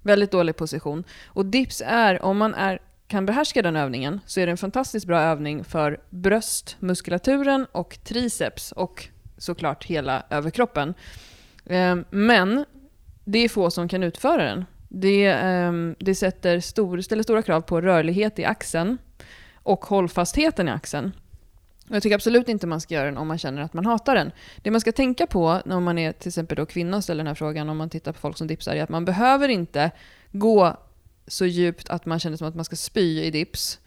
väldigt 0.03 0.31
dålig 0.31 0.57
position. 0.57 1.05
Och 1.27 1.47
dips 1.47 1.83
är, 1.87 2.23
om 2.23 2.39
man 2.39 2.55
är 2.55 2.79
kan 3.13 3.27
behärska 3.27 3.63
den 3.63 3.77
övningen 3.77 4.21
så 4.27 4.41
är 4.41 4.47
det 4.47 4.53
en 4.53 4.57
fantastiskt 4.57 5.07
bra 5.07 5.21
övning 5.21 5.65
för 5.65 6.01
bröstmuskulaturen 6.11 7.67
och 7.73 7.99
triceps 8.05 8.73
och 8.73 9.09
såklart 9.39 9.85
hela 9.85 10.23
överkroppen. 10.31 10.95
Ehm, 11.67 12.05
men 12.11 12.65
det 13.25 13.39
är 13.39 13.49
få 13.49 13.71
som 13.71 13.89
kan 13.89 14.03
utföra 14.03 14.45
den. 14.45 14.65
Det, 14.89 15.27
ehm, 15.27 15.95
det 15.99 16.15
sätter 16.15 16.61
stor, 16.61 17.01
ställer 17.01 17.23
stora 17.23 17.43
krav 17.43 17.61
på 17.61 17.81
rörlighet 17.81 18.39
i 18.39 18.45
axeln 18.45 18.99
och 19.55 19.85
hållfastheten 19.85 20.69
i 20.69 20.71
axeln. 20.71 21.13
Jag 21.89 22.03
tycker 22.03 22.15
absolut 22.15 22.49
inte 22.49 22.67
man 22.67 22.81
ska 22.81 22.95
göra 22.95 23.05
den 23.05 23.19
om 23.19 23.29
man 23.29 23.39
känner 23.39 23.63
att 23.63 23.73
man 23.73 23.87
hatar 23.87 24.15
den. 24.15 24.33
Det 24.63 24.71
man 24.71 24.81
ska 24.81 24.93
tänka 24.93 25.27
på 25.27 25.61
när 25.65 25.81
man 25.81 25.99
är 25.99 26.13
till 26.13 26.29
exempel 26.29 26.57
då 26.57 26.67
kvinna 26.67 26.97
och 26.97 27.05
ställer 27.05 27.19
den 27.19 27.29
här 27.29 27.35
frågan, 27.35 27.69
om 27.69 27.77
man 27.77 27.91
tittar 27.91 28.13
på 28.13 28.19
folk 28.19 28.37
som 28.37 28.47
dipsar, 28.47 28.75
är 28.75 28.83
att 28.83 28.89
man 28.89 29.05
behöver 29.05 29.49
inte 29.49 29.91
gå 30.31 30.77
så 31.27 31.47
djupt 31.47 31.89
att 31.91 32.07
man 32.07 32.19
känner 32.19 32.37
som 32.37 32.49
att 32.49 32.55
man 32.55 32.65
ska 32.65 32.77
spy 32.77 33.21
i 33.21 33.31
dips. 33.31 33.81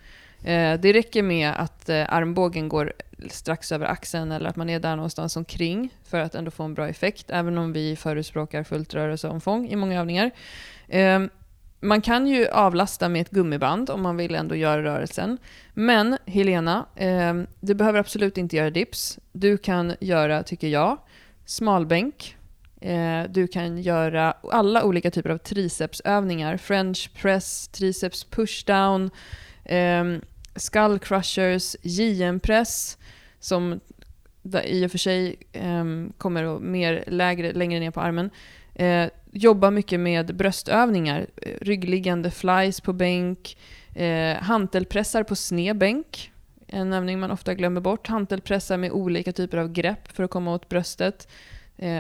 Eh, 0.43 0.80
det 0.80 0.93
räcker 0.93 1.24
med 1.24 1.54
att 1.58 1.89
eh, 1.89 2.13
armbågen 2.13 2.69
går 2.69 2.93
strax 3.30 3.71
över 3.71 3.86
axeln 3.86 4.32
eller 4.32 4.50
att 4.50 4.56
man 4.56 4.69
är 4.69 4.80
där 4.80 4.95
någonstans 4.95 5.36
omkring 5.36 5.89
för 6.04 6.19
att 6.19 6.36
ändå 6.36 6.52
få 6.52 6.63
en 6.63 6.74
bra 6.74 6.89
effekt, 6.89 7.30
även 7.30 7.58
om 7.58 7.74
vi 7.74 7.95
förespråkar 7.95 8.63
fullt 8.63 8.93
rörelseomfång 8.93 9.67
i 9.69 9.76
många 9.76 10.00
övningar. 10.00 10.32
Eh, 10.88 11.24
man 11.80 12.02
kan 12.02 12.28
ju 12.28 12.48
avlasta 12.48 13.10
med 13.10 13.21
ett 13.21 13.30
gummiband 13.30 13.89
om 13.89 14.02
man 14.02 14.17
vill 14.17 14.36
ändå 14.36 14.56
göra 14.56 14.84
rörelsen. 14.84 15.38
Men 15.74 16.17
Helena, 16.26 16.86
eh, 16.95 17.34
du 17.60 17.74
behöver 17.74 18.00
absolut 18.00 18.38
inte 18.38 18.56
göra 18.56 18.69
dips. 18.69 19.19
Du 19.32 19.58
kan 19.58 19.95
göra, 20.00 20.43
tycker 20.43 20.67
jag, 20.67 20.98
smalbänk 21.45 22.35
Eh, 22.35 22.35
Eh, 22.86 23.24
du 23.30 23.48
kan 23.48 23.78
göra 23.82 24.34
alla 24.52 24.84
olika 24.84 25.12
typer 25.12 25.30
av 25.30 25.38
tricepsövningar. 25.38 26.58
French 26.58 27.10
press, 27.21 27.67
triceps 27.67 28.24
pushdown, 28.24 29.10
eh, 29.63 30.04
skull 30.56 31.00
crushers, 31.00 31.76
JM-press 31.82 32.98
som 33.39 33.80
i 34.63 34.86
och 34.86 34.91
för 34.91 34.98
sig 34.98 35.36
eh, 35.52 35.86
kommer 36.17 36.60
mer 36.60 37.04
lägre, 37.08 37.54
längre 37.54 37.80
ner 37.80 37.91
på 37.91 38.02
armen. 38.02 38.30
Eh, 38.76 39.10
jobba 39.32 39.71
mycket 39.71 40.00
med 40.00 40.36
bröstövningar, 40.36 41.28
ryggliggande 41.62 42.32
flies 42.32 42.82
på 42.82 42.93
bänk, 42.93 43.58
eh, 43.95 44.38
hantelpressar 44.38 45.24
på 45.24 45.36
sned 45.36 45.78
bänk. 45.78 46.32
En 46.67 46.93
övning 46.93 47.19
man 47.19 47.32
ofta 47.32 47.54
glömmer 47.54 47.82
bort. 47.82 48.08
Hantelpressar 48.08 48.78
med 48.78 48.91
olika 48.91 49.32
typer 49.32 49.58
av 49.58 49.71
grepp 49.71 50.12
för 50.12 50.24
att 50.24 50.32
komma 50.32 50.54
åt 50.54 50.69
bröstet 50.69 51.28
eh, 51.28 51.55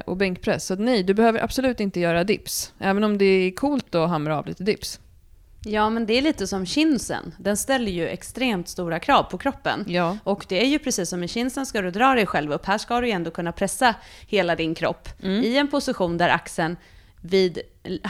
och 0.05 0.17
bänkpress. 0.17 0.65
Så 0.65 0.75
nej, 0.75 1.03
du 1.03 1.13
behöver 1.13 1.43
absolut 1.43 1.79
inte 1.79 1.99
göra 1.99 2.23
dips. 2.23 2.73
Även 2.79 3.03
om 3.03 3.17
det 3.17 3.25
är 3.25 3.51
coolt 3.51 3.95
att 3.95 4.09
hamra 4.09 4.37
av 4.37 4.47
lite 4.47 4.63
dips. 4.63 4.99
Ja, 5.67 5.89
men 5.89 6.05
det 6.05 6.13
är 6.13 6.21
lite 6.21 6.47
som 6.47 6.65
chinsen. 6.65 7.35
Den 7.37 7.57
ställer 7.57 7.91
ju 7.91 8.07
extremt 8.07 8.67
stora 8.67 8.99
krav 8.99 9.23
på 9.23 9.37
kroppen. 9.37 9.85
Ja. 9.87 10.17
Och 10.23 10.45
det 10.49 10.61
är 10.61 10.67
ju 10.67 10.79
precis 10.79 11.09
som 11.09 11.23
i 11.23 11.27
chinsen 11.27 11.65
ska 11.65 11.81
du 11.81 11.91
dra 11.91 12.15
dig 12.15 12.25
själv 12.25 12.51
upp. 12.51 12.65
Här 12.65 12.77
ska 12.77 13.01
du 13.01 13.07
ju 13.07 13.13
ändå 13.13 13.31
kunna 13.31 13.51
pressa 13.51 13.95
hela 14.27 14.55
din 14.55 14.75
kropp 14.75 15.09
mm. 15.23 15.43
i 15.43 15.57
en 15.57 15.67
position 15.67 16.17
där 16.17 16.29
axeln 16.29 16.77
vid 17.25 17.59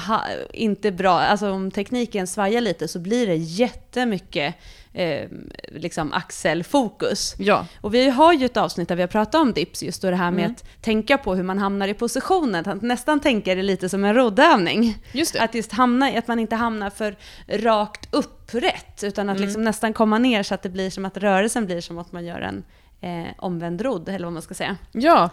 ha, 0.07 0.21
inte 0.53 0.91
bra, 0.91 1.19
alltså 1.19 1.51
om 1.51 1.71
tekniken 1.71 2.27
svajar 2.27 2.61
lite 2.61 2.87
så 2.87 2.99
blir 2.99 3.27
det 3.27 3.35
jättemycket 3.35 4.55
eh, 4.93 5.29
liksom 5.71 6.13
axelfokus. 6.13 7.35
Ja. 7.37 7.65
Och 7.81 7.93
vi 7.93 8.09
har 8.09 8.33
ju 8.33 8.45
ett 8.45 8.57
avsnitt 8.57 8.87
där 8.89 8.95
vi 8.95 9.01
har 9.01 9.07
pratat 9.07 9.35
om 9.41 9.53
dips, 9.53 9.83
just 9.83 10.01
då 10.01 10.09
det 10.09 10.15
här 10.15 10.31
med 10.31 10.39
Mm. 10.45 10.51
att 10.51 10.81
tänka 10.83 11.17
på 11.17 11.35
hur 11.35 11.43
man 11.43 11.57
hamnar 11.59 11.87
i 11.87 11.93
positionen, 11.93 12.69
att 12.69 12.81
nästan 12.81 13.19
tänka 13.19 13.55
det 13.55 13.63
lite 13.63 13.89
som 13.89 14.03
en 14.05 14.13
roddövning. 14.15 14.97
Just. 15.11 15.35
Att 15.35 15.55
just 15.55 15.71
hamna, 15.71 16.07
att 16.07 16.27
man 16.27 16.39
inte 16.39 16.55
hamnar 16.55 16.89
för 16.89 17.15
rakt 17.47 18.07
upprätt, 18.13 19.03
utan 19.03 19.29
att 19.29 19.35
Mm. 19.37 19.45
liksom 19.47 19.63
nästan 19.63 19.93
komma 19.93 20.17
ner 20.17 20.43
så 20.43 20.53
att 20.55 20.63
det 20.63 20.69
blir 20.69 20.89
som 20.89 21.05
att 21.05 21.17
rörelsen 21.17 21.65
blir 21.65 21.81
som 21.81 21.97
att 21.97 22.11
man 22.11 22.25
gör 22.25 22.39
en 22.41 22.63
eh, 23.01 23.31
omvänd 23.37 23.81
rodd, 23.81 24.09
eller 24.09 24.25
vad 24.25 24.33
man 24.33 24.41
ska 24.41 24.53
säga. 24.53 24.77
Ja, 24.91 25.29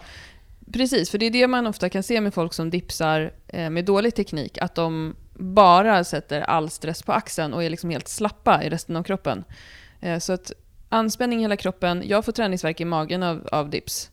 precis. 0.71 1.09
För 1.09 1.17
det 1.17 1.25
är 1.25 1.31
det 1.31 1.47
man 1.47 1.67
ofta 1.67 1.89
kan 1.89 2.03
se 2.03 2.21
med 2.21 2.33
folk 2.33 2.53
som 2.53 2.69
dipsar 2.69 3.33
eh, 3.47 3.69
med 3.69 3.85
dålig 3.85 4.15
teknik. 4.15 4.57
Att 4.57 4.75
de 4.75 5.15
bara 5.33 6.03
sätter 6.03 6.41
all 6.41 6.69
stress 6.69 7.03
på 7.03 7.11
axeln 7.11 7.53
och 7.53 7.63
är 7.63 7.69
liksom 7.69 7.89
helt 7.89 8.07
slappa 8.07 8.63
i 8.63 8.69
resten 8.69 8.95
av 8.95 9.03
kroppen. 9.03 9.43
Eh, 10.01 10.19
så 10.19 10.33
att 10.33 10.51
anspänning 10.93 11.39
i 11.39 11.41
hela 11.41 11.57
kroppen. 11.57 12.03
Jag 12.05 12.25
får 12.25 12.31
träningsvärk 12.31 12.81
i 12.81 12.85
magen 12.85 13.23
av, 13.23 13.47
av 13.51 13.69
dips. 13.69 14.09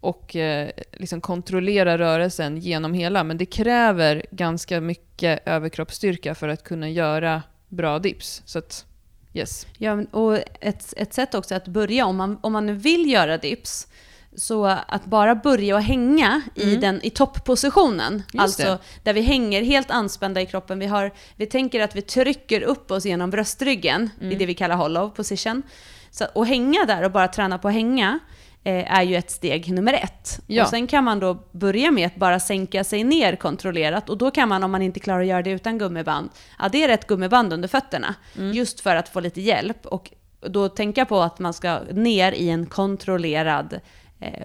Och 0.00 0.36
eh, 0.36 0.70
liksom 0.92 1.20
kontrollera 1.20 1.98
rörelsen 1.98 2.58
genom 2.58 2.94
hela. 2.94 3.24
Men 3.24 3.38
det 3.38 3.46
kräver 3.46 4.26
ganska 4.30 4.80
mycket 4.80 5.48
överkroppsstyrka 5.48 6.34
för 6.34 6.48
att 6.48 6.64
kunna 6.64 6.88
göra 6.88 7.42
bra 7.68 7.98
dips. 7.98 8.42
Så 8.44 8.58
att, 8.58 8.86
yes. 9.34 9.66
Ja, 9.78 10.02
och 10.10 10.38
ett, 10.60 10.94
ett 10.96 11.14
sätt 11.14 11.34
också 11.34 11.54
att 11.54 11.68
börja, 11.68 12.06
om 12.06 12.16
man, 12.16 12.38
om 12.40 12.52
man 12.52 12.78
vill 12.78 13.10
göra 13.10 13.38
dips, 13.38 13.88
så 14.38 14.64
att 14.66 15.04
bara 15.04 15.34
börja 15.34 15.74
och 15.74 15.82
hänga 15.82 16.42
i, 16.54 16.76
den, 16.76 17.00
i 17.02 17.10
topppositionen. 17.10 18.12
Mm. 18.12 18.42
Alltså 18.42 18.62
det. 18.62 18.78
där 19.02 19.12
vi 19.12 19.20
hänger 19.20 19.62
helt 19.62 19.90
anspända 19.90 20.40
i 20.40 20.46
kroppen. 20.46 20.78
Vi, 20.78 20.86
har, 20.86 21.12
vi 21.36 21.46
tänker 21.46 21.80
att 21.80 21.96
vi 21.96 22.02
trycker 22.02 22.60
upp 22.60 22.90
oss 22.90 23.04
genom 23.04 23.30
bröstryggen, 23.30 24.10
i 24.20 24.24
Mm. 24.24 24.38
det 24.38 24.46
vi 24.46 24.54
kallar 24.54 24.76
hollow 24.76 25.10
position. 25.10 25.62
Så, 26.10 26.24
och 26.34 26.46
hänga 26.46 26.84
där 26.84 27.02
och 27.02 27.10
bara 27.10 27.28
träna 27.28 27.58
på 27.58 27.68
att 27.68 27.74
hänga 27.74 28.18
eh, 28.64 28.94
är 28.98 29.02
ju 29.02 29.16
ett 29.16 29.30
steg 29.30 29.72
nummer 29.72 29.92
ett. 29.92 30.40
Ja. 30.46 30.62
Och 30.62 30.68
sen 30.68 30.86
kan 30.86 31.04
man 31.04 31.20
då 31.20 31.34
börja 31.52 31.90
med 31.90 32.06
att 32.06 32.16
bara 32.16 32.40
sänka 32.40 32.84
sig 32.84 33.04
ner 33.04 33.36
kontrollerat 33.36 34.08
och 34.08 34.18
då 34.18 34.30
kan 34.30 34.48
man, 34.48 34.64
om 34.64 34.70
man 34.70 34.82
inte 34.82 35.00
klarar 35.00 35.20
att 35.20 35.26
göra 35.26 35.42
det 35.42 35.50
utan 35.50 35.78
gummiband, 35.78 36.30
addera 36.56 36.92
ett 36.92 37.06
gummiband 37.06 37.52
under 37.52 37.68
fötterna. 37.68 38.14
Mm. 38.38 38.52
Just 38.52 38.80
för 38.80 38.96
att 38.96 39.08
få 39.08 39.20
lite 39.20 39.40
hjälp 39.40 39.86
och 39.86 40.10
då 40.40 40.68
tänka 40.68 41.04
på 41.04 41.20
att 41.20 41.38
man 41.38 41.54
ska 41.54 41.80
ner 41.92 42.32
i 42.32 42.50
en 42.50 42.66
kontrollerad 42.66 43.80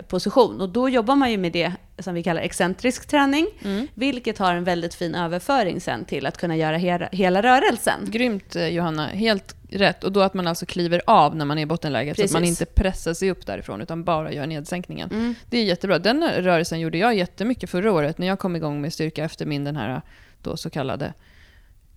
position. 0.08 0.62
Och 0.62 0.70
då 0.70 0.90
jobbar 0.90 1.16
man 1.16 1.32
ju 1.32 1.38
med 1.38 1.52
det 1.52 1.72
som 2.00 2.14
vi 2.14 2.24
kallar 2.24 2.42
excentrisk 2.42 3.08
träning, 3.08 3.48
Mm. 3.64 3.88
vilket 3.94 4.38
har 4.38 4.54
en 4.56 4.64
väldigt 4.64 4.94
fin 4.96 5.16
överföring 5.16 5.82
sen 5.82 6.06
till 6.06 6.26
att 6.26 6.38
kunna 6.38 6.56
göra 6.56 6.78
hela, 6.78 7.10
hela 7.12 7.44
rörelsen. 7.44 8.00
Grymt 8.08 8.56
eh, 8.56 8.68
Johanna, 8.68 9.08
helt 9.08 9.56
rätt. 9.70 10.04
Och 10.04 10.12
då 10.12 10.22
att 10.22 10.34
man 10.34 10.48
alltså 10.48 10.66
kliver 10.66 11.02
av 11.08 11.36
när 11.36 11.46
man 11.46 11.58
är 11.58 11.62
i 11.62 11.66
bottenläget 11.66 12.18
så 12.18 12.24
att 12.24 12.32
man 12.32 12.42
Precis. 12.42 12.62
inte 12.62 12.74
pressar 12.74 13.14
sig 13.14 13.32
upp 13.32 13.46
därifrån 13.46 13.82
utan 13.82 14.04
bara 14.04 14.32
gör 14.32 14.48
nedsänkningen. 14.48 15.10
Mm. 15.12 15.36
Det 15.50 15.58
är 15.58 15.64
jättebra. 15.64 16.00
Den 16.00 16.24
rörelsen 16.30 16.80
gjorde 16.80 16.98
jag 16.98 17.16
jättemycket 17.16 17.70
förra 17.70 17.92
året 17.92 18.18
när 18.18 18.28
jag 18.28 18.40
kom 18.40 18.56
igång 18.56 18.82
med 18.82 18.94
styrka 18.94 19.24
efter 19.24 19.46
min 19.46 19.64
den 19.64 19.76
här 19.76 20.02
då 20.42 20.58
så 20.58 20.70
kallade 20.70 21.14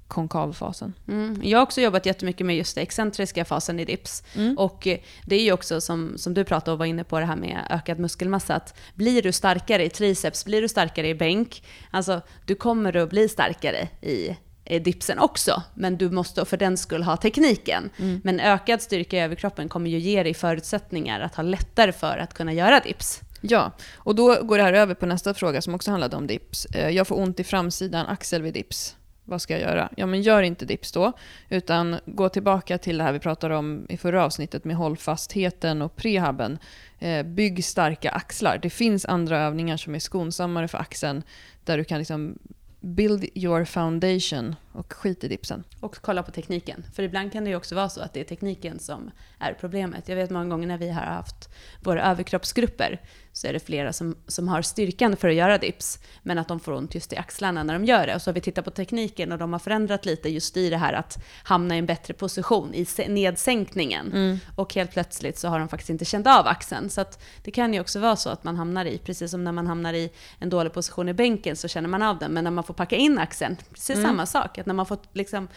konkavfasen. 0.09 0.95
Mm. 1.09 1.41
Jag 1.43 1.59
har 1.59 1.63
också 1.63 1.81
jobbat 1.81 2.07
jättemycket 2.07 2.47
med 2.47 2.57
just 2.57 2.75
den 2.75 2.83
excentriska 2.83 3.45
fasen 3.45 3.81
i 3.81 3.85
dips. 3.85 4.23
Mm. 4.35 4.59
Och 4.59 4.87
eh, 4.87 4.99
det 5.25 5.37
är 5.37 5.43
ju 5.43 5.53
också 5.53 5.81
som, 5.81 6.19
som 6.19 6.35
du 6.35 6.45
pratade 6.45 6.73
och 6.73 6.79
var 6.79 6.87
inne 6.87 7.05
på 7.05 7.21
det 7.21 7.27
här 7.27 7.37
med 7.37 7.67
ökad 7.71 7.99
muskelmassa, 7.99 8.55
att 8.55 8.79
blir 8.95 9.23
du 9.23 9.33
starkare 9.33 9.85
i 9.85 9.91
triceps, 9.91 10.45
blir 10.45 10.63
du 10.63 10.69
starkare 10.69 11.09
i 11.09 11.15
bänk, 11.15 11.63
alltså 11.91 12.21
du 12.45 12.55
kommer 12.55 12.97
att 12.97 13.11
bli 13.11 13.29
starkare 13.29 13.89
i 14.01 14.37
dipsen 14.81 15.19
också, 15.19 15.63
men 15.75 15.97
du 15.97 16.11
måste 16.11 16.45
för 16.45 16.57
den 16.57 16.77
skull 16.77 17.03
ha 17.03 17.17
tekniken. 17.17 17.91
Mm. 17.99 18.21
Men 18.25 18.41
ökad 18.41 18.83
styrka 18.83 19.17
i 19.17 19.21
överkroppen 19.21 19.69
kommer 19.69 19.91
ju 19.91 19.99
ge 19.99 20.23
dig 20.23 20.35
förutsättningar 20.35 21.21
att 21.21 21.35
ha 21.35 21.43
lättare 21.43 21.93
för 21.93 22.19
att 22.19 22.35
kunna 22.35 22.53
göra 22.53 22.81
dips. 22.81 23.21
Ja, 23.41 23.73
och 23.97 24.15
då 24.15 24.43
går 24.43 24.59
det 24.59 24.65
här 24.65 24.73
över 24.73 24.95
på 24.95 25.07
nästa 25.07 25.35
fråga 25.35 25.63
som 25.63 25.75
också 25.75 25.91
handlade 25.91 26.17
om 26.17 26.27
dips. 26.27 26.65
Eh, 26.65 26.89
Jag 26.89 27.07
får 27.07 27.19
ont 27.19 27.41
i 27.41 27.45
framsidan 27.45 28.07
axel 28.07 28.43
vid 28.43 28.55
dips. 28.55 28.96
Vad 29.29 29.43
ska 29.43 29.53
jag 29.53 29.63
göra? 29.63 29.89
Ja, 29.97 30.07
men 30.07 30.23
gör 30.23 30.43
inte 30.43 30.65
dips 30.65 30.93
då, 30.93 31.13
utan 31.49 31.97
gå 32.07 32.29
tillbaka 32.29 32.79
till 32.79 32.99
det 32.99 33.05
här 33.05 33.13
vi 33.13 33.19
pratade 33.19 33.57
om 33.57 33.87
i 33.89 33.97
förra 33.97 34.25
avsnittet 34.25 34.65
med 34.65 34.77
hållfastheten 34.77 35.83
och 35.83 35.97
prehaben. 35.97 36.59
Eh, 36.99 37.23
Bygg 37.23 37.65
starka 37.65 38.11
axlar. 38.11 38.59
Det 38.63 38.71
finns 38.71 39.05
andra 39.05 39.41
övningar 39.41 39.77
som 39.77 39.95
är 39.95 39.99
skonsammare 39.99 40.69
för 40.69 40.79
axeln 40.79 41.23
där 41.65 41.79
du 41.79 41.85
kan 41.85 41.99
liksom 41.99 42.39
build 42.81 43.25
your 43.35 43.65
foundation 43.65 44.57
och 44.73 44.93
skit 44.93 45.25
i 45.25 45.29
dipsen. 45.29 45.65
Och 45.81 45.97
kolla 46.01 46.23
på 46.23 46.31
tekniken. 46.31 46.85
För 46.95 47.03
ibland 47.03 47.33
kan 47.33 47.45
det 47.45 47.51
ju 47.51 47.57
också 47.57 47.75
vara 47.75 47.89
så 47.89 48.01
att 48.01 48.13
det 48.13 48.21
är 48.21 48.25
tekniken 48.25 48.79
som 48.79 49.11
är 49.39 49.53
problemet. 49.61 50.09
Jag 50.09 50.17
vet 50.17 50.31
många 50.31 50.49
gånger 50.49 50.69
när 50.69 50.79
vi 50.79 50.91
har 50.91 51.03
haft 51.03 51.49
våra 51.83 52.03
överkroppsgrupper 52.03 53.01
så 53.37 53.47
är 53.47 53.53
det 53.53 53.61
flera 53.61 53.93
som, 53.93 54.17
som 54.27 54.49
har 54.49 54.63
styrkan 54.63 55.17
för 55.17 55.29
att 55.29 55.35
göra 55.35 55.59
dips, 55.59 55.99
men 56.23 56.39
att 56.39 56.49
de 56.49 56.61
får 56.61 56.73
ont 56.73 56.95
just 56.95 57.13
i 57.13 57.17
axlarna 57.17 57.63
när 57.63 57.73
de 57.73 57.85
gör 57.85 58.07
det. 58.07 58.15
Och 58.15 58.23
så 58.23 58.31
har 58.31 58.35
vi 58.35 58.41
tittat 58.41 58.65
på 58.65 58.71
tekniken 58.71 59.33
och 59.33 59.39
de 59.39 59.53
har 59.53 59.61
förändrat 59.61 60.07
lite 60.07 60.29
just 60.29 60.57
i 60.57 60.71
det 60.71 60.77
här 60.77 60.93
att 60.93 61.25
hamna 61.45 61.75
i 61.75 61.79
en 61.79 61.87
bättre 61.87 62.15
position 62.15 62.75
i 62.75 62.87
nedsänkningen. 63.09 64.41
Och 64.55 64.75
helt 64.75 64.93
plötsligt 64.93 65.39
så 65.39 65.49
har 65.49 65.59
de 65.59 65.69
faktiskt 65.69 65.91
inte 65.91 66.05
känt 66.05 66.27
av 66.27 66.47
axeln. 66.47 66.91
Så 66.91 67.05
det 67.43 67.51
kan 67.51 67.75
ju 67.75 67.81
också 67.81 68.01
vara 68.01 68.17
så 68.17 68.31
att 68.31 68.45
man 68.45 68.57
hamnar 68.57 68.85
i, 68.85 68.99
precis 68.99 69.31
som 69.31 69.45
när 69.45 69.53
man 69.53 69.67
hamnar 69.67 69.93
i 69.93 70.11
en 70.39 70.51
dålig 70.51 70.73
position 70.73 71.09
i 71.09 71.15
bänken 71.15 71.57
så 71.57 71.69
känner 71.69 71.89
man 71.89 72.03
av 72.03 72.19
den. 72.19 72.33
Men 72.33 72.45
när 72.45 72.51
man 72.51 72.65
får 72.65 72.75
packa 72.75 72.97
in 72.97 73.19
axeln, 73.19 73.57
precis 73.73 74.03
samma 74.03 74.27
sak. 74.27 74.59
Att 74.59 74.67
när 74.67 74.75
man 74.75 74.87
får 74.87 74.99
liksom 75.13 75.49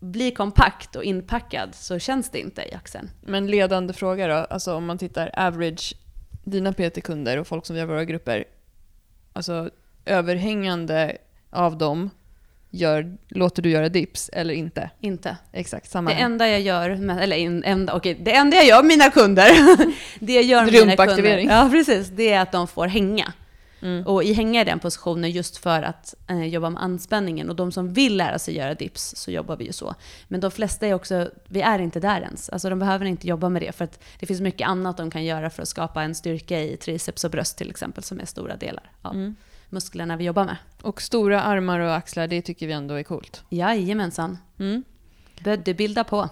bli 0.00 0.30
kompakt 0.30 0.96
och 0.96 1.04
inpackad 1.04 1.74
så 1.74 1.98
känns 1.98 2.30
det 2.30 2.38
inte 2.38 2.62
i 2.62 2.74
axeln. 2.74 3.10
Men 3.20 3.46
ledande 3.46 3.92
fråga 3.92 4.28
då, 4.28 4.34
alltså 4.34 4.74
om 4.74 4.86
man 4.86 4.98
tittar 4.98 5.30
average, 5.38 5.94
dina 6.44 6.72
PT-kunder 6.72 7.36
och 7.36 7.46
folk 7.46 7.66
som 7.66 7.74
vi 7.74 7.80
har 7.80 7.88
i 7.88 7.90
våra 7.90 8.04
grupper, 8.04 8.44
alltså 9.32 9.70
överhängande 10.04 11.16
av 11.50 11.78
dem, 11.78 12.10
gör, 12.70 13.16
låter 13.28 13.62
du 13.62 13.70
göra 13.70 13.88
dips 13.88 14.30
eller 14.32 14.54
inte? 14.54 14.90
Inte. 15.00 15.36
Exakt, 15.52 15.90
samma 15.90 16.10
Det 16.10 16.16
enda 16.16 16.48
jag 16.48 16.60
gör, 16.60 16.90
eller 17.20 17.36
en, 17.36 17.64
enda, 17.64 17.94
okej, 17.94 18.20
det 18.20 18.34
enda 18.34 18.56
jag 18.56 18.66
gör 18.66 18.82
med 18.82 18.88
mina 18.88 19.10
kunder, 19.10 19.50
det 20.18 20.32
jag 20.32 20.44
gör 20.44 20.64
med 20.64 20.72
mina 20.72 20.96
kunder, 20.96 21.38
ja 21.38 21.68
precis, 21.72 22.08
det 22.08 22.32
är 22.32 22.40
att 22.40 22.52
de 22.52 22.68
får 22.68 22.86
hänga. 22.86 23.32
Mm. 23.84 24.06
Och 24.06 24.24
i 24.24 24.32
hänga 24.32 24.60
i 24.60 24.64
den 24.64 24.78
positionen 24.78 25.30
just 25.30 25.56
för 25.56 25.82
att 25.82 26.14
eh, 26.28 26.44
jobba 26.44 26.70
med 26.70 26.82
anspänningen. 26.82 27.50
Och 27.50 27.56
de 27.56 27.72
som 27.72 27.92
vill 27.92 28.16
lära 28.16 28.38
sig 28.38 28.56
göra 28.56 28.74
dips 28.74 29.14
så 29.16 29.30
jobbar 29.30 29.56
vi 29.56 29.64
ju 29.64 29.72
så. 29.72 29.94
Men 30.28 30.40
de 30.40 30.50
flesta 30.50 30.86
är 30.86 30.94
också, 30.94 31.30
vi 31.48 31.60
är 31.60 31.78
inte 31.78 32.00
där 32.00 32.20
ens. 32.20 32.48
Alltså 32.48 32.70
de 32.70 32.78
behöver 32.78 33.06
inte 33.06 33.26
jobba 33.26 33.48
med 33.48 33.62
det 33.62 33.72
för 33.72 33.84
att 33.84 34.02
det 34.20 34.26
finns 34.26 34.40
mycket 34.40 34.68
annat 34.68 34.96
de 34.96 35.10
kan 35.10 35.24
göra 35.24 35.50
för 35.50 35.62
att 35.62 35.68
skapa 35.68 36.02
en 36.02 36.14
styrka 36.14 36.60
i 36.60 36.76
triceps 36.76 37.24
och 37.24 37.30
bröst 37.30 37.58
till 37.58 37.70
exempel 37.70 38.04
som 38.04 38.20
är 38.20 38.24
stora 38.26 38.56
delar 38.56 38.90
av 39.02 39.14
Mm. 39.14 39.36
musklerna 39.68 40.16
vi 40.16 40.24
jobbar 40.24 40.44
med. 40.44 40.56
Och 40.82 41.02
stora 41.02 41.42
armar 41.42 41.80
och 41.80 41.94
axlar, 41.94 42.26
det 42.26 42.42
tycker 42.42 42.66
vi 42.66 42.72
ändå 42.72 42.94
är 42.94 43.02
coolt. 43.02 43.42
Jajamensan. 43.48 44.38
Mm. 44.58 44.84
Bodybuilda 45.44 46.04
på. 46.04 46.28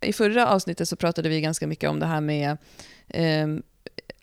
I 0.00 0.12
förra 0.12 0.48
avsnittet 0.48 0.88
så 0.88 0.96
pratade 0.96 1.28
vi 1.28 1.40
ganska 1.40 1.66
mycket 1.66 1.90
om 1.90 2.00
det 2.00 2.06
här 2.06 2.20
med 2.20 2.56
ehm, 3.08 3.62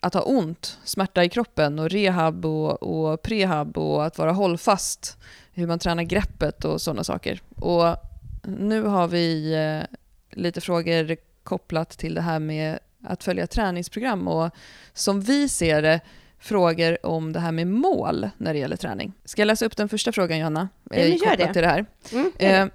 att 0.00 0.14
ha 0.14 0.20
ont, 0.22 0.78
smärta 0.84 1.24
i 1.24 1.28
kroppen 1.28 1.78
och 1.78 1.90
rehab 1.90 2.44
och, 2.46 2.82
och 2.82 3.22
prehab 3.22 3.78
och 3.78 4.04
att 4.04 4.18
vara 4.18 4.32
hållfast, 4.32 5.18
hur 5.52 5.66
man 5.66 5.78
tränar 5.78 6.02
greppet 6.02 6.64
och 6.64 6.80
sådana 6.80 7.04
saker. 7.04 7.40
Och 7.56 7.96
nu 8.42 8.82
har 8.82 9.08
vi 9.08 9.54
eh, 9.54 9.96
lite 10.40 10.60
frågor 10.60 11.16
kopplat 11.42 11.90
till 11.90 12.14
det 12.14 12.20
här 12.20 12.38
med 12.38 12.78
att 13.04 13.24
följa 13.24 13.46
träningsprogram 13.46 14.28
och 14.28 14.50
som 14.92 15.20
vi 15.20 15.48
ser 15.48 15.82
det 15.82 16.00
frågor 16.38 17.06
om 17.06 17.32
det 17.32 17.40
här 17.40 17.52
med 17.52 17.66
mål 17.66 18.30
när 18.36 18.52
det 18.52 18.58
gäller 18.58 18.76
träning. 18.76 19.12
Ska 19.24 19.42
jag 19.42 19.46
läsa 19.46 19.66
upp 19.66 19.76
den 19.76 19.88
första 19.88 20.12
frågan 20.12 20.38
Johanna? 20.38 20.68
Ja, 20.90 20.96
Eh, 20.96 21.08
gör 21.10 21.36
det. 21.36 21.52
till 21.52 21.62
det 21.62 21.68
här. 21.68 21.86
Mm. 22.12 22.32
Eh, 22.38 22.66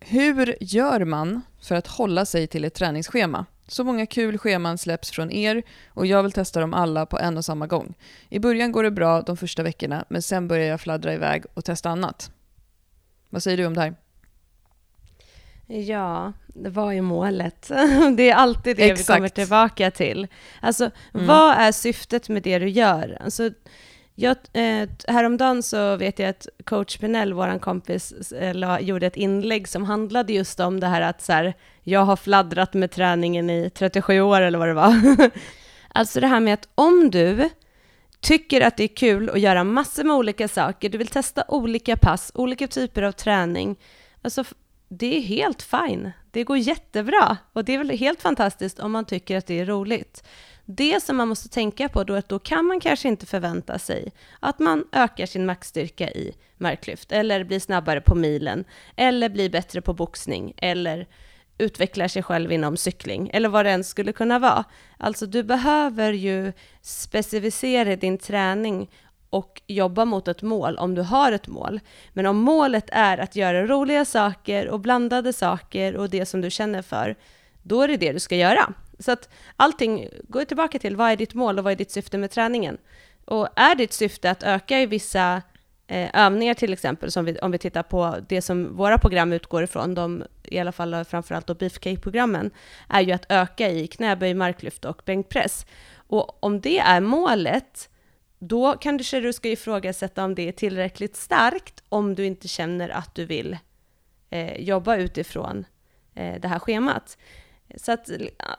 hur 0.00 0.56
gör 0.60 1.04
man 1.04 1.40
för 1.60 1.74
att 1.74 1.86
hålla 1.86 2.24
sig 2.26 2.46
till 2.46 2.64
ett 2.64 2.74
träningsschema? 2.74 3.46
Så 3.68 3.84
många 3.84 4.06
kul 4.06 4.38
scheman 4.38 4.78
släpps 4.78 5.10
från 5.10 5.30
er 5.32 5.62
och 5.88 6.06
jag 6.06 6.22
vill 6.22 6.32
testa 6.32 6.60
dem 6.60 6.74
alla 6.74 7.06
på 7.06 7.18
en 7.18 7.36
och 7.36 7.44
samma 7.44 7.66
gång. 7.66 7.94
I 8.28 8.38
början 8.38 8.72
går 8.72 8.82
det 8.82 8.90
bra 8.90 9.22
de 9.22 9.36
första 9.36 9.62
veckorna 9.62 10.04
men 10.08 10.22
sen 10.22 10.48
börjar 10.48 10.66
jag 10.66 10.80
fladdra 10.80 11.14
iväg 11.14 11.44
och 11.54 11.64
testa 11.64 11.90
annat. 11.90 12.30
Vad 13.30 13.42
säger 13.42 13.56
du 13.56 13.66
om 13.66 13.74
det 13.74 13.80
här? 13.80 13.94
Ja, 15.66 16.32
det 16.46 16.70
var 16.70 16.92
ju 16.92 17.00
målet. 17.02 17.68
Det 18.16 18.30
är 18.30 18.34
alltid 18.34 18.76
det 18.76 18.84
vi 18.84 18.90
Exakt. 18.90 19.16
kommer 19.16 19.28
tillbaka 19.28 19.90
till. 19.90 20.26
Alltså, 20.62 20.90
Mm. 21.14 21.26
vad 21.26 21.56
är 21.56 21.72
syftet 21.72 22.28
med 22.28 22.42
det 22.42 22.58
du 22.58 22.68
gör? 22.68 23.18
Alltså, 23.20 23.50
jag, 24.20 24.36
eh, 24.52 24.88
häromdagen 25.08 25.62
så 25.62 25.96
vet 25.96 26.18
jag 26.18 26.28
att 26.28 26.46
coach 26.64 26.98
Pinell, 26.98 27.32
vår 27.32 27.58
kompis, 27.58 28.32
eh, 28.32 28.54
la, 28.54 28.80
gjorde 28.80 29.06
ett 29.06 29.16
inlägg 29.16 29.68
som 29.68 29.84
handlade 29.84 30.32
just 30.32 30.60
om 30.60 30.80
det 30.80 30.86
här 30.86 31.00
att 31.00 31.22
så 31.22 31.32
här, 31.32 31.54
jag 31.82 32.00
har 32.00 32.16
fladdrat 32.16 32.74
med 32.74 32.90
träningen 32.90 33.50
i 33.50 33.70
37 33.70 34.20
år 34.20 34.40
eller 34.40 34.58
vad 34.58 34.68
det 34.68 34.74
var. 34.74 34.94
alltså 35.88 36.20
det 36.20 36.26
här 36.26 36.40
med 36.40 36.54
att 36.54 36.68
om 36.74 37.10
du 37.10 37.48
tycker 38.20 38.60
att 38.60 38.76
det 38.76 38.84
är 38.84 38.96
kul 38.96 39.30
att 39.30 39.40
göra 39.40 39.64
massor 39.64 40.04
med 40.04 40.16
olika 40.16 40.48
saker, 40.48 40.88
du 40.88 40.98
vill 40.98 41.08
testa 41.08 41.44
olika 41.48 41.96
pass, 41.96 42.32
olika 42.34 42.68
typer 42.68 43.02
av 43.02 43.12
träning, 43.12 43.76
alltså 44.22 44.44
det 44.88 45.16
är 45.16 45.20
helt 45.20 45.62
fine. 45.62 46.10
Det 46.30 46.44
går 46.44 46.58
jättebra 46.58 47.36
och 47.52 47.64
det 47.64 47.74
är 47.74 47.78
väl 47.78 47.90
helt 47.90 48.22
fantastiskt 48.22 48.78
om 48.78 48.92
man 48.92 49.04
tycker 49.04 49.36
att 49.36 49.46
det 49.46 49.60
är 49.60 49.66
roligt. 49.66 50.22
Det 50.70 51.02
som 51.02 51.16
man 51.16 51.28
måste 51.28 51.48
tänka 51.48 51.88
på 51.88 52.04
då 52.04 52.14
är 52.14 52.18
att 52.18 52.28
då 52.28 52.38
kan 52.38 52.64
man 52.64 52.80
kanske 52.80 53.08
inte 53.08 53.26
förvänta 53.26 53.78
sig 53.78 54.12
att 54.40 54.58
man 54.58 54.84
ökar 54.92 55.26
sin 55.26 55.46
maxstyrka 55.46 56.10
i 56.10 56.34
marklyft 56.56 57.12
eller 57.12 57.44
blir 57.44 57.60
snabbare 57.60 58.00
på 58.00 58.14
milen 58.14 58.64
eller 58.96 59.28
blir 59.28 59.50
bättre 59.50 59.80
på 59.80 59.94
boxning 59.94 60.54
eller 60.56 61.06
utvecklar 61.58 62.08
sig 62.08 62.22
själv 62.22 62.52
inom 62.52 62.76
cykling 62.76 63.30
eller 63.32 63.48
vad 63.48 63.64
det 63.64 63.70
än 63.70 63.84
skulle 63.84 64.12
kunna 64.12 64.38
vara. 64.38 64.64
Alltså 64.96 65.26
du 65.26 65.42
behöver 65.42 66.12
ju 66.12 66.52
specificera 66.82 67.96
din 67.96 68.18
träning 68.18 68.90
och 69.30 69.62
jobba 69.66 70.04
mot 70.04 70.28
ett 70.28 70.42
mål 70.42 70.78
om 70.78 70.94
du 70.94 71.02
har 71.02 71.32
ett 71.32 71.48
mål. 71.48 71.80
Men 72.12 72.26
om 72.26 72.36
målet 72.36 72.88
är 72.92 73.18
att 73.18 73.36
göra 73.36 73.66
roliga 73.66 74.04
saker 74.04 74.68
och 74.68 74.80
blandade 74.80 75.32
saker 75.32 75.96
och 75.96 76.10
det 76.10 76.26
som 76.26 76.40
du 76.40 76.50
känner 76.50 76.82
för, 76.82 77.16
då 77.62 77.82
är 77.82 77.88
det 77.88 77.96
det 77.96 78.12
du 78.12 78.20
ska 78.20 78.36
göra. 78.36 78.74
Så 78.98 79.12
att 79.12 79.28
allting, 79.56 80.08
går 80.28 80.44
tillbaka 80.44 80.78
till 80.78 80.96
vad 80.96 81.10
är 81.10 81.16
ditt 81.16 81.34
mål 81.34 81.58
och 81.58 81.64
vad 81.64 81.72
är 81.72 81.76
ditt 81.76 81.90
syfte 81.90 82.18
med 82.18 82.30
träningen? 82.30 82.78
Och 83.24 83.48
är 83.56 83.74
ditt 83.74 83.92
syfte 83.92 84.30
att 84.30 84.42
öka 84.42 84.80
i 84.80 84.86
vissa 84.86 85.42
eh, 85.86 86.24
övningar 86.24 86.54
till 86.54 86.72
exempel, 86.72 87.10
som 87.10 87.24
vi, 87.24 87.38
om 87.38 87.50
vi 87.50 87.58
tittar 87.58 87.82
på 87.82 88.16
det 88.28 88.42
som 88.42 88.76
våra 88.76 88.98
program 88.98 89.32
utgår 89.32 89.62
ifrån, 89.62 89.94
de, 89.94 90.24
i 90.42 90.58
alla 90.58 90.72
fall 90.72 91.04
framförallt 91.04 91.46
då 91.46 91.54
beefcake-programmen, 91.54 92.50
är 92.88 93.00
ju 93.00 93.12
att 93.12 93.26
öka 93.28 93.70
i 93.70 93.86
knäböj, 93.86 94.34
marklyft 94.34 94.84
och 94.84 95.02
bänkpress. 95.04 95.66
Och 95.96 96.44
om 96.44 96.60
det 96.60 96.78
är 96.78 97.00
målet, 97.00 97.88
då 98.38 98.72
kanske 98.72 99.20
du 99.20 99.32
ska 99.32 99.48
ifrågasätta 99.48 100.24
om 100.24 100.34
det 100.34 100.48
är 100.48 100.52
tillräckligt 100.52 101.16
starkt 101.16 101.82
om 101.88 102.14
du 102.14 102.26
inte 102.26 102.48
känner 102.48 102.88
att 102.88 103.14
du 103.14 103.24
vill 103.24 103.56
eh, 104.30 104.60
jobba 104.60 104.96
utifrån 104.96 105.64
eh, 106.14 106.40
det 106.40 106.48
här 106.48 106.58
schemat. 106.58 107.18
Så 107.76 107.92
att 107.92 108.10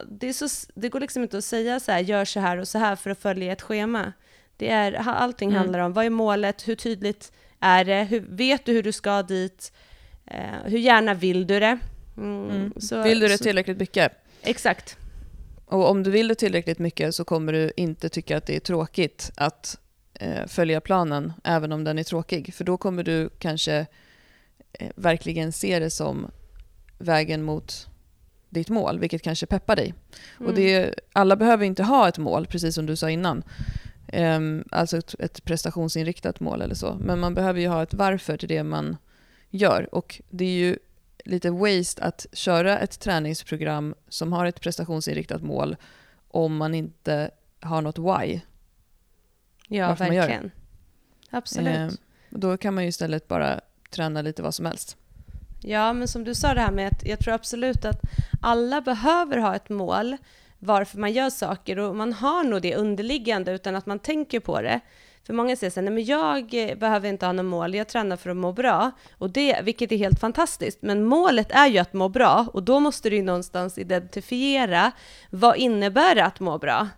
det, 0.08 0.34
så, 0.34 0.48
det 0.74 0.88
går 0.88 1.00
liksom 1.00 1.22
inte 1.22 1.38
att 1.38 1.44
säga 1.44 1.80
så 1.80 1.92
här, 1.92 2.00
gör 2.00 2.24
så 2.24 2.40
här 2.40 2.56
och 2.56 2.68
så 2.68 2.78
här 2.78 2.96
för 2.96 3.10
att 3.10 3.18
följa 3.18 3.52
ett 3.52 3.62
schema. 3.62 4.12
Det 4.56 4.70
är, 4.70 4.92
allting 4.92 5.48
mm. 5.48 5.58
handlar 5.58 5.78
om 5.78 5.92
vad 5.92 6.04
är 6.04 6.10
målet, 6.10 6.68
hur 6.68 6.76
tydligt 6.76 7.32
är 7.60 7.84
det, 7.84 8.04
hur, 8.04 8.20
vet 8.20 8.64
du 8.64 8.72
hur 8.72 8.82
du 8.82 8.92
ska 8.92 9.22
dit, 9.22 9.72
eh, 10.26 10.64
hur 10.64 10.78
gärna 10.78 11.14
vill 11.14 11.46
du 11.46 11.60
det? 11.60 11.78
Mm, 12.16 12.50
mm. 12.50 12.72
Så, 12.76 13.02
vill 13.02 13.20
du 13.20 13.28
det 13.28 13.38
tillräckligt 13.38 13.78
mycket? 13.78 14.12
Exakt. 14.42 14.96
Och 15.64 15.90
om 15.90 16.02
du 16.02 16.10
vill 16.10 16.28
det 16.28 16.34
tillräckligt 16.34 16.78
mycket 16.78 17.14
så 17.14 17.24
kommer 17.24 17.52
du 17.52 17.72
inte 17.76 18.08
tycka 18.08 18.36
att 18.36 18.46
det 18.46 18.56
är 18.56 18.60
tråkigt 18.60 19.30
att 19.36 19.78
eh, 20.14 20.46
följa 20.46 20.80
planen, 20.80 21.32
även 21.44 21.72
om 21.72 21.84
den 21.84 21.98
är 21.98 22.04
tråkig. 22.04 22.54
För 22.54 22.64
då 22.64 22.76
kommer 22.76 23.02
du 23.02 23.30
kanske 23.38 23.86
eh, 24.72 24.90
verkligen 24.96 25.52
se 25.52 25.78
det 25.78 25.90
som 25.90 26.30
vägen 26.98 27.42
mot 27.42 27.86
ditt 28.50 28.68
mål, 28.68 28.98
vilket 28.98 29.22
kanske 29.22 29.46
peppar 29.46 29.76
dig. 29.76 29.94
Mm. 30.38 30.48
Och 30.48 30.54
det, 30.54 30.94
alla 31.12 31.36
behöver 31.36 31.64
inte 31.64 31.82
ha 31.82 32.08
ett 32.08 32.18
mål, 32.18 32.46
precis 32.46 32.74
som 32.74 32.86
du 32.86 32.96
sa 32.96 33.10
innan. 33.10 33.42
Um, 34.12 34.64
alltså 34.70 34.96
ett, 34.96 35.14
ett, 35.18 35.44
prestationsinriktat 35.44 36.40
mål 36.40 36.62
eller 36.62 36.74
så. 36.74 36.96
Men 37.00 37.20
man 37.20 37.34
behöver 37.34 37.60
ju 37.60 37.68
ha 37.68 37.82
ett 37.82 37.94
varför 37.94 38.36
till 38.36 38.48
det 38.48 38.62
man 38.62 38.96
gör. 39.50 39.94
Och 39.94 40.20
det 40.30 40.44
är 40.44 40.58
ju 40.58 40.78
lite 41.24 41.50
waste 41.50 42.02
att 42.02 42.26
köra 42.32 42.78
ett 42.78 43.00
träningsprogram 43.00 43.94
som 44.08 44.32
har 44.32 44.46
ett 44.46 44.60
prestationsinriktat 44.60 45.42
mål 45.42 45.76
om 46.28 46.56
man 46.56 46.74
inte 46.74 47.30
har 47.60 47.82
något 47.82 47.98
why. 47.98 48.40
Ja, 49.68 49.94
verkligen. 49.94 50.50
Absolut. 51.30 51.76
Um, 51.76 51.96
då 52.30 52.56
kan 52.56 52.74
man 52.74 52.84
ju 52.84 52.88
istället 52.88 53.28
bara 53.28 53.60
träna 53.90 54.22
lite 54.22 54.42
vad 54.42 54.54
som 54.54 54.66
helst. 54.66 54.96
Ja, 55.60 55.92
men 55.92 56.08
som 56.08 56.24
du 56.24 56.34
sa 56.34 56.54
det 56.54 56.60
här 56.60 56.72
med 56.72 56.86
att 56.86 57.06
jag 57.06 57.18
tror 57.18 57.34
absolut 57.34 57.84
att 57.84 58.00
alla 58.40 58.80
behöver 58.80 59.36
ha 59.36 59.56
ett 59.56 59.68
mål 59.68 60.16
varför 60.58 60.98
man 60.98 61.12
gör 61.12 61.30
saker 61.30 61.78
och 61.78 61.96
man 61.96 62.12
har 62.12 62.44
nog 62.44 62.62
det 62.62 62.76
underliggande 62.76 63.52
utan 63.52 63.76
att 63.76 63.86
man 63.86 63.98
tänker 63.98 64.40
på 64.40 64.62
det. 64.62 64.80
För 65.26 65.34
många 65.34 65.56
säger 65.56 65.70
så 65.70 65.80
här, 65.80 65.84
nej 65.84 65.94
men 65.94 66.04
jag 66.04 66.50
behöver 66.78 67.08
inte 67.08 67.26
ha 67.26 67.32
något 67.32 67.44
mål, 67.44 67.74
jag 67.74 67.88
tränar 67.88 68.16
för 68.16 68.30
att 68.30 68.36
må 68.36 68.52
bra. 68.52 68.90
Och 69.18 69.30
det, 69.30 69.60
vilket 69.62 69.92
är 69.92 69.96
helt 69.96 70.20
fantastiskt. 70.20 70.78
Men 70.82 71.04
målet 71.04 71.52
är 71.52 71.66
ju 71.66 71.78
att 71.78 71.92
må 71.92 72.08
bra 72.08 72.46
och 72.52 72.62
då 72.62 72.80
måste 72.80 73.10
du 73.10 73.16
ju 73.16 73.22
någonstans 73.22 73.78
identifiera 73.78 74.92
vad 75.30 75.56
innebär 75.56 76.14
det 76.14 76.24
att 76.24 76.40
må 76.40 76.58
bra? 76.58 76.88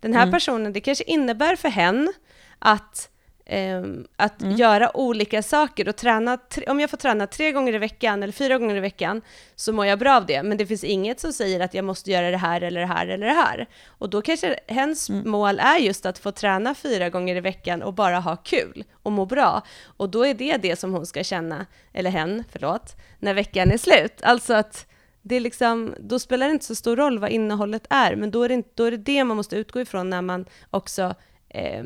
Den 0.00 0.14
här 0.14 0.22
mm. 0.22 0.32
personen, 0.32 0.72
det 0.72 0.80
kanske 0.80 1.04
innebär 1.04 1.56
för 1.56 1.68
hen 1.68 2.12
att 2.58 3.10
eh, 3.48 3.82
att 4.16 4.42
mm. 4.42 4.56
göra 4.56 4.96
olika 4.96 5.42
saker 5.42 5.88
och 5.88 5.96
träna, 5.96 6.38
om 6.66 6.80
jag 6.80 6.90
får 6.90 6.96
träna 6.96 7.26
tre 7.26 7.52
gånger 7.52 7.74
i 7.74 7.78
veckan 7.78 8.22
eller 8.22 8.32
fyra 8.32 8.58
gånger 8.58 8.76
i 8.76 8.80
veckan 8.80 9.22
så 9.56 9.72
mår 9.72 9.86
jag 9.86 9.98
bra 9.98 10.16
av 10.16 10.26
det, 10.26 10.42
men 10.42 10.58
det 10.58 10.66
finns 10.66 10.84
inget 10.84 11.20
som 11.20 11.32
säger 11.32 11.60
att 11.60 11.74
jag 11.74 11.84
måste 11.84 12.10
göra 12.10 12.30
det 12.30 12.36
här 12.36 12.60
eller 12.60 12.80
det 12.80 12.86
här 12.86 13.06
eller 13.06 13.26
det 13.26 13.32
här. 13.32 13.66
Och 13.86 14.10
då 14.10 14.22
kanske 14.22 14.60
hens 14.66 15.08
mm. 15.08 15.30
mål 15.30 15.58
är 15.58 15.78
just 15.78 16.06
att 16.06 16.18
få 16.18 16.32
träna 16.32 16.74
fyra 16.74 17.10
gånger 17.10 17.36
i 17.36 17.40
veckan 17.40 17.82
och 17.82 17.94
bara 17.94 18.20
ha 18.20 18.36
kul 18.36 18.84
och 19.02 19.12
må 19.12 19.26
bra. 19.26 19.62
Och 19.84 20.08
då 20.08 20.26
är 20.26 20.34
det 20.34 20.56
det 20.56 20.76
som 20.76 20.92
hon 20.92 21.06
ska 21.06 21.24
känna, 21.24 21.66
eller 21.92 22.10
hen, 22.10 22.44
förlåt, 22.52 22.96
när 23.18 23.34
veckan 23.34 23.70
är 23.70 23.78
slut. 23.78 24.22
Alltså 24.22 24.54
att 24.54 24.86
det 25.22 25.36
är 25.36 25.40
liksom, 25.40 25.94
då 26.00 26.18
spelar 26.18 26.46
det 26.46 26.52
inte 26.52 26.64
så 26.64 26.74
stor 26.74 26.96
roll 26.96 27.18
vad 27.18 27.30
innehållet 27.30 27.86
är, 27.90 28.16
men 28.16 28.30
då 28.30 28.42
är, 28.42 28.48
det, 28.48 28.62
då 28.74 28.84
är 28.84 28.90
det 28.90 28.96
det 28.96 29.24
man 29.24 29.36
måste 29.36 29.56
utgå 29.56 29.80
ifrån 29.80 30.10
när 30.10 30.22
man 30.22 30.46
också 30.70 31.14
eh, 31.48 31.84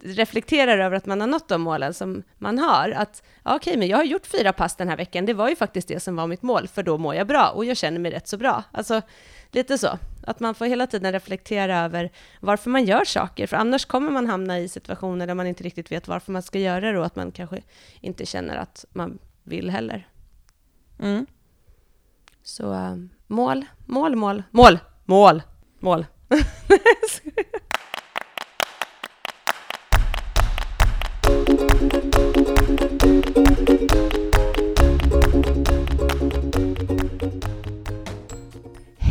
reflekterar 0.00 0.78
över 0.78 0.96
att 0.96 1.06
man 1.06 1.20
har 1.20 1.28
nått 1.28 1.48
de 1.48 1.62
målen 1.62 1.94
som 1.94 2.22
man 2.38 2.58
har. 2.58 2.90
Att 2.90 3.22
ja, 3.44 3.56
okej, 3.56 3.76
men 3.76 3.88
jag 3.88 3.96
har 3.96 4.04
gjort 4.04 4.26
fyra 4.26 4.52
pass 4.52 4.76
den 4.76 4.88
här 4.88 4.96
veckan. 4.96 5.26
Det 5.26 5.34
var 5.34 5.48
ju 5.48 5.56
faktiskt 5.56 5.88
det 5.88 6.00
som 6.00 6.16
var 6.16 6.26
mitt 6.26 6.42
mål, 6.42 6.68
för 6.68 6.82
då 6.82 6.98
mår 6.98 7.14
jag 7.14 7.26
bra 7.26 7.48
och 7.48 7.64
jag 7.64 7.76
känner 7.76 7.98
mig 7.98 8.10
rätt 8.10 8.28
så 8.28 8.36
bra. 8.36 8.64
Alltså 8.72 9.02
lite 9.50 9.78
så, 9.78 9.98
att 10.26 10.40
man 10.40 10.54
får 10.54 10.66
hela 10.66 10.86
tiden 10.86 11.12
reflektera 11.12 11.78
över 11.78 12.10
varför 12.40 12.70
man 12.70 12.84
gör 12.84 13.04
saker, 13.04 13.46
för 13.46 13.56
annars 13.56 13.84
kommer 13.84 14.10
man 14.10 14.26
hamna 14.26 14.58
i 14.58 14.68
situationer 14.68 15.26
där 15.26 15.34
man 15.34 15.46
inte 15.46 15.64
riktigt 15.64 15.92
vet 15.92 16.08
varför 16.08 16.32
man 16.32 16.42
ska 16.42 16.58
göra 16.58 16.92
det 16.92 16.98
och 16.98 17.06
att 17.06 17.16
man 17.16 17.32
kanske 17.32 17.62
inte 18.00 18.26
känner 18.26 18.56
att 18.56 18.84
man 18.92 19.18
vill 19.42 19.70
heller. 19.70 20.08
Mm. 20.98 21.26
Så 22.42 22.72
äh, 22.72 22.96
mål, 23.26 23.64
mål, 23.86 24.16
mål, 24.16 24.42
mål, 24.50 24.78
mål, 25.04 25.42
mål. 25.78 26.06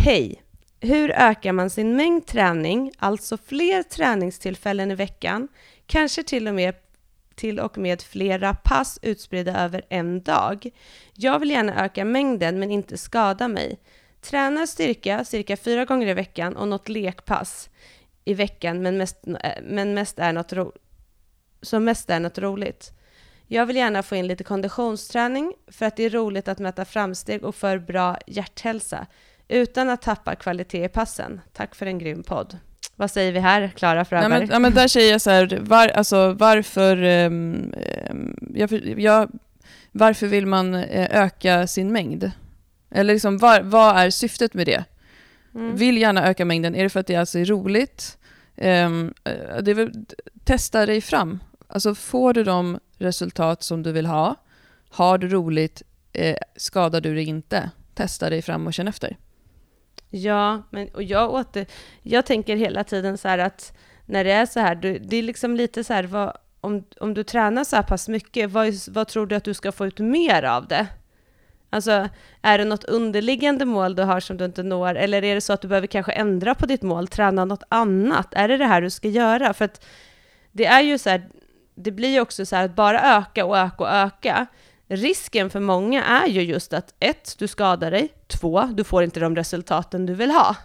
Hej! 0.08 0.44
Hur 0.80 1.12
ökar 1.12 1.52
man 1.52 1.70
sin 1.70 1.96
mängd 1.96 2.26
träning, 2.26 2.92
alltså 2.98 3.38
fler 3.38 3.84
träningstillfällen 3.84 4.92
i 4.92 4.96
veckan, 4.96 5.48
kanske 5.86 6.24
till 6.24 6.48
och 6.48 6.54
med 6.54 6.76
till 7.36 7.60
och 7.60 7.78
med 7.78 8.02
flera 8.02 8.54
pass 8.54 9.00
utspridda 9.02 9.60
över 9.60 9.86
en 9.90 10.22
dag. 10.24 10.70
Jag 11.14 11.40
vill 11.40 11.50
gärna 11.50 11.86
öka 11.86 12.06
mängden 12.06 12.60
men 12.60 12.72
inte 12.72 12.98
skada 12.98 13.48
mig. 13.48 13.80
Tränar 14.22 14.66
styrka 14.66 15.26
cirka 15.26 15.58
fyra 15.58 15.86
gånger 15.86 16.08
i 16.08 16.14
veckan 16.14 16.56
och 16.56 16.68
något 16.68 16.90
lekpass 16.90 17.70
i 18.26 18.34
veckan 18.34 18.82
men 18.82 18.98
mest, 18.98 19.18
men 19.64 19.94
mest 19.94 20.20
är 20.20 20.34
något 20.34 20.54
ro, 20.54 20.72
som 21.62 21.84
mest 21.84 22.10
är 22.10 22.20
något 22.20 22.38
roligt. 22.38 22.92
Jag 23.48 23.66
vill 23.66 23.76
gärna 23.76 24.04
få 24.04 24.16
in 24.16 24.28
lite 24.28 24.44
konditionsträning 24.44 25.54
för 25.68 25.86
att 25.86 25.96
det 25.96 26.04
är 26.04 26.10
roligt 26.10 26.48
att 26.48 26.60
mäta 26.60 26.86
framsteg 26.86 27.44
och 27.44 27.56
för 27.56 27.78
bra 27.78 28.18
hjärthälsa 28.28 29.08
utan 29.48 29.90
att 29.90 30.02
tappa 30.02 30.36
kvalitet 30.36 30.86
i 30.86 30.90
passen. 30.90 31.42
Tack 31.54 31.76
för 31.76 31.86
en 31.86 32.00
grym 32.00 32.24
podd. 32.24 32.58
Vad 32.96 33.12
säger 33.12 33.32
vi 33.32 33.40
här, 33.40 33.72
Klara 33.76 34.06
Fröberg? 34.06 34.24
Ja, 34.24 34.40
men, 34.40 34.50
ja, 34.50 34.60
men 34.60 34.74
där 34.74 34.88
säger 34.88 35.12
jag 35.12 35.22
så 35.22 35.30
här, 35.30 35.60
var, 35.62 35.88
alltså, 35.88 36.34
varför, 36.34 37.04
um, 37.04 37.74
jag, 38.54 38.72
jag, 39.00 39.32
varför 39.92 40.28
vill 40.28 40.46
man 40.46 40.76
eh, 40.76 41.24
öka 41.24 41.68
sin 41.68 41.92
mängd? 41.92 42.32
Eller 42.92 43.14
liksom, 43.14 43.38
var, 43.38 43.62
vad 43.62 43.98
är 43.98 44.10
syftet 44.10 44.54
med 44.54 44.66
det? 44.66 44.84
Mm. 45.56 45.76
Vill 45.76 45.98
gärna 45.98 46.28
öka 46.28 46.46
mängden, 46.46 46.76
är 46.76 46.84
det 46.84 46.90
för 46.90 47.00
att 47.00 47.08
det 47.08 47.16
alltså 47.16 47.40
är 47.40 47.46
roligt? 47.46 48.18
Um, 48.56 49.14
det 49.62 49.74
väl, 49.74 49.92
testa 50.44 50.86
dig 50.86 51.02
fram. 51.02 51.40
Alltså 51.68 51.96
får 51.96 52.34
du 52.34 52.44
de 52.44 52.80
resultat 52.98 53.64
som 53.64 53.84
du 53.84 53.92
vill 53.92 54.06
ha, 54.06 54.36
har 54.90 55.18
du 55.18 55.28
roligt, 55.28 55.82
eh, 56.14 56.38
skadar 56.56 57.02
du 57.02 57.16
dig 57.16 57.24
inte. 57.24 57.70
Testa 57.94 58.30
dig 58.30 58.42
fram 58.42 58.68
och 58.68 58.74
känn 58.74 58.88
efter. 58.88 59.18
Ja, 60.10 60.64
men, 60.70 60.88
och 60.88 61.04
jag, 61.04 61.34
åter, 61.34 61.66
jag 62.02 62.26
tänker 62.26 62.56
hela 62.56 62.84
tiden 62.84 63.18
så 63.18 63.28
här 63.28 63.38
att 63.38 63.78
när 64.06 64.24
det 64.24 64.32
är 64.32 64.46
så 64.46 64.60
här, 64.60 64.76
du, 64.76 65.00
det 65.00 65.18
är 65.18 65.24
liksom 65.24 65.56
lite 65.56 65.84
så 65.84 65.94
här, 65.94 66.04
vad, 66.04 66.38
om, 66.62 66.84
om 67.00 67.14
du 67.14 67.24
tränar 67.24 67.64
så 67.64 67.76
här 67.76 67.84
pass 67.84 68.08
mycket, 68.08 68.52
vad, 68.52 68.74
vad 68.88 69.08
tror 69.08 69.28
du 69.28 69.36
att 69.36 69.44
du 69.44 69.54
ska 69.54 69.72
få 69.72 69.88
ut 69.88 70.00
mer 70.00 70.44
av 70.44 70.68
det? 70.68 70.88
Alltså, 71.70 72.10
är 72.42 72.58
det 72.58 72.66
något 72.66 72.84
underliggande 72.84 73.66
mål 73.66 73.96
du 73.96 74.04
har 74.04 74.20
som 74.20 74.38
du 74.38 74.46
inte 74.46 74.64
når, 74.64 74.96
eller 74.96 75.24
är 75.24 75.36
det 75.36 75.42
så 75.42 75.54
att 75.54 75.62
du 75.62 75.68
behöver 75.68 75.88
kanske 75.88 76.12
ändra 76.12 76.56
på 76.56 76.66
ditt 76.66 76.82
mål, 76.82 77.08
träna 77.08 77.46
något 77.46 77.64
annat? 77.70 78.34
Är 78.34 78.48
det 78.48 78.58
det 78.58 78.66
här 78.66 78.82
du 78.82 78.90
ska 78.90 79.08
göra? 79.08 79.54
För 79.54 79.66
att 79.66 79.86
det 80.52 80.66
är 80.66 80.82
ju 80.82 80.98
så 80.98 81.10
här, 81.10 81.30
det 81.76 81.92
blir 81.92 82.10
ju 82.10 82.22
också 82.22 82.46
så 82.46 82.56
här 82.56 82.66
att 82.66 82.76
bara 82.76 83.18
öka 83.18 83.46
och 83.46 83.58
öka 83.58 83.84
och 83.84 83.90
öka. 83.90 84.48
Risken 84.88 85.50
för 85.50 85.60
många 85.60 86.04
är 86.04 86.28
ju 86.28 86.42
just 86.42 86.74
att 86.74 86.94
ett, 87.00 87.36
du 87.38 87.48
skadar 87.48 87.92
dig, 87.92 88.10
två, 88.28 88.62
du 88.74 88.84
får 88.84 89.04
inte 89.04 89.20
de 89.20 89.36
resultaten 89.36 90.06
du 90.06 90.14
vill 90.14 90.32
ha. 90.32 90.56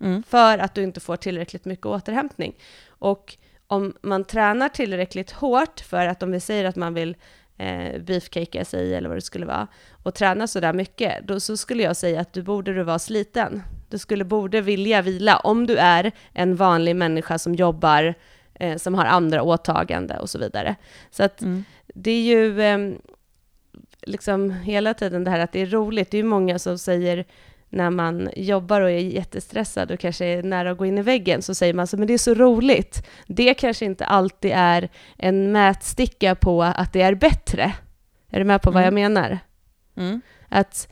Mm. 0.00 0.22
För 0.22 0.58
att 0.58 0.74
du 0.74 0.82
inte 0.82 1.00
får 1.00 1.16
tillräckligt 1.16 1.64
mycket 1.64 1.86
återhämtning. 1.86 2.54
Och 2.88 3.36
om 3.66 3.94
man 4.02 4.24
tränar 4.24 4.68
tillräckligt 4.68 5.30
hårt 5.30 5.80
för 5.80 6.06
att 6.06 6.22
om 6.22 6.32
vi 6.32 6.40
säger 6.40 6.64
att 6.64 6.76
man 6.76 6.94
vill 6.94 7.16
eh, 7.58 8.02
beefcakea 8.02 8.64
sig 8.64 8.94
eller 8.94 9.08
vad 9.08 9.16
det 9.18 9.22
skulle 9.22 9.46
vara 9.46 9.66
och 10.02 10.14
träna 10.14 10.46
sådär 10.46 10.72
mycket, 10.72 11.26
då 11.26 11.40
så 11.40 11.56
skulle 11.56 11.82
jag 11.82 11.96
säga 11.96 12.20
att 12.20 12.32
du 12.32 12.42
borde 12.42 12.74
du 12.74 12.82
vara 12.82 12.98
sliten. 12.98 13.62
Du 13.88 13.98
skulle 13.98 14.24
borde 14.24 14.60
vilja 14.60 15.02
vila 15.02 15.36
om 15.36 15.66
du 15.66 15.76
är 15.76 16.12
en 16.32 16.56
vanlig 16.56 16.96
människa 16.96 17.38
som 17.38 17.54
jobbar, 17.54 18.14
eh, 18.54 18.76
som 18.76 18.94
har 18.94 19.04
andra 19.04 19.42
åtagande 19.42 20.18
och 20.18 20.30
så 20.30 20.38
vidare. 20.38 20.76
Så 21.10 21.22
att 21.22 21.42
Mm. 21.42 21.64
det 21.94 22.10
är 22.10 22.22
ju 22.22 22.62
eh, 22.62 22.78
liksom 24.02 24.50
hela 24.50 24.94
tiden 24.94 25.24
det 25.24 25.30
här 25.30 25.38
att 25.40 25.52
det 25.52 25.60
är 25.60 25.66
roligt. 25.66 26.10
Det 26.10 26.18
är 26.18 26.22
många 26.24 26.58
som 26.58 26.78
säger 26.78 27.24
när 27.68 27.90
man 27.90 28.30
jobbar 28.36 28.80
och 28.80 28.90
är 28.90 28.98
jättestressad 28.98 29.90
och 29.90 30.00
kanske 30.00 30.24
är 30.26 30.42
nära 30.42 30.70
att 30.70 30.78
gå 30.78 30.86
in 30.86 30.98
i 30.98 31.02
väggen 31.02 31.42
så 31.42 31.54
säger 31.54 31.74
man 31.74 31.86
så 31.86 31.96
men 31.96 32.06
det 32.06 32.14
är 32.14 32.18
så 32.18 32.34
roligt. 32.34 33.06
Det 33.26 33.54
kanske 33.54 33.84
inte 33.84 34.04
alltid 34.04 34.52
är 34.54 34.88
en 35.16 35.52
mätsticka 35.52 36.34
på 36.34 36.62
att 36.62 36.92
det 36.92 37.02
är 37.02 37.14
bättre. 37.14 37.72
Är 38.30 38.38
du 38.38 38.44
med 38.44 38.62
på 38.62 38.70
vad 38.70 38.82
jag 38.82 38.88
Mm. 38.88 39.12
menar? 39.12 39.38
Mm. 39.96 40.20
Att 40.48 40.88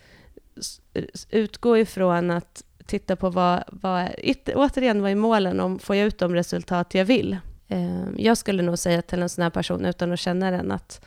utgå 1.31 1.79
ifrån 1.79 2.31
att 2.31 2.65
titta 2.87 3.17
på 3.17 3.31
vad, 3.31 3.65
vad 3.69 4.09
återigen 4.55 5.03
vad 5.03 5.11
är 5.11 5.15
målen 5.15 5.61
om 5.61 5.79
får 5.79 5.97
jag 5.97 6.07
ut 6.07 6.19
de 6.19 6.35
resultat 6.35 6.95
jag 6.95 7.05
vill. 7.05 7.37
Eh, 7.69 8.05
jag 8.17 8.37
skulle 8.37 8.63
nog 8.63 8.79
säga 8.79 9.03
till 9.03 9.23
en 9.23 9.29
sån 9.29 9.43
här 9.43 9.51
person 9.51 9.85
utan 9.85 10.13
att 10.13 10.19
känna 10.21 10.51
den 10.51 10.73
att 10.73 11.05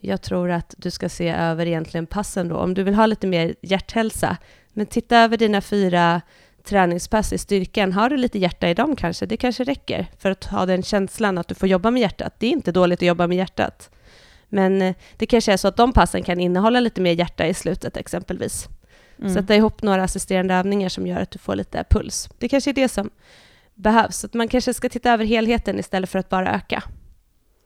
jag 0.00 0.22
tror 0.22 0.50
att 0.50 0.74
du 0.78 0.90
ska 0.90 1.08
se 1.08 1.28
över 1.28 1.66
egentligen 1.66 2.06
passen 2.06 2.48
då. 2.48 2.56
Om 2.56 2.74
du 2.74 2.82
vill 2.82 2.94
ha 2.94 3.06
lite 3.06 3.26
mer 3.26 3.54
hjärthälsa, 3.60 4.36
men 4.72 4.86
titta 4.86 5.16
över 5.16 5.36
dina 5.36 5.60
fyra 5.60 6.20
träningspass 6.64 7.32
i 7.32 7.38
styrkan. 7.38 7.92
Har 7.92 8.10
du 8.10 8.16
lite 8.16 8.38
hjärta 8.38 8.68
i 8.68 8.74
dem 8.74 8.96
kanske? 8.96 9.26
Det 9.26 9.36
kanske 9.36 9.64
räcker 9.64 10.06
för 10.18 10.30
att 10.30 10.44
ha 10.44 10.66
den 10.66 10.82
känslan 10.82 11.38
att 11.38 11.48
du 11.48 11.54
får 11.54 11.68
jobba 11.68 11.90
med 11.90 12.00
hjärtat. 12.00 12.34
Det 12.38 12.46
är 12.46 12.50
inte 12.50 12.72
dåligt 12.72 12.98
att 12.98 13.06
jobba 13.06 13.26
med 13.26 13.36
hjärtat. 13.36 13.90
Men 14.48 14.82
eh, 14.82 14.94
det 15.16 15.26
kanske 15.26 15.52
är 15.52 15.56
så 15.56 15.68
att 15.68 15.76
de 15.76 15.92
passen 15.92 16.22
kan 16.22 16.40
innehålla 16.40 16.80
lite 16.80 17.00
mer 17.00 17.12
hjärta 17.12 17.46
i 17.46 17.54
slutet 17.54 17.96
exempelvis. 17.96 18.68
Mm. 19.18 19.34
Sätta 19.34 19.54
ihop 19.54 19.82
några 19.82 20.02
assisterande 20.02 20.54
övningar 20.54 20.88
som 20.88 21.06
gör 21.06 21.20
att 21.20 21.30
du 21.30 21.38
får 21.38 21.56
lite 21.56 21.84
puls. 21.90 22.28
Det 22.38 22.48
kanske 22.48 22.70
är 22.70 22.74
det 22.74 22.88
som 22.88 23.10
behövs. 23.74 24.16
Så 24.16 24.26
att 24.26 24.34
man 24.34 24.48
kanske 24.48 24.74
ska 24.74 24.88
titta 24.88 25.12
över 25.12 25.24
helheten 25.24 25.78
istället 25.78 26.10
för 26.10 26.18
att 26.18 26.28
bara 26.28 26.54
öka. 26.54 26.82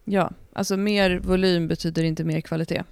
Ja, 0.04 0.30
alltså 0.52 0.76
mer 0.76 1.18
volym 1.18 1.68
betyder 1.68 2.02
inte 2.02 2.24
mer 2.24 2.40
kvalitet. 2.40 2.82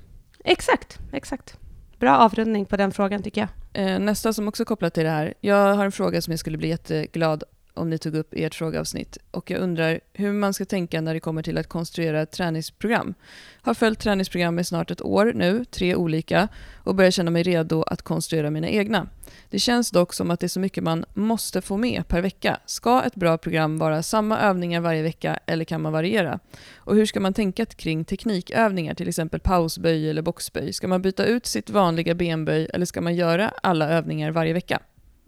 Exakt, 0.45 0.99
exakt. 1.13 1.59
Bra 1.99 2.17
avrundning 2.17 2.67
på 2.67 2.77
den 2.77 2.93
frågan 2.93 3.23
tycker 3.23 3.41
jag. 3.41 3.51
Eh, 3.85 3.99
nästa 3.99 4.33
som 4.33 4.49
också 4.49 4.65
kopplat 4.65 4.95
till 4.95 5.05
det 5.05 5.11
här. 5.11 5.35
Jag 5.41 5.75
har 5.75 5.85
en 5.85 5.93
fråga 5.93 6.23
som 6.23 6.31
jag 6.31 6.41
skulle 6.41 6.59
bli 6.59 6.69
jätteglad 6.69 7.45
om 7.75 7.91
ni 7.91 7.99
tog 7.99 8.15
upp 8.15 8.35
i 8.35 8.45
ert 8.45 8.55
frågeavsnitt. 8.55 9.19
Och 9.31 9.51
jag 9.51 9.61
undrar 9.61 10.01
hur 10.13 10.33
man 10.33 10.55
ska 10.55 10.65
tänka 10.65 11.01
när 11.01 11.15
det 11.15 11.21
kommer 11.21 11.43
till 11.43 11.59
att 11.59 11.69
konstruera 11.69 12.23
ett 12.23 12.31
träningsprogram. 12.31 13.15
Har 13.63 13.75
följt 13.75 13.99
träningsprogram 13.99 14.59
i 14.59 14.65
snart 14.65 14.91
ett 14.91 15.03
år 15.03 15.33
nu, 15.35 15.65
tre 15.65 15.95
olika, 15.95 16.49
och 16.85 16.95
börjar 16.95 17.11
känna 17.11 17.31
mig 17.31 17.43
redo 17.43 17.83
att 17.83 18.03
konstruera 18.03 18.51
mina 18.51 18.69
egna. 18.69 19.09
Det 19.51 19.59
känns 19.59 19.91
dock 19.91 20.15
som 20.15 20.31
att 20.31 20.41
det 20.41 20.47
är 20.47 20.49
så 20.49 20.61
mycket 20.61 20.85
man 20.85 21.05
måste 21.15 21.61
få 21.61 21.77
med 21.77 22.09
per 22.09 22.21
vecka. 22.21 22.61
Ska 22.67 23.03
ett 23.03 23.15
bra 23.15 23.39
program 23.39 23.79
vara 23.79 24.03
samma 24.03 24.39
övningar 24.39 24.81
varje 24.81 25.03
vecka 25.03 25.39
eller 25.47 25.65
kan 25.65 25.83
man 25.83 25.93
variera? 25.93 26.39
Och 26.77 26.97
hur 26.97 27.07
ska 27.07 27.21
man 27.21 27.35
tänka 27.35 27.67
kring 27.67 28.05
teknikövningar, 28.05 28.95
till 28.95 29.09
exempel 29.09 29.41
pausböj 29.41 30.11
eller 30.11 30.23
boxböj? 30.23 30.73
Ska 30.73 30.89
man 30.89 31.03
byta 31.03 31.25
ut 31.25 31.47
sitt 31.47 31.71
vanliga 31.71 32.15
benböj 32.15 32.69
eller 32.75 32.87
ska 32.87 33.01
man 33.01 33.15
göra 33.15 33.53
alla 33.63 33.89
övningar 33.89 34.31
varje 34.31 34.53
vecka? 34.53 34.81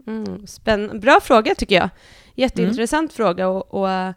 Mm, 0.07 0.47
spänn- 0.47 1.01
Bra 1.01 1.21
fråga 1.23 1.55
tycker 1.55 1.75
jag. 1.75 1.89
Jätteintressant 2.35 3.13
fråga 3.13 3.49
och, 3.49 3.75
och 3.75 3.91
eh, 3.91 4.13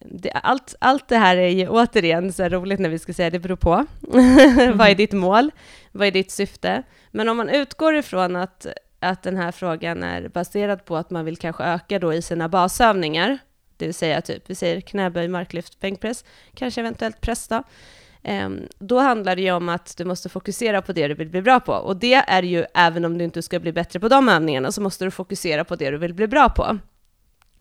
det, 0.00 0.30
allt, 0.30 0.74
allt 0.80 1.08
det 1.08 1.16
här 1.16 1.36
är 1.36 1.48
ju 1.48 1.68
återigen 1.68 2.32
så 2.32 2.48
roligt 2.48 2.80
när 2.80 2.88
vi 2.88 2.98
ska 2.98 3.12
säga 3.12 3.30
det 3.30 3.38
beror 3.38 3.56
på. 3.56 3.86
Vad 4.74 4.88
är 4.88 4.94
ditt 4.94 5.12
mål? 5.12 5.50
Vad 5.92 6.06
är 6.06 6.12
ditt 6.12 6.30
syfte? 6.30 6.82
Men 7.10 7.28
om 7.28 7.36
man 7.36 7.48
utgår 7.48 7.94
ifrån 7.96 8.36
att, 8.36 8.66
att 9.00 9.22
den 9.22 9.36
här 9.36 9.52
frågan 9.52 10.02
är 10.02 10.28
baserad 10.28 10.84
på 10.84 10.96
att 10.96 11.10
man 11.10 11.24
vill 11.24 11.36
kanske 11.36 11.64
öka 11.64 11.98
då 11.98 12.14
i 12.14 12.22
sina 12.22 12.48
basövningar, 12.48 13.38
det 13.76 13.84
vill 13.84 13.94
säga 13.94 14.20
typ, 14.20 14.42
vi 14.50 14.54
säger 14.54 14.80
knäböj, 14.80 15.28
marklyft, 15.28 15.80
bänkpress, 15.80 16.24
kanske 16.54 16.80
eventuellt 16.80 17.20
press 17.20 17.48
då. 17.48 17.62
Ehm, 18.28 18.60
Då 18.78 18.98
handlar 18.98 19.36
det 19.36 19.42
ju 19.42 19.52
om 19.52 19.68
att 19.68 19.96
du 19.96 20.04
måste 20.04 20.28
fokusera 20.28 20.82
på 20.82 20.92
det 20.92 21.08
du 21.08 21.14
vill 21.14 21.28
bli 21.28 21.42
bra 21.42 21.60
på. 21.60 21.72
Och 21.72 21.96
det 21.96 22.14
är 22.14 22.42
ju, 22.42 22.64
även 22.74 23.04
om 23.04 23.18
du 23.18 23.24
inte 23.24 23.42
ska 23.42 23.60
bli 23.60 23.72
bättre 23.72 24.00
på 24.00 24.08
de 24.08 24.28
övningarna, 24.28 24.72
så 24.72 24.80
måste 24.80 25.04
du 25.04 25.10
fokusera 25.10 25.64
på 25.64 25.76
det 25.76 25.90
du 25.90 25.98
vill 25.98 26.14
bli 26.14 26.26
bra 26.26 26.48
på. 26.48 26.78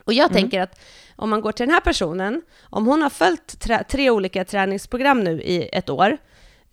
Och 0.04 0.14
jag 0.14 0.32
Mm. 0.32 0.34
tänker 0.42 0.62
att 0.62 0.80
om 1.16 1.30
man 1.30 1.42
går 1.42 1.52
till 1.52 1.66
den 1.66 1.74
här 1.74 1.82
personen, 1.82 2.42
om 2.70 2.86
hon 2.88 3.02
har 3.02 3.10
följt 3.10 3.66
tre 3.90 4.10
olika 4.10 4.46
träningsprogram 4.46 5.20
nu 5.24 5.42
i 5.42 5.70
ett 5.74 5.90
år, 5.90 6.18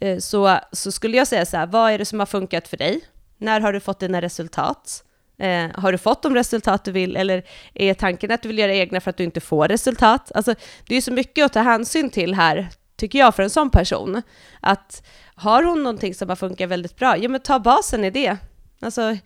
eh, 0.01 0.19
så, 0.19 0.59
så 0.73 0.93
skulle 0.93 1.17
jag 1.17 1.27
säga 1.27 1.47
så 1.47 1.57
här, 1.57 1.67
vad 1.67 1.93
är 1.93 1.99
det 1.99 2.05
som 2.05 2.19
har 2.19 2.27
funkat 2.27 2.69
för 2.69 2.77
dig? 2.77 3.01
När 3.39 3.61
har 3.61 3.73
du 3.73 3.81
fått 3.81 4.01
dina 4.01 4.21
resultat? 4.23 5.05
Eh, 5.39 5.67
har 5.75 5.93
du 5.93 5.99
fått 5.99 6.23
de 6.23 6.35
resultat 6.35 6.85
du 6.85 6.93
vill, 6.93 7.17
eller 7.17 7.43
är 7.75 7.95
tanken 7.95 8.31
att 8.31 8.43
du 8.43 8.49
vill 8.49 8.59
göra 8.59 8.75
egna 8.75 9.01
för 9.01 9.11
att 9.11 9.17
du 9.17 9.25
inte 9.25 9.41
får 9.41 9.69
resultat? 9.69 10.33
Alltså, 10.35 10.55
det 10.87 10.95
är 10.95 10.97
ju 10.97 11.03
så 11.03 11.13
mycket 11.13 11.45
att 11.45 11.53
ta 11.53 11.61
hänsyn 11.61 12.11
till 12.11 12.35
här, 12.35 12.69
tycker 13.03 13.19
jag, 13.19 13.35
för 13.35 13.43
en 13.43 13.51
sån 13.51 13.71
person. 13.71 14.23
Att 14.61 15.07
har 15.35 15.63
hon 15.63 15.83
någonting 15.83 16.15
som 16.15 16.29
har 16.29 16.37
funkat 16.37 16.69
väldigt 16.69 16.97
bra, 16.97 17.17
ja 17.17 17.29
men 17.29 17.41
ta 17.41 17.59
basen 17.59 18.05
i 18.05 18.11
det. 18.11 18.37
Alltså, 18.81 19.17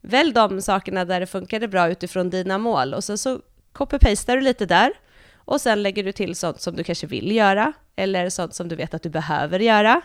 välj 0.00 0.32
de 0.32 0.62
sakerna 0.62 1.04
där 1.04 1.20
det 1.20 1.26
funkade 1.26 1.68
bra 1.68 1.88
utifrån 1.88 2.30
dina 2.30 2.58
mål 2.58 2.94
och 2.94 3.04
sen 3.04 3.18
så 3.18 3.40
copy-pastar 3.72 4.36
du 4.36 4.40
lite 4.40 4.66
där 4.66 4.92
och 5.34 5.60
sen 5.60 5.82
lägger 5.82 6.04
du 6.04 6.12
till 6.12 6.36
sånt 6.36 6.60
som 6.60 6.76
du 6.76 6.84
kanske 6.84 7.06
vill 7.06 7.32
göra 7.32 7.72
eller 7.96 8.30
sånt 8.30 8.54
som 8.54 8.68
du 8.68 8.76
vet 8.76 8.94
att 8.94 9.02
du 9.02 9.10
behöver 9.10 9.58
göra. 9.58 10.00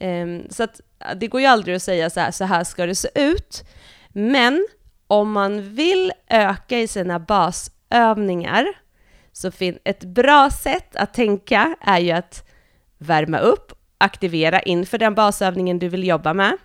Um, 0.00 0.46
så 0.50 0.62
att 0.62 0.80
det 1.16 1.26
går 1.26 1.40
ju 1.40 1.46
aldrig 1.46 1.76
att 1.76 1.82
säga 1.82 2.10
så 2.10 2.20
här, 2.20 2.30
så 2.30 2.44
här 2.44 2.64
ska 2.64 2.86
det 2.86 2.94
se 2.94 3.08
ut. 3.14 3.64
Men 4.08 4.66
om 5.06 5.32
man 5.32 5.74
vill 5.74 6.12
öka 6.28 6.78
i 6.78 6.88
sina 6.88 7.18
basövningar 7.18 8.66
så 9.38 9.50
ett 9.84 10.04
bra 10.04 10.50
sätt 10.50 10.96
att 10.96 11.14
tänka 11.14 11.76
är 11.80 11.98
ju 11.98 12.10
att 12.10 12.44
värma 12.98 13.38
upp, 13.38 13.72
aktivera 13.98 14.60
inför 14.60 14.98
den 14.98 15.14
basövningen 15.14 15.78
du 15.78 15.88
vill 15.88 16.06
jobba 16.06 16.34
med. 16.34 16.56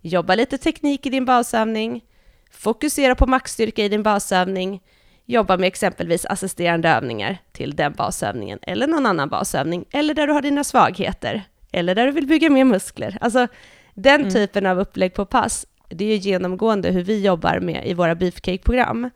Jobba 0.00 0.34
lite 0.34 0.58
teknik 0.58 1.06
i 1.06 1.10
din 1.10 1.24
basövning, 1.24 2.04
fokusera 2.52 3.14
på 3.14 3.26
maxstyrka 3.26 3.84
i 3.84 3.88
din 3.88 4.02
basövning, 4.02 4.82
jobba 5.26 5.56
med 5.56 5.66
exempelvis 5.66 6.24
assisterande 6.26 6.88
övningar 6.88 7.38
till 7.52 7.76
den 7.76 7.92
basövningen 7.92 8.58
eller 8.62 8.86
någon 8.86 9.06
annan 9.06 9.28
basövning, 9.28 9.84
eller 9.90 10.14
där 10.14 10.26
du 10.26 10.32
har 10.32 10.42
dina 10.42 10.64
svagheter, 10.64 11.42
eller 11.72 11.94
där 11.94 12.06
du 12.06 12.12
vill 12.12 12.26
bygga 12.26 12.50
mer 12.50 12.64
muskler. 12.64 13.18
Alltså 13.20 13.46
den 13.94 14.20
Mm. 14.20 14.32
typen 14.32 14.66
av 14.66 14.78
upplägg 14.78 15.14
på 15.14 15.26
pass, 15.26 15.66
det 15.88 16.04
är 16.04 16.08
ju 16.08 16.16
genomgående 16.16 16.90
hur 16.90 17.04
vi 17.04 17.24
jobbar 17.24 17.60
med 17.60 17.86
i 17.86 17.94
våra 17.94 18.14
beefcake-program. 18.14 19.10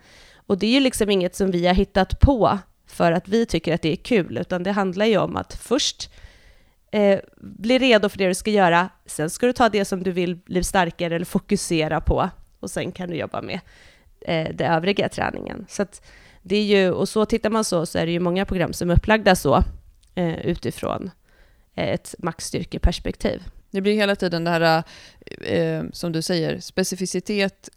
Och 0.46 0.58
det 0.58 0.66
är 0.66 0.70
ju 0.70 0.80
liksom 0.80 1.10
inget 1.10 1.34
som 1.34 1.50
vi 1.50 1.66
har 1.66 1.74
hittat 1.74 2.20
på 2.20 2.58
för 2.86 3.12
att 3.12 3.28
vi 3.28 3.46
tycker 3.46 3.74
att 3.74 3.82
det 3.82 3.92
är 3.92 3.96
kul, 3.96 4.38
utan 4.38 4.62
det 4.62 4.72
handlar 4.72 5.06
ju 5.06 5.18
om 5.18 5.36
att 5.36 5.54
först 5.54 6.10
eh, 6.90 7.18
bli 7.36 7.78
redo 7.78 8.08
för 8.08 8.18
det 8.18 8.28
du 8.28 8.34
ska 8.34 8.50
göra, 8.50 8.88
sen 9.06 9.30
ska 9.30 9.46
du 9.46 9.52
ta 9.52 9.68
det 9.68 9.84
som 9.84 10.02
du 10.02 10.10
vill 10.10 10.36
bli 10.36 10.64
starkare 10.64 11.14
eller 11.14 11.26
fokusera 11.26 12.00
på, 12.00 12.30
och 12.60 12.70
sen 12.70 12.92
kan 12.92 13.10
du 13.10 13.16
jobba 13.16 13.42
med 13.42 13.60
eh, 14.20 14.48
det 14.54 14.64
övriga 14.64 15.08
träningen. 15.08 15.66
Så 15.68 15.82
att 15.82 16.02
det 16.42 16.56
är 16.56 16.64
ju, 16.64 16.90
och 16.90 17.08
så 17.08 17.26
tittar 17.26 17.50
man 17.50 17.64
så, 17.64 17.86
så 17.86 17.98
är 17.98 18.06
det 18.06 18.12
ju 18.12 18.20
många 18.20 18.44
program 18.44 18.72
som 18.72 18.90
är 18.90 18.94
upplagda 18.94 19.36
så, 19.36 19.62
eh, 20.14 20.46
utifrån 20.46 21.10
eh, 21.74 21.88
ett 21.88 22.14
maxstyrkeperspektiv. 22.18 23.42
Det 23.70 23.80
blir 23.80 23.94
hela 23.94 24.16
tiden 24.16 24.44
det 24.44 24.50
här, 24.50 24.82
eh, 25.40 25.84
som 25.92 26.12
du 26.12 26.22
säger, 26.22 26.60
specificitet 26.60 27.68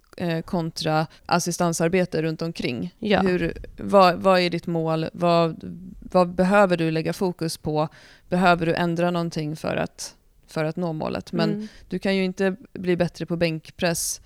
kontra 0.45 1.07
assistansarbete 1.25 2.21
runt 2.21 2.41
omkring. 2.41 2.95
Ja. 2.99 3.21
Hur, 3.21 3.53
vad, 3.77 4.15
vad 4.15 4.39
är 4.39 4.49
ditt 4.49 4.67
mål? 4.67 5.05
Vad, 5.13 5.63
vad 6.11 6.29
behöver 6.35 6.77
du 6.77 6.91
lägga 6.91 7.13
fokus 7.13 7.57
på? 7.57 7.87
Behöver 8.29 8.65
du 8.65 8.73
ändra 8.75 9.11
någonting 9.11 9.55
för 9.55 9.75
att, 9.75 10.15
för 10.47 10.65
att 10.65 10.75
nå 10.75 10.93
målet? 10.93 11.31
Men 11.31 11.49
Mm. 11.53 11.67
du 11.89 11.99
kan 11.99 12.15
ju 12.15 12.23
inte 12.23 12.55
bli 12.73 12.95
bättre 12.97 13.25
på 13.25 13.35
bänkpress 13.35 14.21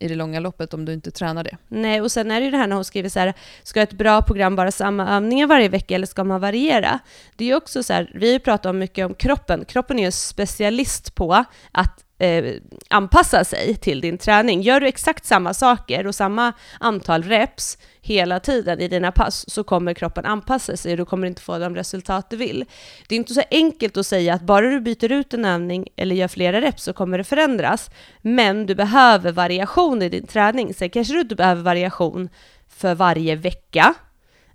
i 0.00 0.08
det 0.08 0.14
långa 0.14 0.40
loppet 0.40 0.74
om 0.74 0.84
du 0.84 0.92
inte 0.92 1.10
tränar 1.10 1.44
det. 1.44 1.56
Nej, 1.68 2.00
och 2.00 2.12
sen 2.12 2.30
är 2.30 2.40
det 2.40 2.44
ju 2.44 2.50
det 2.50 2.56
här 2.56 2.66
när 2.66 2.76
hon 2.76 2.84
skriver 2.84 3.08
så 3.08 3.18
här, 3.18 3.34
ska 3.62 3.82
ett 3.82 3.92
bra 3.92 4.22
program 4.22 4.56
vara 4.56 4.70
samma 4.70 5.16
övningar 5.16 5.46
varje 5.46 5.68
vecka 5.68 5.94
eller 5.94 6.06
ska 6.06 6.24
man 6.24 6.40
variera? 6.40 6.98
Det 7.36 7.44
är 7.44 7.48
ju 7.48 7.54
också 7.54 7.82
så 7.82 7.92
här, 7.92 8.12
vi 8.14 8.38
pratar 8.38 8.70
om 8.70 8.78
mycket 8.78 9.06
om 9.06 9.14
kroppen. 9.14 9.64
Kroppen 9.64 9.98
är 9.98 10.02
ju 10.02 10.06
en 10.06 10.12
specialist 10.12 11.14
på 11.14 11.44
att 11.72 12.04
eh, 12.18 12.54
anpassa 12.90 13.44
sig 13.44 13.74
till 13.74 14.00
din 14.00 14.18
träning. 14.18 14.62
Gör 14.62 14.80
du 14.80 14.86
exakt 14.86 15.26
samma 15.26 15.54
saker 15.54 16.06
och 16.06 16.14
samma 16.14 16.52
antal 16.80 17.22
reps 17.22 17.78
hela 18.00 18.40
tiden 18.40 18.80
i 18.80 18.88
dina 18.88 19.12
pass 19.12 19.50
så 19.50 19.64
kommer 19.64 19.94
kroppen 19.94 20.24
anpassa 20.24 20.76
sig 20.76 20.92
och 20.92 20.98
du 20.98 21.04
kommer 21.04 21.26
inte 21.26 21.42
få 21.42 21.58
de 21.58 21.74
resultat 21.74 22.30
du 22.30 22.36
vill. 22.36 22.64
Det 23.08 23.14
är 23.14 23.16
inte 23.16 23.34
så 23.34 23.42
enkelt 23.50 23.96
att 23.96 24.06
säga 24.06 24.34
att 24.34 24.42
bara 24.42 24.70
du 24.70 24.80
byter 24.80 25.12
ut 25.12 25.34
en 25.34 25.44
övning 25.44 25.88
eller 25.96 26.16
gör 26.16 26.28
flera 26.28 26.60
reps 26.60 26.82
så 26.82 26.92
kommer 26.92 27.18
det 27.18 27.24
förändras. 27.24 27.90
Men 28.22 28.66
du 28.66 28.74
behöver 28.74 29.32
variation 29.32 30.02
i 30.02 30.08
din 30.08 30.26
träning. 30.26 30.74
Sen 30.74 30.90
kanske 30.90 31.14
du 31.14 31.20
inte 31.20 31.34
behöver 31.34 31.62
variation 31.62 32.28
för 32.68 32.94
varje 32.94 33.36
vecka. 33.36 33.94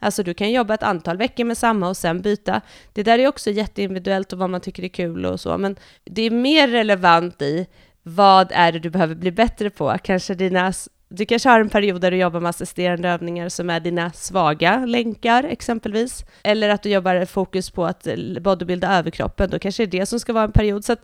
Alltså 0.04 0.24
du 0.24 0.34
kan 0.34 0.52
jobba 0.52 0.74
ett 0.74 0.84
antal 0.84 1.18
veckor 1.18 1.44
med 1.44 1.58
samma 1.58 1.90
och 1.90 1.98
sen 1.98 2.22
byta. 2.22 2.62
Det 2.94 3.04
där 3.04 3.20
är 3.20 3.28
också 3.28 3.52
jätteindividuellt 3.52 4.34
och 4.34 4.40
vad 4.40 4.50
man 4.50 4.62
tycker 4.62 4.84
är 4.84 4.88
kul 4.88 5.26
och 5.26 5.40
så, 5.40 5.58
men 5.58 5.76
det 6.04 6.22
är 6.22 6.32
mer 6.32 6.68
relevant 6.68 7.42
i 7.42 7.68
vad 8.04 8.52
är 8.52 8.72
det 8.72 8.80
du 8.80 8.90
behöver 8.90 9.16
bli 9.16 9.32
bättre 9.32 9.70
på? 9.70 9.98
Kanske 10.04 10.34
dina 10.34 10.74
du 11.16 11.26
kanske 11.26 11.50
har 11.50 11.60
en 11.60 11.70
period 11.70 12.02
där 12.02 12.12
du 12.12 12.18
jobbar 12.18 12.40
med 12.40 12.50
assisterande 12.50 13.10
övningar 13.10 13.50
som 13.50 13.70
är 13.70 13.80
dina 13.80 14.12
svaga 14.12 14.86
länkar 14.86 15.44
exempelvis. 15.44 16.26
Eller 16.44 16.70
att 16.70 16.84
du 16.84 16.90
jobbar 16.90 17.26
fokus 17.26 17.70
på 17.70 17.86
att 17.86 18.08
eh, 18.08 18.16
bodybuilda 18.42 18.98
överkroppen, 18.98 19.50
då 19.50 19.60
kanske 19.60 19.86
det 19.86 19.98
är 19.98 20.00
det 20.00 20.06
som 20.06 20.20
ska 20.20 20.34
vara 20.34 20.44
en 20.44 20.52
period. 20.52 20.86
Så 20.86 20.96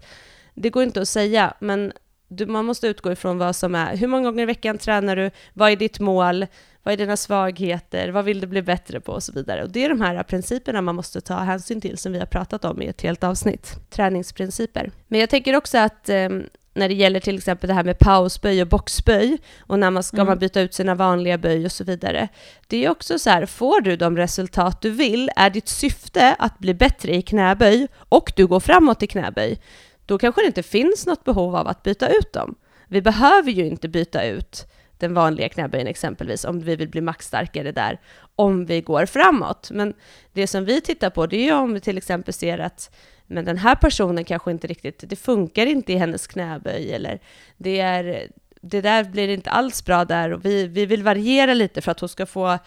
det 0.54 0.70
går 0.70 0.84
inte 0.84 1.02
att 1.02 1.08
säga, 1.08 1.54
men 1.60 1.94
du, 2.28 2.46
man 2.46 2.66
måste 2.66 2.88
utgå 2.88 3.12
ifrån 3.12 3.38
vad 3.38 3.56
som 3.56 3.76
är, 3.76 3.98
hur 3.98 4.08
många 4.08 4.24
gånger 4.24 4.44
i 4.44 4.46
veckan 4.46 4.78
tränar 4.78 5.16
du, 5.16 5.32
vad 5.54 5.72
är 5.72 5.76
ditt 5.76 6.00
mål, 6.00 6.46
vad 6.90 6.94
är 6.94 6.98
dina 6.98 7.18
svagheter, 7.18 8.10
vad 8.10 8.26
vill 8.26 8.42
du 8.42 8.48
bli 8.48 8.62
bättre 8.62 9.00
på 9.00 9.12
och 9.12 9.24
så 9.24 9.32
vidare. 9.32 9.64
Och 9.64 9.70
det 9.70 9.86
är 9.86 9.90
de 9.90 10.02
här 10.02 10.24
principerna 10.24 10.82
man 10.82 10.96
måste 10.96 11.22
ta 11.22 11.34
hänsyn 11.34 11.82
till 11.82 11.98
som 11.98 12.12
vi 12.12 12.20
har 12.20 12.26
pratat 12.26 12.66
om 12.66 12.82
i 12.82 12.88
ett 12.88 13.02
helt 13.02 13.24
avsnitt, 13.24 13.80
träningsprinciper. 13.90 14.92
Men 15.08 15.20
jag 15.20 15.30
tänker 15.30 15.56
också 15.56 15.78
att 15.78 16.10
eh, 16.10 16.30
när 16.74 16.90
det 16.90 16.94
gäller 16.94 17.20
till 17.20 17.38
exempel 17.38 17.68
det 17.68 17.74
här 17.74 17.84
med 17.84 18.00
pausböj 18.00 18.62
och 18.62 18.68
boxböj 18.68 19.38
och 19.60 19.80
när 19.80 19.92
man 19.92 20.04
ska 20.04 20.18
mm. 20.18 20.28
man 20.28 20.40
byta 20.40 20.62
ut 20.62 20.74
sina 20.74 20.96
vanliga 20.96 21.38
böj 21.38 21.66
och 21.66 21.72
så 21.72 21.84
vidare. 21.84 22.28
Det 22.68 22.86
är 22.86 22.90
också 22.90 23.20
så 23.20 23.30
här, 23.30 23.46
får 23.46 23.82
du 23.82 23.96
de 23.96 24.18
resultat 24.18 24.82
du 24.82 24.90
vill, 24.90 25.32
är 25.36 25.50
ditt 25.50 25.68
syfte 25.68 26.36
att 26.40 26.60
bli 26.60 26.74
bättre 26.74 27.16
i 27.16 27.22
knäböj 27.22 27.88
och 27.96 28.34
du 28.36 28.48
går 28.48 28.60
framåt 28.60 29.04
i 29.04 29.08
knäböj, 29.08 29.62
då 30.06 30.18
kanske 30.18 30.42
det 30.42 30.48
inte 30.48 30.64
finns 30.64 31.06
något 31.06 31.24
behov 31.24 31.56
av 31.56 31.68
att 31.68 31.84
byta 31.84 32.08
ut 32.08 32.34
dem. 32.34 32.56
Vi 32.88 33.02
behöver 33.02 33.52
ju 33.52 33.68
inte 33.68 33.88
byta 33.88 34.24
ut 34.24 34.66
den 35.00 35.14
vanliga 35.14 35.50
knäböjen 35.50 35.88
exempelvis, 35.88 36.46
om 36.46 36.60
vi 36.60 36.76
vill 36.76 36.90
bli 36.90 37.02
maxstarkare 37.02 37.72
där, 37.72 38.00
om 38.36 38.66
vi 38.66 38.82
går 38.82 39.06
framåt. 39.06 39.72
Men 39.72 39.94
det 40.34 40.48
som 40.48 40.66
vi 40.66 40.82
tittar 40.82 41.10
på, 41.10 41.28
det 41.28 41.38
är 41.38 41.44
ju 41.44 41.54
om 41.54 41.74
vi 41.74 41.80
till 41.80 41.98
exempel 41.98 42.34
ser 42.34 42.60
att 42.60 42.96
men 43.32 43.46
den 43.46 43.58
här 43.58 43.76
personen 43.76 44.24
kanske 44.24 44.52
inte 44.52 44.68
riktigt, 44.68 45.04
det 45.08 45.16
funkar 45.16 45.66
inte 45.66 45.94
i 45.94 45.96
hennes 45.96 46.28
knäböj, 46.28 46.94
eller 46.94 47.20
det, 47.58 47.80
är, 47.80 48.28
det 48.62 48.82
där 48.82 49.04
blir 49.04 49.28
inte 49.28 49.50
alls 49.50 49.86
bra 49.86 50.06
där, 50.06 50.34
och 50.34 50.46
vi, 50.46 50.68
vi 50.68 50.86
vill 50.86 51.04
variera 51.04 51.54
lite 51.54 51.82
för 51.82 51.92
att 51.92 52.00
hon 52.00 52.10
ska 52.10 52.26
få 52.26 52.58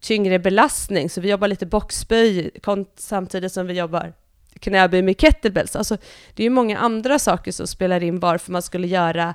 tyngre 0.00 0.38
belastning, 0.38 1.10
så 1.10 1.20
vi 1.20 1.30
jobbar 1.30 1.48
lite 1.48 1.66
boxböj 1.66 2.50
samtidigt 2.96 3.52
som 3.52 3.66
vi 3.66 3.74
jobbar 3.74 4.12
knäböj 4.60 5.02
med 5.02 5.20
kettlebells. 5.20 5.76
Alltså, 5.76 5.96
det 6.34 6.42
är 6.42 6.44
ju 6.44 6.50
många 6.50 6.78
andra 6.78 7.18
saker 7.18 7.52
som 7.52 7.66
spelar 7.66 8.02
in 8.02 8.20
varför 8.20 8.52
man 8.52 8.62
skulle 8.62 8.86
göra 8.86 9.34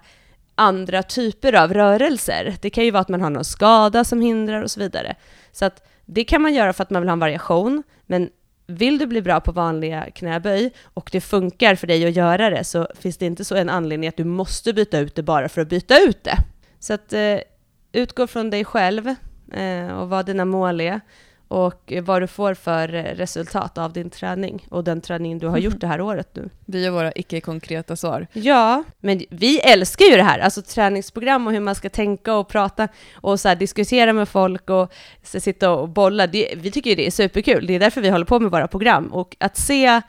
andra 0.55 1.03
typer 1.03 1.53
av 1.53 1.73
rörelser. 1.73 2.55
Det 2.61 2.69
kan 2.69 2.85
ju 2.85 2.91
vara 2.91 3.01
att 3.01 3.09
man 3.09 3.21
har 3.21 3.29
någon 3.29 3.45
skada 3.45 4.03
som 4.03 4.21
hindrar 4.21 4.61
och 4.61 4.71
så 4.71 4.79
vidare. 4.79 5.15
Så 5.51 5.65
att 5.65 5.87
det 6.05 6.23
kan 6.23 6.41
man 6.41 6.53
göra 6.53 6.73
för 6.73 6.83
att 6.83 6.89
man 6.89 7.01
vill 7.01 7.09
ha 7.09 7.13
en 7.13 7.19
variation, 7.19 7.83
men 8.05 8.29
vill 8.67 8.97
du 8.97 9.05
bli 9.05 9.21
bra 9.21 9.39
på 9.39 9.51
vanliga 9.51 10.11
knäböj 10.11 10.73
och 10.83 11.09
det 11.11 11.21
funkar 11.21 11.75
för 11.75 11.87
dig 11.87 12.05
att 12.05 12.15
göra 12.15 12.49
det 12.49 12.63
så 12.63 12.87
finns 12.99 13.17
det 13.17 13.25
inte 13.25 13.45
så 13.45 13.55
en 13.55 13.69
anledning 13.69 14.07
att 14.07 14.17
du 14.17 14.23
måste 14.23 14.73
byta 14.73 14.99
ut 14.99 15.15
det 15.15 15.23
bara 15.23 15.49
för 15.49 15.61
att 15.61 15.69
byta 15.69 15.99
ut 15.99 16.23
det. 16.23 16.37
Så 16.79 16.93
att 16.93 17.13
eh, 17.13 17.37
utgå 17.91 18.27
från 18.27 18.49
dig 18.49 18.65
själv 18.65 19.15
eh, 19.53 19.87
och 19.99 20.09
vad 20.09 20.25
dina 20.25 20.45
mål 20.45 20.81
är 20.81 21.01
och 21.53 21.93
vad 22.03 22.21
du 22.21 22.27
får 22.27 22.53
för 22.53 22.87
resultat 22.87 23.77
av 23.77 23.93
din 23.93 24.09
träning 24.09 24.67
och 24.69 24.83
den 24.83 25.01
träning 25.01 25.39
du 25.39 25.47
har 25.47 25.57
gjort 25.57 25.73
det 25.79 25.87
här 25.87 26.01
året 26.01 26.29
nu. 26.33 26.49
Vi 26.65 26.85
är 26.85 26.91
våra 26.91 27.11
icke-konkreta 27.15 27.95
svar. 27.95 28.27
Ja, 28.33 28.83
men 28.99 29.21
vi 29.29 29.59
älskar 29.59 30.05
ju 30.05 30.15
det 30.15 30.23
här, 30.23 30.39
alltså 30.39 30.61
träningsprogram 30.61 31.47
och 31.47 31.53
hur 31.53 31.59
man 31.59 31.75
ska 31.75 31.89
tänka 31.89 32.33
och 32.33 32.47
prata 32.47 32.87
och 33.13 33.39
så 33.39 33.47
här, 33.47 33.55
diskutera 33.55 34.13
med 34.13 34.29
folk 34.29 34.69
och 34.69 34.93
sitta 35.23 35.71
och 35.71 35.89
bolla. 35.89 36.27
Det, 36.27 36.53
vi 36.57 36.71
tycker 36.71 36.89
ju 36.89 36.95
det 36.95 37.07
är 37.07 37.11
superkul, 37.11 37.67
det 37.67 37.73
är 37.73 37.79
därför 37.79 38.01
vi 38.01 38.09
håller 38.09 38.25
på 38.25 38.39
med 38.39 38.51
våra 38.51 38.67
program 38.67 39.07
och 39.07 39.35
att 39.39 39.57
se 39.57 40.01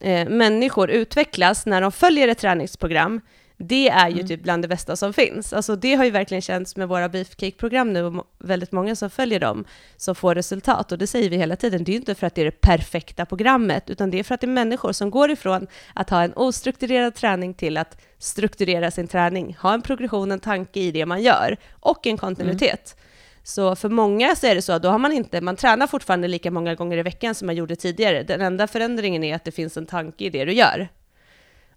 eh, 0.00 0.28
människor 0.28 0.90
utvecklas 0.90 1.66
när 1.66 1.80
de 1.80 1.92
följer 1.92 2.28
ett 2.28 2.38
träningsprogram 2.38 3.20
det 3.64 3.88
är 3.88 4.08
ju 4.08 4.14
mm. 4.14 4.26
typ 4.26 4.42
bland 4.42 4.64
det 4.64 4.68
bästa 4.68 4.96
som 4.96 5.12
finns. 5.12 5.52
Alltså 5.52 5.76
det 5.76 5.94
har 5.94 6.04
ju 6.04 6.10
verkligen 6.10 6.42
känts 6.42 6.76
med 6.76 6.88
våra 6.88 7.08
beefcake-program 7.08 7.92
nu 7.92 8.04
och 8.04 8.26
väldigt 8.38 8.72
många 8.72 8.96
som 8.96 9.10
följer 9.10 9.40
dem 9.40 9.64
som 9.96 10.14
får 10.14 10.34
resultat. 10.34 10.92
Och 10.92 10.98
det 10.98 11.06
säger 11.06 11.30
vi 11.30 11.36
hela 11.36 11.56
tiden, 11.56 11.84
det 11.84 11.90
är 11.90 11.92
ju 11.92 11.98
inte 11.98 12.14
för 12.14 12.26
att 12.26 12.34
det 12.34 12.40
är 12.40 12.44
det 12.44 12.60
perfekta 12.60 13.26
programmet, 13.26 13.90
utan 13.90 14.10
det 14.10 14.18
är 14.18 14.24
för 14.24 14.34
att 14.34 14.40
det 14.40 14.46
är 14.46 14.48
människor 14.48 14.92
som 14.92 15.10
går 15.10 15.30
ifrån 15.30 15.66
att 15.94 16.10
ha 16.10 16.22
en 16.22 16.32
ostrukturerad 16.36 17.14
träning 17.14 17.54
till 17.54 17.76
att 17.76 18.00
strukturera 18.18 18.90
sin 18.90 19.08
träning, 19.08 19.56
ha 19.60 19.74
en 19.74 19.82
progression, 19.82 20.32
en 20.32 20.40
tanke 20.40 20.80
i 20.80 20.90
det 20.90 21.06
man 21.06 21.22
gör 21.22 21.56
och 21.80 22.06
en 22.06 22.16
kontinuitet. 22.16 22.96
Mm. 22.96 23.02
Så 23.44 23.76
för 23.76 23.88
många 23.88 24.36
så 24.36 24.46
är 24.46 24.54
det 24.54 24.62
så, 24.62 24.78
då 24.78 24.88
har 24.88 24.98
man 24.98 25.12
inte, 25.12 25.40
man 25.40 25.56
tränar 25.56 25.86
fortfarande 25.86 26.28
lika 26.28 26.50
många 26.50 26.74
gånger 26.74 26.98
i 26.98 27.02
veckan 27.02 27.34
som 27.34 27.46
man 27.46 27.54
gjorde 27.54 27.76
tidigare. 27.76 28.22
Den 28.22 28.40
enda 28.40 28.66
förändringen 28.66 29.24
är 29.24 29.34
att 29.34 29.44
det 29.44 29.52
finns 29.52 29.76
en 29.76 29.86
tanke 29.86 30.24
i 30.24 30.30
det 30.30 30.44
du 30.44 30.52
gör. 30.52 30.88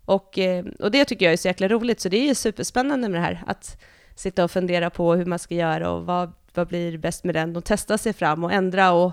Och, 0.06 0.40
eh, 0.40 0.66
och 0.80 0.92
det 0.92 1.06
tycker 1.06 1.26
jag 1.26 1.34
är 1.34 1.38
så 1.38 1.48
jäkla 1.48 1.68
roligt, 1.68 2.00
så 2.00 2.10
det 2.10 2.18
är 2.18 2.28
ju 2.28 2.36
superspännande 2.36 3.10
med 3.10 3.22
det 3.22 3.26
här, 3.26 3.44
att 3.48 3.82
sitta 4.16 4.44
och 4.44 4.52
fundera 4.52 4.90
på 4.90 5.14
hur 5.14 5.26
man 5.26 5.40
ska 5.40 5.56
göra 5.56 5.92
och 5.92 6.06
vad, 6.06 6.32
vad 6.54 6.68
blir 6.68 6.98
bäst 6.98 7.24
med 7.24 7.36
den 7.36 7.56
och 7.56 7.66
testa 7.66 7.98
sig 7.98 8.14
fram 8.14 8.44
och 8.44 8.54
ändra 8.54 8.92
och 8.92 9.12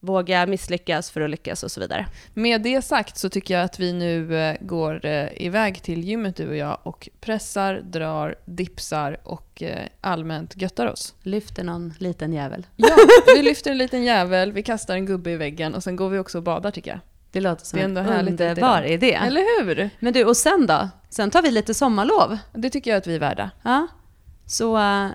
våga 0.00 0.46
misslyckas 0.46 1.10
för 1.10 1.20
att 1.20 1.30
lyckas 1.30 1.62
och 1.62 1.70
så 1.70 1.80
vidare. 1.80 2.06
Med 2.34 2.62
det 2.62 2.82
sagt 2.82 3.16
så 3.16 3.28
tycker 3.28 3.54
jag 3.54 3.64
att 3.64 3.80
vi 3.80 3.92
nu 3.92 4.36
eh, 4.36 4.56
går 4.60 5.06
eh, 5.06 5.28
iväg 5.36 5.82
till 5.82 6.04
gymmet 6.04 6.36
du 6.36 6.48
och 6.48 6.56
jag 6.56 6.78
och 6.82 7.08
pressar, 7.20 7.74
drar, 7.74 8.34
dipsar 8.44 9.20
och 9.24 9.62
allmänt 10.00 10.62
göttar 10.62 10.86
oss. 10.86 11.14
Lyfter 11.22 11.64
någon 11.64 11.94
liten 11.98 12.32
jävel. 12.32 12.66
Ja, 12.76 12.96
vi 13.36 13.42
lyfter 13.42 13.70
en 13.70 13.78
liten 13.78 14.04
jävel, 14.04 14.52
vi 14.52 14.62
kastar 14.62 14.94
en 14.94 15.06
gubbe 15.06 15.30
i 15.30 15.36
väggen 15.36 15.74
och 15.74 15.82
sen 15.82 15.96
går 15.96 16.08
vi 16.08 16.18
också 16.18 16.38
och 16.38 16.44
badar 16.44 16.70
tycker 16.70 16.90
jag. 16.90 17.00
Det 17.30 17.40
låter 17.40 17.64
som 17.64 17.94
det 17.94 18.00
är 18.00 18.12
en 18.12 18.28
underbar 18.28 18.82
idé. 18.82 19.14
Eller 19.14 19.64
hur? 19.64 19.90
Men 20.00 20.12
du, 20.12 20.24
och 20.24 20.36
sen 20.36 20.66
då? 20.66 20.88
Sen 21.10 21.30
tar 21.30 21.42
vi 21.42 21.50
lite 21.50 21.74
sommarlov. 21.74 22.38
Det 22.52 22.70
tycker 22.70 22.90
jag 22.90 22.98
att 22.98 23.06
vi 23.06 23.14
är 23.14 23.20
värda. 23.20 23.50
Ja. 23.62 23.86
Så 24.46 24.76
uh, 24.76 25.08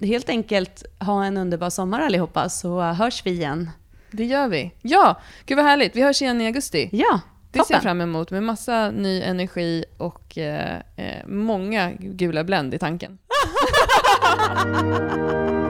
helt 0.00 0.28
enkelt 0.28 0.84
ha 0.98 1.24
en 1.24 1.36
underbar 1.36 1.70
sommar 1.70 2.00
allihopa, 2.00 2.48
så 2.48 2.80
uh, 2.80 2.92
hörs 2.92 3.26
vi 3.26 3.30
igen. 3.30 3.70
Det 4.10 4.24
gör 4.24 4.48
vi. 4.48 4.72
Ja, 4.82 5.20
gud 5.46 5.56
vad 5.56 5.66
härligt. 5.66 5.96
Vi 5.96 6.02
hörs 6.02 6.22
igen 6.22 6.40
i 6.40 6.46
augusti. 6.46 6.88
Ja, 6.92 7.20
Det 7.50 7.64
ser 7.64 7.74
jag 7.74 7.82
fram 7.82 8.00
emot 8.00 8.30
med 8.30 8.42
massa 8.42 8.90
ny 8.90 9.22
energi 9.22 9.84
och 9.98 10.38
uh, 10.38 10.74
många 11.26 11.90
gula 11.92 12.44
Blend 12.44 12.74
i 12.74 12.78
tanken. 12.78 13.18